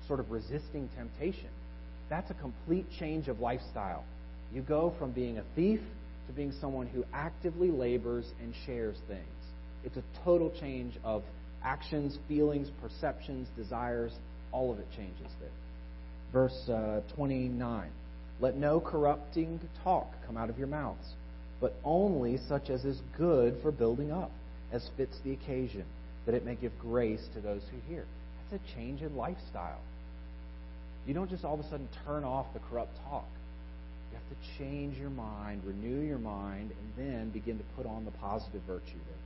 sort 0.08 0.20
of 0.20 0.32
resisting 0.32 0.89
temptation. 0.95 1.49
That's 2.10 2.30
a 2.32 2.36
complete 2.36 2.86
change 2.99 3.28
of 3.28 3.39
lifestyle. 3.39 4.03
You 4.53 4.62
go 4.62 4.93
from 4.97 5.12
being 5.12 5.38
a 5.38 5.43
thief 5.55 5.82
to 6.28 6.34
being 6.34 6.53
someone 6.60 6.88
who 6.88 7.03
actively 7.14 7.70
labors 7.70 8.26
and 8.41 8.53
shares 8.66 8.97
things. 9.08 9.22
It's 9.84 9.97
a 9.97 10.03
total 10.24 10.51
change 10.60 10.95
of 11.03 11.24
actions, 11.64 12.18
feelings, 12.28 12.70
perceptions, 12.82 13.47
desires. 13.55 14.14
All 14.51 14.72
of 14.72 14.80
it 14.80 14.88
changes 14.95 15.32
there. 15.39 15.49
Verse 16.32 16.70
uh, 16.70 17.01
29 17.16 17.89
Let 18.39 18.58
no 18.58 18.80
corrupting 18.80 19.60
talk 19.84 20.08
come 20.26 20.38
out 20.38 20.49
of 20.49 20.58
your 20.58 20.68
mouths, 20.68 21.14
but 21.60 21.76
only 21.84 22.38
such 22.47 22.70
as 22.70 22.86
is 22.86 23.01
good 23.18 23.58
for 23.62 23.72
building 23.72 24.12
up, 24.12 24.32
as 24.72 24.89
fits 24.97 25.18
the 25.24 25.34
occasion, 25.34 25.86
that 26.26 26.36
it 26.36 26.45
may 26.45 26.55
give 26.55 26.78
grace 26.80 27.26
to 27.34 27.41
those 27.41 27.62
who 27.72 27.93
hear. 27.93 28.05
That's 28.49 28.62
a 28.62 28.76
change 28.76 29.01
in 29.01 29.16
lifestyle. 29.16 29.80
You 31.08 31.14
don't 31.14 31.30
just 31.30 31.45
all 31.45 31.53
of 31.53 31.62
a 31.62 31.70
sudden 31.70 31.88
turn 32.05 32.26
off 32.26 32.47
the 32.53 32.60
corrupt 32.70 32.95
talk. 33.10 33.26
You 34.12 34.18
have 34.18 34.30
to 34.30 34.58
change 34.60 34.97
your 34.97 35.10
mind, 35.10 35.64
renew 35.66 36.01
your 36.05 36.18
mind, 36.18 36.72
and 36.72 37.08
then 37.08 37.30
begin 37.30 37.58
to 37.58 37.64
put 37.78 37.86
on 37.86 38.03
the 38.03 38.12
positive 38.12 38.62
virtue 38.68 38.84
there. 38.91 39.18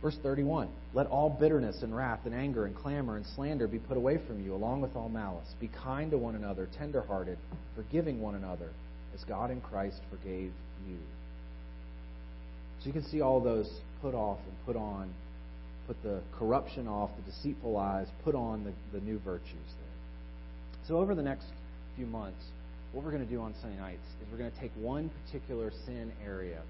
Verse 0.00 0.16
31 0.22 0.68
Let 0.94 1.06
all 1.06 1.28
bitterness 1.28 1.82
and 1.82 1.94
wrath 1.94 2.20
and 2.24 2.34
anger 2.34 2.64
and 2.64 2.74
clamor 2.74 3.16
and 3.16 3.26
slander 3.36 3.68
be 3.68 3.78
put 3.78 3.98
away 3.98 4.18
from 4.26 4.42
you, 4.42 4.54
along 4.54 4.80
with 4.80 4.96
all 4.96 5.10
malice. 5.10 5.48
Be 5.60 5.68
kind 5.68 6.10
to 6.10 6.18
one 6.18 6.34
another, 6.34 6.66
tenderhearted, 6.78 7.36
forgiving 7.76 8.20
one 8.20 8.34
another, 8.34 8.70
as 9.14 9.22
God 9.24 9.50
in 9.50 9.60
Christ 9.60 10.00
forgave 10.10 10.52
you. 10.88 10.98
So 12.80 12.86
you 12.86 12.92
can 12.92 13.04
see 13.04 13.20
all 13.20 13.40
those 13.40 13.70
put 14.00 14.14
off 14.14 14.38
and 14.48 14.66
put 14.66 14.76
on, 14.76 15.12
put 15.86 16.02
the 16.02 16.22
corruption 16.38 16.88
off, 16.88 17.10
the 17.16 17.30
deceitful 17.30 17.70
lies, 17.70 18.06
put 18.24 18.34
on 18.34 18.64
the, 18.64 18.98
the 18.98 19.04
new 19.04 19.18
virtues. 19.20 19.58
So 20.88 20.98
over 20.98 21.14
the 21.14 21.22
next 21.22 21.46
few 21.96 22.06
months, 22.06 22.42
what 22.92 23.04
we're 23.04 23.12
going 23.12 23.24
to 23.24 23.30
do 23.30 23.40
on 23.40 23.54
Sunday 23.60 23.78
nights 23.78 24.04
is 24.20 24.28
we're 24.30 24.38
going 24.38 24.50
to 24.50 24.60
take 24.60 24.72
one 24.76 25.10
particular 25.24 25.70
sin 25.86 26.12
area, 26.24 26.60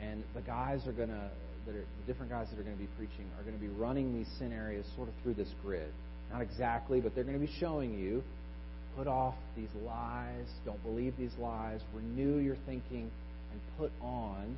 and 0.00 0.22
the 0.34 0.40
guys 0.42 0.86
are 0.86 0.92
going 0.92 1.08
to 1.08 1.30
that 1.66 1.76
are 1.76 1.84
the 2.00 2.12
different 2.12 2.30
guys 2.30 2.48
that 2.50 2.58
are 2.58 2.64
going 2.64 2.76
to 2.76 2.82
be 2.82 2.88
preaching 2.96 3.24
are 3.38 3.42
going 3.44 3.54
to 3.54 3.60
be 3.60 3.68
running 3.68 4.12
these 4.16 4.26
sin 4.38 4.52
areas 4.52 4.84
sort 4.96 5.08
of 5.08 5.14
through 5.22 5.34
this 5.34 5.48
grid. 5.62 5.92
Not 6.32 6.42
exactly, 6.42 7.00
but 7.00 7.14
they're 7.14 7.24
going 7.24 7.38
to 7.38 7.46
be 7.46 7.52
showing 7.60 7.98
you 7.98 8.22
put 8.96 9.06
off 9.06 9.34
these 9.56 9.68
lies, 9.84 10.46
don't 10.66 10.82
believe 10.82 11.16
these 11.16 11.32
lies, 11.38 11.80
renew 11.94 12.38
your 12.38 12.56
thinking, 12.66 13.10
and 13.52 13.60
put 13.78 13.92
on 14.02 14.56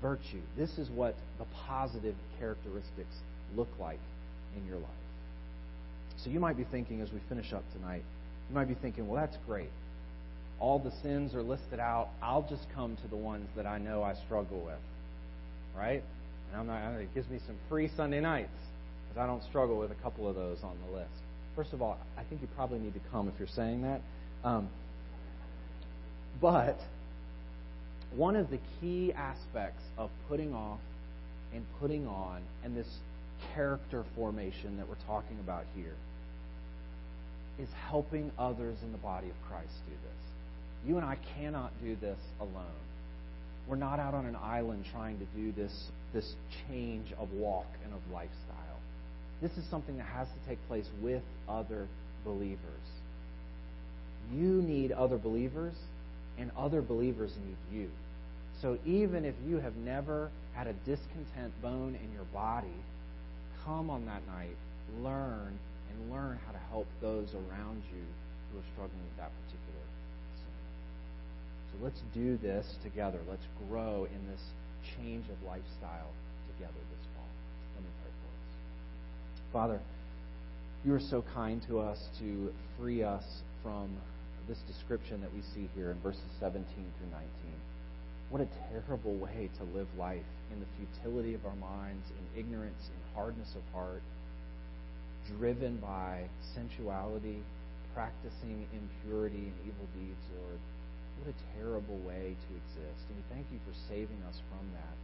virtue. 0.00 0.40
This 0.56 0.78
is 0.78 0.88
what 0.90 1.16
the 1.38 1.44
positive 1.66 2.14
characteristics 2.38 3.14
look 3.56 3.68
like 3.80 4.00
in 4.56 4.66
your 4.66 4.76
life. 4.78 5.01
So 6.22 6.30
you 6.30 6.40
might 6.40 6.56
be 6.56 6.64
thinking 6.64 7.00
as 7.00 7.12
we 7.12 7.20
finish 7.28 7.52
up 7.52 7.64
tonight, 7.72 8.02
you 8.48 8.54
might 8.54 8.68
be 8.68 8.74
thinking, 8.74 9.08
well, 9.08 9.20
that's 9.20 9.36
great. 9.46 9.70
All 10.60 10.78
the 10.78 10.92
sins 11.02 11.34
are 11.34 11.42
listed 11.42 11.80
out. 11.80 12.08
I'll 12.22 12.46
just 12.48 12.66
come 12.74 12.96
to 12.96 13.08
the 13.08 13.16
ones 13.16 13.48
that 13.56 13.66
I 13.66 13.78
know 13.78 14.02
I 14.02 14.14
struggle 14.14 14.60
with 14.60 14.78
right? 15.76 16.02
And 16.50 16.60
I'm 16.60 16.66
not, 16.66 17.00
it 17.00 17.14
gives 17.14 17.28
me 17.28 17.38
some 17.46 17.56
free 17.68 17.90
Sunday 17.96 18.20
nights 18.20 18.50
because 19.08 19.22
I 19.22 19.26
don't 19.26 19.42
struggle 19.44 19.78
with 19.78 19.90
a 19.90 19.96
couple 19.96 20.28
of 20.28 20.34
those 20.34 20.58
on 20.62 20.76
the 20.86 20.96
list. 20.96 21.10
First 21.56 21.72
of 21.72 21.82
all, 21.82 21.98
I 22.16 22.24
think 22.24 22.40
you 22.40 22.48
probably 22.56 22.78
need 22.78 22.94
to 22.94 23.00
come 23.10 23.28
if 23.28 23.34
you're 23.38 23.48
saying 23.48 23.82
that. 23.82 24.00
Um, 24.44 24.68
but 26.40 26.78
one 28.14 28.36
of 28.36 28.50
the 28.50 28.58
key 28.80 29.12
aspects 29.12 29.82
of 29.96 30.10
putting 30.28 30.54
off 30.54 30.80
and 31.54 31.64
putting 31.80 32.06
on 32.06 32.42
and 32.64 32.76
this 32.76 32.88
character 33.54 34.04
formation 34.14 34.76
that 34.78 34.88
we're 34.88 34.94
talking 35.06 35.38
about 35.40 35.64
here 35.74 35.94
is 37.58 37.68
helping 37.88 38.30
others 38.38 38.76
in 38.82 38.92
the 38.92 38.98
body 38.98 39.28
of 39.28 39.34
Christ 39.48 39.72
do 39.86 39.92
this. 39.92 40.88
You 40.88 40.96
and 40.96 41.06
I 41.06 41.16
cannot 41.36 41.72
do 41.82 41.96
this 41.96 42.18
alone. 42.40 42.80
We're 43.68 43.76
not 43.76 44.00
out 44.00 44.14
on 44.14 44.26
an 44.26 44.36
island 44.36 44.84
trying 44.92 45.18
to 45.18 45.24
do 45.36 45.52
this, 45.52 45.72
this 46.12 46.34
change 46.66 47.12
of 47.18 47.32
walk 47.32 47.66
and 47.84 47.94
of 47.94 48.00
lifestyle. 48.12 48.80
This 49.40 49.52
is 49.52 49.64
something 49.70 49.96
that 49.98 50.06
has 50.06 50.28
to 50.28 50.48
take 50.48 50.58
place 50.66 50.86
with 51.00 51.22
other 51.48 51.86
believers. 52.24 52.58
You 54.32 54.62
need 54.62 54.92
other 54.92 55.18
believers, 55.18 55.74
and 56.38 56.50
other 56.56 56.82
believers 56.82 57.32
need 57.46 57.78
you. 57.78 57.90
So 58.60 58.78
even 58.86 59.24
if 59.24 59.34
you 59.46 59.58
have 59.58 59.76
never 59.76 60.30
had 60.54 60.66
a 60.66 60.72
discontent 60.72 61.52
bone 61.60 61.98
in 62.02 62.12
your 62.12 62.24
body, 62.32 62.68
come 63.64 63.90
on 63.90 64.06
that 64.06 64.22
night, 64.26 64.56
learn, 65.02 65.58
and 65.92 66.12
learn 66.12 66.38
how 66.46 66.52
to 66.52 66.62
help 66.70 66.86
those 67.00 67.34
around 67.34 67.82
you 67.92 68.04
who 68.50 68.58
are 68.58 68.68
struggling 68.72 69.04
with 69.04 69.16
that 69.16 69.30
particular 69.44 69.84
sin. 70.40 70.56
so 71.72 71.84
let's 71.84 72.02
do 72.14 72.36
this 72.38 72.66
together. 72.82 73.18
Let's 73.28 73.46
grow 73.68 74.08
in 74.08 74.20
this 74.28 74.42
change 74.96 75.24
of 75.28 75.36
lifestyle 75.46 76.10
together 76.56 76.80
this 76.90 77.06
fall. 77.14 77.28
Let 77.76 77.84
me 77.84 77.90
pray 78.02 78.12
for 78.12 78.28
us. 78.28 78.54
Father, 79.52 79.80
you 80.84 80.94
are 80.94 81.00
so 81.00 81.24
kind 81.34 81.62
to 81.68 81.78
us 81.78 81.98
to 82.18 82.52
free 82.78 83.02
us 83.02 83.24
from 83.62 83.90
this 84.48 84.58
description 84.66 85.20
that 85.20 85.32
we 85.32 85.40
see 85.54 85.68
here 85.74 85.92
in 85.92 86.00
verses 86.00 86.26
17 86.40 86.64
through 86.66 87.10
19. 87.10 87.28
What 88.30 88.42
a 88.42 88.48
terrible 88.72 89.14
way 89.14 89.50
to 89.58 89.64
live 89.76 89.86
life 89.98 90.24
in 90.52 90.58
the 90.58 90.66
futility 90.76 91.34
of 91.34 91.44
our 91.46 91.54
minds, 91.56 92.04
in 92.10 92.40
ignorance, 92.40 92.88
in 92.88 93.14
hardness 93.14 93.54
of 93.54 93.62
heart, 93.72 94.02
driven 95.26 95.76
by 95.78 96.24
sensuality, 96.54 97.42
practicing 97.94 98.66
impurity 98.72 99.52
and 99.52 99.56
evil 99.66 99.86
deeds, 99.98 100.24
Lord. 100.38 100.58
What 101.20 101.34
a 101.34 101.58
terrible 101.58 101.98
way 101.98 102.34
to 102.34 102.50
exist. 102.56 103.02
And 103.08 103.16
we 103.16 103.24
thank 103.30 103.46
you 103.52 103.58
for 103.66 103.74
saving 103.88 104.18
us 104.28 104.40
from 104.50 104.66
that. 104.74 104.96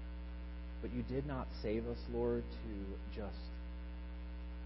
But 0.81 0.93
you 0.95 1.03
did 1.03 1.27
not 1.27 1.47
save 1.62 1.87
us, 1.87 1.99
Lord, 2.12 2.43
to 2.43 2.75
just 3.14 3.43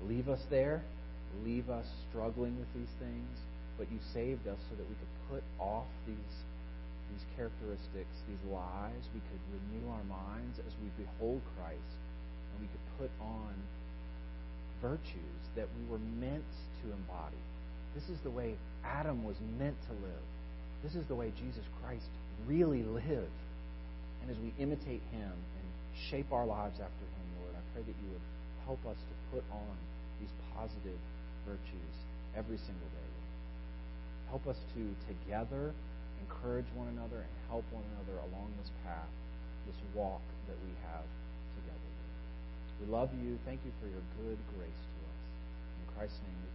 leave 0.02 0.28
us 0.28 0.40
there, 0.50 0.82
leave 1.44 1.70
us 1.70 1.86
struggling 2.10 2.58
with 2.58 2.68
these 2.74 2.92
things, 2.98 3.38
but 3.78 3.90
you 3.90 3.98
saved 4.12 4.46
us 4.46 4.58
so 4.70 4.76
that 4.76 4.86
we 4.88 4.94
could 4.94 5.14
put 5.30 5.44
off 5.58 5.88
these, 6.06 6.34
these 7.10 7.24
characteristics, 7.36 8.12
these 8.28 8.44
lies. 8.50 9.02
We 9.14 9.20
could 9.24 9.42
renew 9.50 9.88
our 9.90 10.04
minds 10.04 10.60
as 10.60 10.72
we 10.84 10.92
behold 11.00 11.40
Christ, 11.56 11.96
and 12.52 12.56
we 12.60 12.68
could 12.68 12.86
put 13.00 13.10
on 13.20 13.56
virtues 14.82 15.42
that 15.56 15.68
we 15.78 15.90
were 15.90 16.02
meant 16.18 16.44
to 16.82 16.92
embody. 16.92 17.40
This 17.94 18.04
is 18.10 18.18
the 18.24 18.30
way 18.30 18.56
Adam 18.84 19.24
was 19.24 19.36
meant 19.58 19.76
to 19.86 19.92
live. 20.02 20.26
This 20.82 20.94
is 20.94 21.06
the 21.06 21.14
way 21.14 21.32
Jesus 21.38 21.62
Christ 21.80 22.10
really 22.46 22.82
lived. 22.82 23.40
And 24.20 24.30
as 24.30 24.36
we 24.42 24.52
imitate 24.58 25.02
him 25.14 25.30
and 25.30 25.66
shape 26.10 26.32
our 26.32 26.46
lives 26.46 26.74
after 26.82 27.04
him, 27.06 27.26
Lord, 27.40 27.54
I 27.54 27.62
pray 27.72 27.82
that 27.86 27.96
you 28.02 28.08
would 28.10 28.26
help 28.66 28.82
us 28.86 28.98
to 28.98 29.14
put 29.30 29.44
on 29.54 29.74
these 30.20 30.30
positive 30.54 30.98
virtues 31.46 31.94
every 32.36 32.58
single 32.58 32.90
day. 32.90 33.12
Help 34.30 34.46
us 34.46 34.58
to 34.74 34.82
together 35.06 35.74
encourage 36.22 36.66
one 36.74 36.88
another 36.88 37.22
and 37.22 37.34
help 37.50 37.64
one 37.70 37.84
another 37.94 38.18
along 38.30 38.50
this 38.58 38.70
path, 38.86 39.10
this 39.66 39.76
walk 39.94 40.22
that 40.48 40.56
we 40.64 40.72
have. 40.90 41.06
We 42.82 42.92
love 42.92 43.10
you. 43.22 43.38
Thank 43.46 43.60
you 43.64 43.70
for 43.80 43.86
your 43.86 44.02
good 44.18 44.38
grace 44.58 44.82
to 44.82 45.00
us. 45.06 45.20
In 45.78 45.94
Christ's 45.94 46.18
name 46.26 46.51